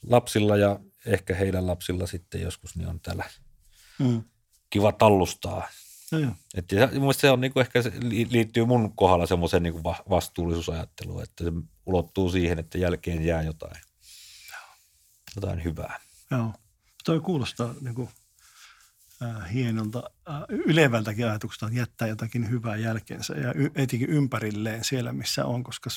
lapsilla 0.07 0.57
ja 0.57 0.80
ehkä 1.07 1.34
heidän 1.34 1.66
lapsilla 1.66 2.07
sitten 2.07 2.41
joskus 2.41 2.76
niin 2.76 2.89
on 2.89 3.01
täällä 3.01 3.24
Mm. 3.99 4.22
kiva 4.70 4.93
tallustaa. 4.93 5.68
Joo, 6.12 6.20
joo. 6.20 6.32
Et 6.55 6.72
ja 6.72 6.89
se 7.12 7.30
on 7.30 7.41
niinku 7.41 7.61
ehkä 7.61 7.82
se 7.82 7.93
li- 8.03 8.26
liittyy 8.30 8.64
mun 8.64 8.97
kohdalla 8.97 9.26
semmoiseen 9.26 9.62
niinku 9.62 9.84
va- 9.84 10.03
vastuullisuusajatteluun, 10.11 11.22
että 11.22 11.45
se 11.45 11.53
ulottuu 11.86 12.30
siihen, 12.30 12.59
että 12.59 12.78
jälkeen 12.78 13.24
jää 13.24 13.43
jotain, 13.43 13.76
jotain 15.36 15.64
hyvää. 15.64 16.01
Joo. 16.30 16.53
Toi 17.05 17.20
kuulostaa 17.20 17.74
niin 17.80 17.95
kuin, 17.95 18.09
äh, 19.22 19.52
hienolta, 19.52 20.02
äh, 20.30 20.34
ylevältäkin 20.48 21.26
ajatukselta, 21.26 21.66
että 21.66 21.78
jättää 21.80 22.08
jotakin 22.08 22.50
hyvää 22.50 22.76
jälkeensä 22.76 23.34
ja 23.34 23.52
y- 23.54 23.70
etenkin 23.74 24.10
ympärilleen 24.10 24.84
siellä, 24.84 25.12
missä 25.12 25.44
on, 25.44 25.64
koska 25.64 25.90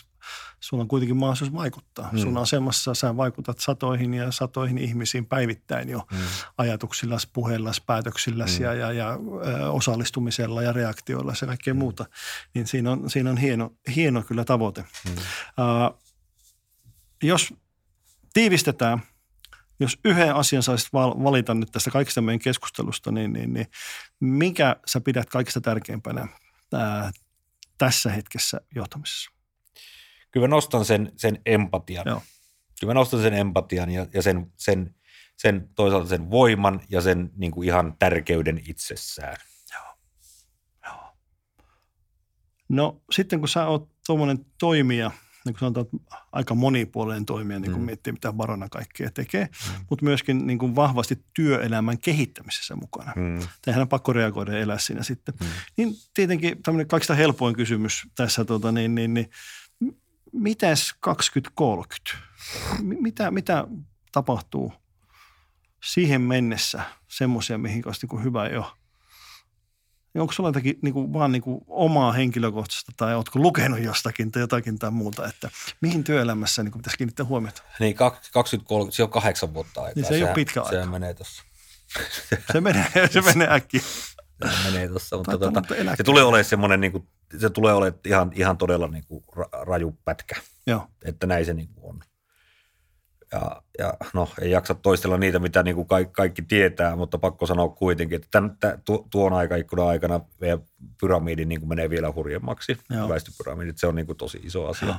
sulla 0.59 0.81
on 0.81 0.87
kuitenkin 0.87 1.17
mahdollisuus 1.17 1.53
vaikuttaa. 1.53 2.09
Mm. 2.11 2.17
Mm. 2.17 2.21
Sun 2.21 2.37
asemassa 2.37 2.93
sä 2.93 3.17
vaikutat 3.17 3.59
satoihin 3.59 4.13
ja 4.13 4.31
satoihin 4.31 4.77
ihmisiin 4.77 5.25
päivittäin 5.25 5.89
jo 5.89 6.07
Mm. 6.11 6.17
ajatuksillas, 6.57 7.27
puheillas, 7.27 7.81
päätöksilläs 7.81 8.59
Mm. 8.59 8.65
ja, 8.65 8.73
ja, 8.73 8.91
ja 8.91 9.17
ö, 9.45 9.71
osallistumisella 9.71 10.61
ja 10.61 10.73
reaktioilla 10.73 11.33
ja 11.41 11.47
kaikkea 11.47 11.73
muuta. 11.73 12.05
Niin 12.53 12.67
siinä 12.67 12.91
on, 12.91 13.09
siinä 13.09 13.29
on 13.29 13.37
hieno, 13.37 13.71
hieno 13.95 14.21
kyllä 14.21 14.45
tavoite. 14.45 14.81
Mm. 14.81 15.11
Uh, 15.11 16.01
jos 17.23 17.53
tiivistetään, 18.33 19.01
jos 19.81 19.99
yhden 20.05 20.35
asian 20.35 20.63
saisit 20.63 20.93
val- 20.93 21.23
valita 21.23 21.53
nyt 21.53 21.71
tästä 21.71 21.91
kaikista 21.91 22.21
meidän 22.21 22.39
keskustelusta, 22.39 23.11
niin, 23.11 23.33
niin, 23.33 23.53
niin 23.53 23.67
mikä 24.19 24.75
sä 24.85 25.01
pidät 25.01 25.29
kaikista 25.29 25.61
tärkeimpänä 25.61 26.27
ää, 26.73 27.11
tässä 27.77 28.09
hetkessä 28.09 28.61
johtamisessa? 28.75 29.31
Kyllä 30.31 30.47
mä 30.47 30.55
nostan 30.55 30.85
sen, 30.85 31.11
sen 31.17 31.41
empatian. 31.45 32.03
Joo. 32.07 32.21
Kyllä 32.79 32.93
mä 32.93 32.99
nostan 32.99 33.21
sen 33.21 33.33
empatian 33.33 33.89
ja, 33.89 34.05
ja 34.13 34.21
sen, 34.21 34.51
sen, 34.57 34.95
sen 35.37 35.69
toisaalta 35.75 36.09
sen 36.09 36.31
voiman 36.31 36.81
ja 36.89 37.01
sen 37.01 37.29
niin 37.35 37.51
kuin 37.51 37.67
ihan 37.67 37.95
tärkeyden 37.99 38.61
itsessään. 38.67 39.37
No 42.69 43.01
sitten 43.11 43.39
kun 43.39 43.49
sä 43.49 43.67
oot 43.67 43.89
tuommoinen 44.05 44.45
toimija, 44.57 45.11
niin 45.45 45.53
kuin 45.53 45.59
sanotaan, 45.59 45.85
aika 46.31 46.55
monipuolinen 46.55 47.25
toimija, 47.25 47.59
niin 47.59 47.71
kuin 47.71 47.81
Mm. 47.81 47.85
miettii 47.85 48.13
mitä 48.13 48.33
Barona 48.33 48.69
kaikkea 48.69 49.11
tekee, 49.11 49.43
Mm. 49.45 49.85
mutta 49.89 50.05
myöskin 50.05 50.47
niin 50.47 50.59
kuin 50.59 50.75
vahvasti 50.75 51.25
työelämän 51.33 51.97
kehittämisessä 51.99 52.75
mukana. 52.75 53.13
Mm. 53.15 53.39
Tehän 53.61 53.81
on 53.81 53.87
pakko 53.89 54.13
reagoida 54.13 54.53
ja 54.53 54.59
elää 54.59 54.77
siinä 54.77 55.03
sitten. 55.03 55.33
Mm. 55.39 55.47
Niin 55.77 55.93
tietenkin 56.13 56.63
tämmöinen 56.63 56.87
kaikista 56.87 57.15
helpoin 57.15 57.55
kysymys 57.55 58.07
tässä, 58.15 58.45
tota, 58.45 58.71
niin, 58.71 58.95
niin, 58.95 59.13
niin, 59.13 59.29
mitäs 60.33 60.93
2030? 60.99 62.27
M- 62.81 63.03
mitä, 63.03 63.31
mitä 63.31 63.67
tapahtuu 64.11 64.73
siihen 65.83 66.21
mennessä 66.21 66.83
semmoisia, 67.07 67.57
mihin 67.57 67.83
olisi 67.85 68.07
niin 68.11 68.23
hyvä 68.23 68.47
jo? 68.47 68.77
Niin 70.13 70.21
onko 70.21 70.33
sulla 70.33 70.49
jotakin 70.49 70.79
niin 70.81 70.93
kuin, 70.93 71.13
vaan 71.13 71.31
niin 71.31 71.41
kuin 71.41 71.61
omaa 71.67 72.11
henkilökohtaista 72.11 72.91
tai 72.97 73.15
oletko 73.15 73.39
lukenut 73.39 73.79
jostakin 73.79 74.31
tai 74.31 74.41
jotakin 74.41 74.79
tai 74.79 74.91
muuta, 74.91 75.27
että 75.27 75.49
mihin 75.81 76.03
työelämässä 76.03 76.63
niin 76.63 76.71
kuin 76.71 76.79
pitäisi 76.81 76.97
kiinnittää 76.97 77.25
huomiota? 77.25 77.63
Niin 77.79 77.95
2030, 77.95 78.95
se 78.95 79.03
on 79.03 79.09
kahdeksan 79.09 79.53
vuotta 79.53 79.81
aikaa. 79.81 79.93
Niin 79.95 80.05
se 80.05 80.13
ei 80.13 80.19
ole 80.21 80.25
Sehän- 80.25 80.35
pitkä 80.35 80.59
aika. 80.61 80.71
Sehän 80.71 80.89
menee 80.89 81.13
tuossa. 81.13 81.43
Se 82.51 82.61
menee, 82.61 82.85
se 83.11 83.21
menee 83.21 83.47
äkkiä. 83.53 83.81
Sehän 84.41 84.73
menee 84.73 84.87
tuossa, 84.87 85.17
mutta, 85.17 85.31
tota, 85.37 85.59
eläkkeelle. 85.59 85.95
se 85.95 86.03
tulee 86.03 86.23
olemaan 86.23 86.45
semmoinen, 86.45 86.81
niin 86.81 86.91
kuin, 86.91 87.07
se 87.39 87.49
tulee 87.49 87.73
olemaan 87.73 87.99
ihan, 88.05 88.31
ihan 88.35 88.57
todella 88.57 88.87
niin 88.87 89.03
kuin 89.07 89.23
ra- 89.35 89.49
raju 89.67 89.97
pätkä, 90.05 90.35
Joo, 90.67 90.87
että 91.05 91.27
näin 91.27 91.45
se 91.45 91.53
niin 91.53 91.69
kuin 91.73 91.89
on. 91.89 91.99
Ja, 93.31 93.61
ja 93.79 93.93
no, 94.13 94.29
ei 94.41 94.51
jaksa 94.51 94.73
toistella 94.73 95.17
niitä, 95.17 95.39
mitä 95.39 95.63
niin 95.63 95.75
kuin 95.75 95.87
kaikki, 95.87 96.13
kaikki 96.13 96.41
tietää, 96.41 96.95
mutta 96.95 97.17
pakko 97.17 97.45
sanoa 97.45 97.69
kuitenkin, 97.69 98.15
että 98.15 98.27
tämän, 98.31 98.57
tämän, 98.59 98.81
tu- 98.85 99.07
tuon 99.11 99.33
aikaikkunan 99.33 99.87
aikana 99.87 100.19
meidän 100.41 100.59
pyramidi 101.01 101.45
niin 101.45 101.59
kuin 101.61 101.69
menee 101.69 101.89
vielä 101.89 102.11
hurjemmaksi, 102.15 102.77
Joo. 102.89 103.09
väestöpyramidit, 103.09 103.77
se 103.77 103.87
on 103.87 103.95
niin 103.95 104.05
kuin 104.05 104.17
tosi 104.17 104.39
iso 104.43 104.67
asia. 104.67 104.87
Joo. 104.87 104.97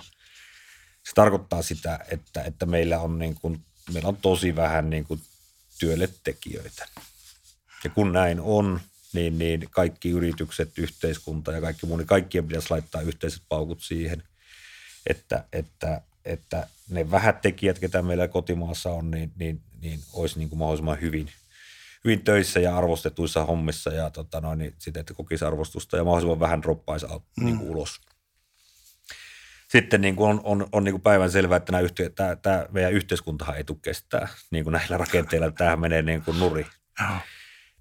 Se 1.02 1.12
tarkoittaa 1.14 1.62
sitä, 1.62 1.98
että, 2.10 2.42
että 2.42 2.66
meillä, 2.66 3.00
on 3.00 3.18
niin 3.18 3.34
kuin, 3.34 3.60
meillä 3.92 4.08
on 4.08 4.16
tosi 4.16 4.56
vähän 4.56 4.90
niin 4.90 5.04
kuin 5.04 5.20
työlle 5.78 6.08
tekijöitä. 6.24 6.88
Ja 7.84 7.90
kun 7.90 8.12
näin 8.12 8.40
on, 8.40 8.80
niin, 9.12 9.38
niin 9.38 9.68
kaikki 9.70 10.10
yritykset, 10.10 10.78
yhteiskunta 10.78 11.52
ja 11.52 11.60
kaikki 11.60 11.86
muu, 11.86 11.96
niin 11.96 12.06
kaikkien 12.06 12.46
pitäisi 12.46 12.70
laittaa 12.70 13.00
yhteiset 13.00 13.42
paukut 13.48 13.82
siihen, 13.82 14.22
että, 15.06 15.44
että, 15.52 16.00
että 16.24 16.66
ne 16.90 17.10
vähät 17.10 17.40
tekijät, 17.40 17.78
ketä 17.78 18.02
meillä 18.02 18.28
kotimaassa 18.28 18.90
on, 18.90 19.10
niin, 19.10 19.32
niin, 19.36 19.60
niin 19.80 20.00
olisi 20.12 20.38
niin 20.38 20.48
kuin 20.48 20.58
mahdollisimman 20.58 21.00
hyvin, 21.00 21.28
hyvin 22.04 22.24
töissä 22.24 22.60
ja 22.60 22.76
arvostetuissa 22.76 23.44
hommissa 23.44 23.90
ja 23.90 24.10
tota 24.10 24.40
noin, 24.40 24.58
niin 24.58 24.74
sitten, 24.78 25.00
että 25.00 25.14
kokisi 25.14 25.44
arvostusta 25.44 25.96
ja 25.96 26.04
mahdollisimman 26.04 26.40
vähän 26.40 26.62
droppaisi 26.62 27.06
mm. 27.06 27.44
niin 27.44 27.58
kuin 27.58 27.70
ulos. 27.70 28.00
Sitten 29.68 30.00
niin 30.00 30.16
kuin 30.16 30.30
on, 30.30 30.40
on, 30.44 30.68
on 30.72 30.84
niin 30.84 30.92
kuin 30.92 31.02
päivän 31.02 31.30
selvää, 31.30 31.56
että 31.56 31.72
nämä 31.72 31.82
yhte, 31.82 32.08
tämä, 32.08 32.36
tämä 32.36 32.66
meidän 32.70 32.92
yhteiskuntahan 32.92 33.56
ei 33.56 33.64
tule 33.64 33.78
kestää 33.82 34.28
niin 34.50 34.64
kuin 34.64 34.72
näillä 34.72 34.96
rakenteilla. 34.96 35.50
Tämähän 35.50 35.80
menee 35.80 36.02
niin 36.02 36.22
kuin 36.22 36.38
nuri 36.38 36.66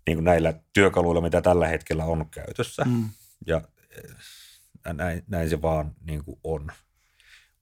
niin 0.07 0.17
kuin 0.17 0.25
näillä 0.25 0.53
työkaluilla, 0.73 1.21
mitä 1.21 1.41
tällä 1.41 1.67
hetkellä 1.67 2.05
on 2.05 2.29
käytössä. 2.29 2.83
Mm. 2.85 3.09
Ja 3.47 3.61
eh, 3.89 4.93
näin, 4.93 5.23
näin 5.27 5.49
se 5.49 5.61
vaan 5.61 5.95
niin 6.03 6.23
kuin 6.23 6.39
on. 6.43 6.71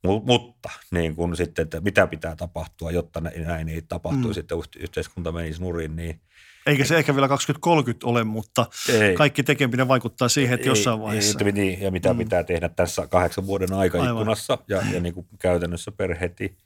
Mu- 0.08 0.22
Mutta 0.26 0.70
niin 0.91 1.16
kuin 1.16 1.36
sitten, 1.36 1.64
että 1.64 1.82
mitä 1.82 2.08
pitää 2.08 2.36
tapahtua, 2.36 2.91
jotta 2.91 3.22
nä- 3.22 3.32
näin 3.38 3.70
ei 3.70 3.82
tapahtuisi, 3.82 4.39
Mm. 4.39 4.41
että 4.43 4.56
yht- 4.56 4.80
yhteiskunta 4.84 5.32
menisi 5.32 5.62
nurin, 5.62 5.95
niin 5.95 6.22
Eikä 6.66 6.86
se 6.86 6.97
ehkä 6.97 7.16
vielä 7.16 7.28
2030 7.28 8.08
ole, 8.08 8.24
mutta 8.24 8.66
ei. 8.89 9.16
kaikki 9.16 9.43
tekeminen 9.43 9.88
vaikuttaa 9.88 10.30
siihen, 10.30 10.54
että 10.56 10.68
jossain 10.68 11.00
Ei- 11.00 11.06
vaiheessa. 11.06 11.39
Ei, 11.45 11.52
niin, 11.52 11.82
ja 11.82 11.91
mitä 11.91 12.14
Mm. 12.14 12.18
pitää 12.18 12.43
tehdä 12.43 12.70
tässä 12.70 13.08
kahdeksan 13.08 13.45
vuoden 13.47 13.74
aikaikkunassa 13.74 14.58
ja, 14.68 14.82
ja 14.93 15.00
niin 15.00 15.14
kuin 15.14 15.28
käytännössä 15.39 15.91
per 15.91 16.16
heti. 16.20 16.58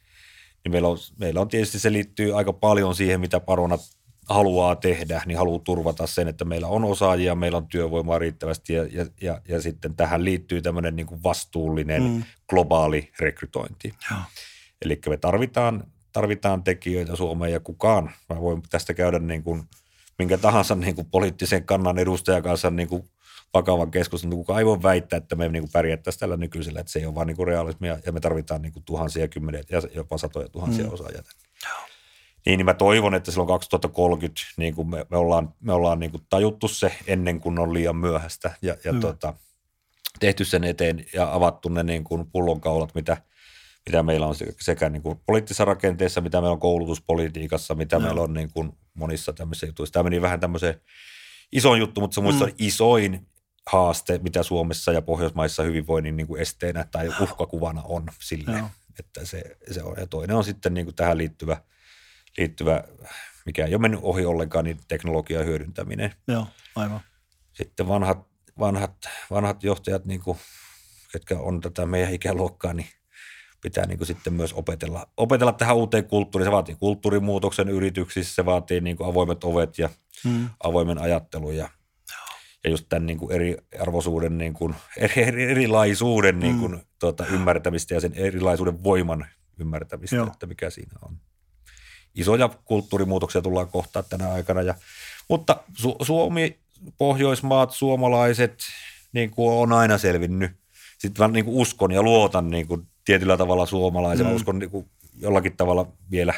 Niin 0.63 0.71
meillä, 0.71 0.87
on, 0.87 0.97
meillä 1.19 1.41
on 1.41 1.47
tietysti, 1.47 1.79
se 1.79 1.91
liittyy 1.91 2.37
aika 2.37 2.53
paljon 2.53 2.95
siihen, 2.95 3.19
mitä 3.19 3.39
paronat 3.39 3.81
haluaa 4.29 4.75
tehdä, 4.75 5.21
niin 5.25 5.37
haluaa 5.37 5.59
turvata 5.63 6.07
sen, 6.07 6.27
että 6.27 6.45
meillä 6.45 6.67
on 6.67 6.83
osaajia, 6.83 7.35
meillä 7.35 7.57
on 7.57 7.67
työvoimaa 7.67 8.19
riittävästi 8.19 8.73
ja, 8.73 8.83
ja, 8.91 9.05
ja, 9.21 9.41
ja 9.47 9.61
sitten 9.61 9.95
tähän 9.95 10.25
liittyy 10.25 10.61
tämmöinen 10.61 10.95
niin 10.95 11.05
kuin 11.07 11.23
vastuullinen 11.23 12.03
Mm. 12.03 12.23
globaali 12.49 13.11
rekrytointi. 13.19 13.93
Joo. 14.11 14.19
Eli 14.85 14.99
me 15.09 15.17
tarvitaan, 15.17 15.83
tarvitaan 16.11 16.63
tekijöitä 16.63 17.15
Suomeen 17.15 17.53
ja 17.53 17.59
kukaan, 17.59 18.11
mä 18.29 18.41
voin 18.41 18.61
tästä 18.69 18.93
käydä 18.93 19.19
niin 19.19 19.43
kuin 19.43 19.63
minkä 20.19 20.37
tahansa 20.37 20.75
niin 20.75 20.95
kuin 20.95 21.07
poliittisen 21.11 21.63
kannan 21.65 21.97
edustajan 21.99 22.43
kanssa 22.43 22.69
niin 22.69 22.87
kuin 22.87 23.03
vakavan 23.53 23.91
keskustelun, 23.91 24.37
kukaan 24.37 24.59
ei 24.59 24.65
voi 24.65 24.83
väittää, 24.83 25.17
että 25.17 25.35
me 25.35 25.49
niin 25.49 25.69
pärjättäisiin 25.73 26.19
tällä 26.19 26.37
nykyisellä, 26.37 26.79
että 26.79 26.91
se 26.91 26.99
ei 26.99 27.05
ole 27.05 27.15
vaan 27.15 27.27
niin 27.27 27.37
kuin 27.37 27.47
realismia 27.47 27.97
ja 28.05 28.11
me 28.11 28.19
tarvitaan 28.19 28.61
niin 28.61 28.73
kuin 28.73 28.83
tuhansia, 28.83 29.27
kymmeniä 29.27 29.63
ja 29.69 29.81
jopa 29.95 30.17
satoja 30.17 30.49
tuhansia 30.49 30.85
Mm. 30.85 30.93
osaajia. 30.93 31.21
Niin, 32.45 32.57
niin 32.57 32.65
mä 32.65 32.73
toivon, 32.73 33.13
että 33.15 33.31
silloin 33.31 33.47
2030 33.47 34.41
niin 34.57 34.75
kuin 34.75 34.89
me, 34.89 35.05
me 35.09 35.17
ollaan, 35.17 35.53
me 35.59 35.73
ollaan 35.73 35.99
niin 35.99 36.11
kuin 36.11 36.23
tajuttu 36.29 36.67
se 36.67 36.95
ennen 37.07 37.39
kuin 37.39 37.59
on 37.59 37.73
liian 37.73 37.95
myöhäistä 37.95 38.51
ja, 38.61 38.75
ja 38.85 38.91
Hyvä. 38.91 39.01
tota, 39.01 39.33
tehty 40.19 40.45
sen 40.45 40.63
eteen 40.63 41.05
ja 41.13 41.33
avattu 41.33 41.69
ne 41.69 41.83
niin 41.83 42.03
kuin 42.03 42.31
pullonkaulat, 42.31 42.95
mitä, 42.95 43.17
mitä 43.85 44.03
meillä 44.03 44.27
on 44.27 44.35
sekä 44.61 44.89
niin 44.89 45.01
kuin 45.01 45.19
poliittisessa 45.25 45.65
rakenteessa, 45.65 46.21
mitä 46.21 46.41
meillä 46.41 46.53
on 46.53 46.59
koulutuspolitiikassa, 46.59 47.75
mitä. 47.75 47.95
Joo. 47.95 48.01
meillä 48.03 48.21
on 48.21 48.33
niin 48.33 48.51
kuin 48.51 48.77
monissa 48.93 49.33
tämmöisissä 49.33 49.65
jutuissa. 49.65 49.93
Tämä 49.93 50.03
meni 50.03 50.21
vähän 50.21 50.39
tämmöiseen 50.39 50.81
isoon 51.51 51.79
juttu, 51.79 52.01
mutta 52.01 52.15
se 52.15 52.21
mielestä 52.21 52.45
Mm. 52.45 52.49
on 52.51 52.55
isoin 52.59 53.27
haaste, 53.67 54.17
mitä 54.17 54.43
Suomessa 54.43 54.91
ja 54.91 55.01
Pohjoismaissa 55.01 55.63
hyvinvoinnin 55.63 56.17
niin 56.17 56.27
kuin 56.27 56.41
esteenä 56.41 56.85
tai 56.91 57.09
uhkakuvana 57.21 57.81
on 57.83 58.03
sille, 58.21 58.57
Joo. 58.57 58.67
että 58.99 59.25
se, 59.25 59.43
se 59.71 59.83
on. 59.83 59.95
Ja 59.97 60.07
toinen 60.07 60.35
on 60.35 60.43
sitten 60.43 60.73
niin 60.73 60.85
kuin 60.85 60.95
tähän 60.95 61.17
liittyvä, 61.17 61.57
liittyvä, 62.37 62.83
mikä 63.45 63.65
ei 63.65 63.73
ole 63.75 63.81
mennyt 63.81 63.99
ohi 64.03 64.25
ollenkaan, 64.25 64.65
niin 64.65 64.79
teknologian 64.87 65.45
hyödyntäminen 65.45 66.13
Joo, 66.27 66.47
aivan. 66.75 66.99
sitten 67.53 67.87
vanhat, 67.87 68.27
vanhat, 68.59 68.95
vanhat 69.31 69.63
johtajat, 69.63 70.05
niin 70.05 70.21
kuin, 70.21 70.37
ketkä 71.11 71.39
on 71.39 71.61
tätä 71.61 71.85
meidän 71.85 72.13
ikäluokkaa, 72.13 72.73
niin 72.73 72.87
pitää 73.61 73.85
niin 73.85 73.97
kuin 73.97 74.07
sitten 74.07 74.33
myös 74.33 74.53
opetella, 74.53 75.07
opetella 75.17 75.51
tähän 75.53 75.75
uuteen 75.75 76.05
kulttuuriin. 76.05 76.47
Se 76.47 76.51
vaatii 76.51 76.75
kulttuurimuutoksen 76.75 77.69
yrityksissä, 77.69 78.35
se 78.35 78.45
vaatii 78.45 78.81
niin 78.81 78.97
kuin 78.97 79.09
avoimet 79.09 79.43
ovet 79.43 79.77
ja 79.77 79.89
Mm. 80.25 80.49
avoimen 80.63 80.97
ajattelun 80.97 81.55
ja, 81.57 81.69
ja 82.63 82.69
just 82.69 82.85
tämän 82.89 83.05
niin 83.05 83.17
kuin 83.17 83.31
eriarvoisuuden, 83.31 84.37
niin 84.37 84.53
kuin, 84.53 84.75
eri, 84.97 85.23
eri, 85.23 85.43
erilaisuuden 85.43 86.39
niin 86.39 86.59
kuin, 86.59 86.81
tuota, 86.99 87.25
ymmärtämistä 87.25 87.93
ja 87.93 87.99
sen 87.99 88.13
erilaisuuden 88.15 88.83
voiman 88.83 89.25
ymmärtämistä, 89.59 90.15
Joo. 90.15 90.27
että 90.27 90.45
mikä 90.45 90.69
siinä 90.69 90.91
on. 91.01 91.17
Isoja 92.15 92.49
kulttuurimuutoksia 92.65 93.41
tullaan 93.41 93.67
kohtaa 93.67 94.03
tänä 94.03 94.31
aikana, 94.31 94.61
ja, 94.61 94.75
mutta 95.29 95.59
Su- 95.81 96.05
Suomi, 96.05 96.57
Pohjoismaat, 96.97 97.71
suomalaiset, 97.71 98.57
niin 99.13 99.31
kuin 99.31 99.53
on 99.53 99.73
aina 99.73 99.97
selvinnyt. 99.97 100.51
Sitten 100.97 101.23
mä 101.23 101.33
niin 101.33 101.45
kuin 101.45 101.57
uskon 101.57 101.91
ja 101.91 102.03
luotan 102.03 102.49
niin 102.49 102.67
kuin 102.67 102.87
tietyllä 103.05 103.37
tavalla 103.37 103.65
suomalaisena. 103.65 104.29
Mm. 104.29 104.35
Uskon 104.35 104.59
niin 104.59 104.69
kuin 104.69 104.89
jollakin 105.19 105.57
tavalla 105.57 105.87
vielä 106.11 106.33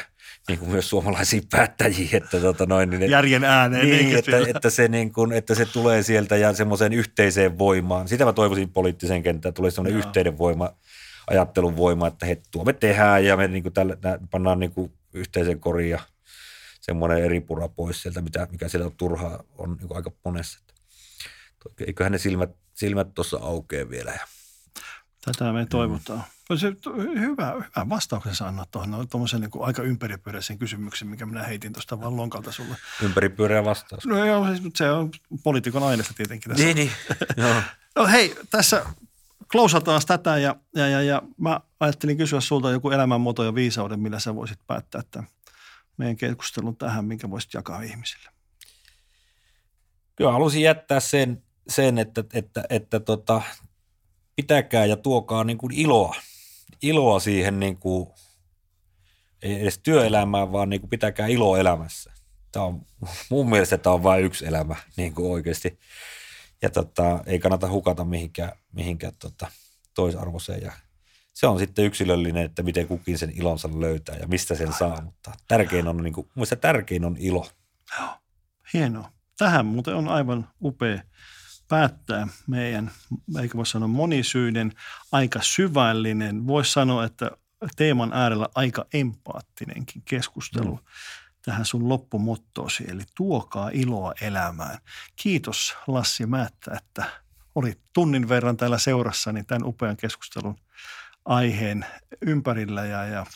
niin 0.48 0.58
kuin 0.58 0.70
myös 0.70 0.90
suomalaisiin 0.90 1.42
päättäjiin. 1.50 2.16
Että, 2.16 2.40
tota 2.40 2.66
noin, 2.66 2.90
niin, 2.90 3.10
Järjen 3.10 3.44
ääneen. 3.44 3.90
Niin, 3.90 4.16
että, 4.16 4.38
että, 4.48 4.70
se 4.70 4.88
niin 4.88 5.12
kuin, 5.12 5.32
että 5.32 5.54
se 5.54 5.64
tulee 5.64 6.02
sieltä 6.02 6.36
ja 6.36 6.52
semmoiseen 6.52 6.92
yhteiseen 6.92 7.58
voimaan. 7.58 8.08
Sitä 8.08 8.24
mä 8.24 8.32
toivoisin 8.32 8.68
poliittiseen 8.68 9.22
kenttään, 9.22 9.54
tulee 9.54 9.70
semmoinen 9.70 9.98
Joo. 9.98 10.06
yhteinen 10.06 10.38
voima, 10.38 10.70
ajattelun 11.30 11.76
voima, 11.76 12.06
että 12.06 12.26
he, 12.26 12.40
tuo 12.50 12.64
me 12.64 12.72
tehdään 12.72 13.24
ja 13.24 13.36
me 13.36 13.48
niin 13.48 13.62
kuin 13.62 13.72
tälle, 13.72 13.98
pannaan 14.30 14.60
niin 14.60 14.72
kuin 14.72 14.92
yhteisen 15.16 15.60
koriin 15.60 15.90
ja 15.90 16.00
semmoinen 16.80 17.24
eri 17.24 17.40
pura 17.40 17.68
pois 17.68 18.02
sieltä, 18.02 18.20
mitä, 18.20 18.48
mikä 18.50 18.68
siellä 18.68 18.86
on 18.86 18.96
turhaa, 18.96 19.44
on 19.58 19.76
niin 19.80 19.96
aika 19.96 20.12
monessa. 20.24 20.60
Eiköhän 21.86 22.12
ne 22.12 22.18
silmät, 22.18 22.50
silmät 22.74 23.14
tuossa 23.14 23.36
aukeaa 23.36 23.90
vielä. 23.90 24.10
Ja. 24.10 24.26
Tätä 25.24 25.52
me 25.52 25.66
toivotaan. 25.66 26.18
Mm. 26.50 26.56
Se, 26.56 26.72
hyvä, 27.20 27.52
hyvä 27.52 27.88
vastauksen 27.88 28.34
saa 28.34 28.48
antaa 28.48 28.66
tuohon 28.70 28.90
no, 28.90 29.06
tuommoisen 29.06 29.40
niin 29.40 29.50
aika 29.60 29.82
ympäripyöräisen 29.82 30.58
kysymyksen, 30.58 31.08
mikä 31.08 31.26
minä 31.26 31.42
heitin 31.42 31.72
tuosta 31.72 32.00
vaan 32.00 32.16
lonkalta 32.16 32.52
sulle. 32.52 32.76
Ympäripyöreä 33.02 33.64
vastaus. 33.64 34.06
No 34.06 34.24
joo, 34.24 34.46
siis, 34.46 34.62
se 34.74 34.90
on 34.90 35.10
poliitikon 35.42 35.82
aineesta 35.82 36.14
tietenkin 36.14 36.50
tässä. 36.50 36.64
Niin, 36.64 36.76
niin. 36.76 36.90
joo. 37.46 37.62
no 37.96 38.06
hei, 38.06 38.36
tässä 38.50 38.86
klousataan 39.52 40.02
tätä 40.06 40.38
ja, 40.38 40.56
ja, 40.74 40.88
ja, 40.88 41.02
ja 41.02 41.22
mä 41.36 41.60
ajattelin 41.80 42.16
kysyä 42.16 42.40
sulta 42.40 42.70
joku 42.70 42.90
elämänmuoto 42.90 43.44
ja 43.44 43.54
viisauden, 43.54 44.00
millä 44.00 44.18
sä 44.18 44.34
voisit 44.34 44.58
päättää 44.66 45.00
että 45.00 45.22
meidän 45.96 46.16
keskustelun 46.16 46.76
tähän, 46.76 47.04
minkä 47.04 47.30
voisit 47.30 47.54
jakaa 47.54 47.82
ihmisille. 47.82 48.30
Kyllä 50.16 50.32
halusin 50.32 50.62
jättää 50.62 51.00
sen, 51.00 51.42
sen 51.68 51.98
että, 51.98 52.24
että, 52.32 52.64
että, 52.70 53.00
tota, 53.00 53.42
pitäkää 54.36 54.84
ja 54.84 54.96
tuokaa 54.96 55.44
niin 55.44 55.58
kuin 55.58 55.72
iloa, 55.72 56.16
iloa 56.82 57.20
siihen 57.20 57.60
niin 57.60 57.76
kuin, 57.76 58.08
ei 59.42 59.60
edes 59.62 59.78
työelämään, 59.78 60.52
vaan 60.52 60.68
niin 60.68 60.80
kuin 60.80 60.90
pitäkää 60.90 61.26
iloa 61.26 61.58
elämässä. 61.58 62.12
Tämä 62.52 62.64
on, 62.64 62.86
mun 63.30 63.50
mielestä 63.50 63.78
tämä 63.78 63.94
on 63.94 64.02
vain 64.02 64.24
yksi 64.24 64.46
elämä 64.46 64.76
niin 64.96 65.14
kuin 65.14 65.32
oikeasti. 65.32 65.78
Ja 66.62 66.70
tota, 66.70 67.22
ei 67.26 67.38
kannata 67.38 67.70
hukata 67.70 68.04
mihinkään, 68.04 68.52
mihinkään 68.72 69.12
tota, 69.18 69.46
toisarvoiseen. 69.94 70.62
Ja 70.62 70.72
se 71.32 71.46
on 71.46 71.58
sitten 71.58 71.84
yksilöllinen, 71.84 72.44
että 72.44 72.62
miten 72.62 72.86
kukin 72.86 73.18
sen 73.18 73.32
ilonsa 73.34 73.68
löytää 73.80 74.16
ja 74.16 74.26
mistä 74.26 74.54
sen 74.54 74.72
saa. 74.72 75.02
Mutta 75.02 75.32
tärkein 75.48 75.88
on, 75.88 75.96
niin 75.96 76.12
kuin, 76.12 76.28
tärkein 76.60 77.04
on 77.04 77.16
ilo. 77.18 77.46
Hienoa. 78.72 79.12
Tähän 79.38 79.66
muuten 79.66 79.94
on 79.94 80.08
aivan 80.08 80.48
upea 80.62 81.02
päättää 81.68 82.28
meidän, 82.46 82.90
eikä 83.40 83.56
voi 83.56 83.66
sanoa 83.66 83.88
monisyinen, 83.88 84.72
aika 85.12 85.38
syvällinen, 85.42 86.46
voisi 86.46 86.72
sanoa, 86.72 87.04
että 87.04 87.30
teeman 87.76 88.12
äärellä 88.12 88.48
aika 88.54 88.86
empaattinenkin 88.94 90.02
keskustelu 90.04 90.74
mm. 90.74 90.82
Tähän 91.46 91.64
sun 91.64 91.88
loppumuttoosi, 91.88 92.84
eli 92.88 93.02
tuokaa 93.16 93.70
iloa 93.72 94.12
elämään. 94.20 94.78
Kiitos 95.16 95.76
Lassi 95.86 96.26
Määttä, 96.26 96.76
että 96.76 97.04
olit 97.54 97.80
tunnin 97.92 98.28
verran 98.28 98.56
täällä 98.56 98.78
seurassani 98.78 99.44
tämän 99.44 99.64
upean 99.64 99.96
keskustelun 99.96 100.56
aiheen 101.24 101.86
ympärillä 102.26 102.86
ja, 102.86 103.04
ja 103.04 103.26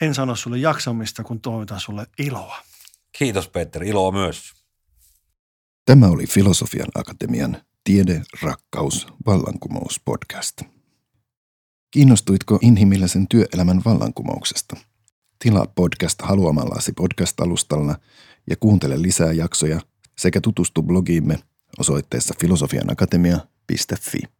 en 0.00 0.14
sano 0.14 0.36
sulle 0.36 0.58
jaksamista, 0.58 1.24
kun 1.24 1.40
toivotan 1.40 1.80
sulle 1.80 2.06
iloa. 2.18 2.56
Kiitos 3.18 3.48
Peter, 3.48 3.84
iloa 3.84 4.12
myös. 4.12 4.52
Tämä 5.84 6.06
oli 6.06 6.26
Filosofian 6.26 6.88
Akatemian 6.94 7.62
Tiede, 7.84 8.22
rakkaus, 8.42 9.06
vallankumous 9.26 10.00
podcast. 10.04 10.62
Kiinnostuitko 11.90 12.58
inhimillisen 12.62 13.28
työelämän 13.28 13.82
vallankumouksesta? 13.84 14.76
Tilaa 15.38 15.66
podcast 15.74 16.22
haluamallasi 16.22 16.92
podcast-alustalla 16.92 17.94
ja 18.50 18.56
kuuntele 18.60 19.02
lisää 19.02 19.32
jaksoja 19.32 19.80
sekä 20.18 20.40
tutustu 20.40 20.82
blogiimme 20.82 21.38
osoitteessa 21.78 22.34
filosofianakatemia.fi. 22.40 24.37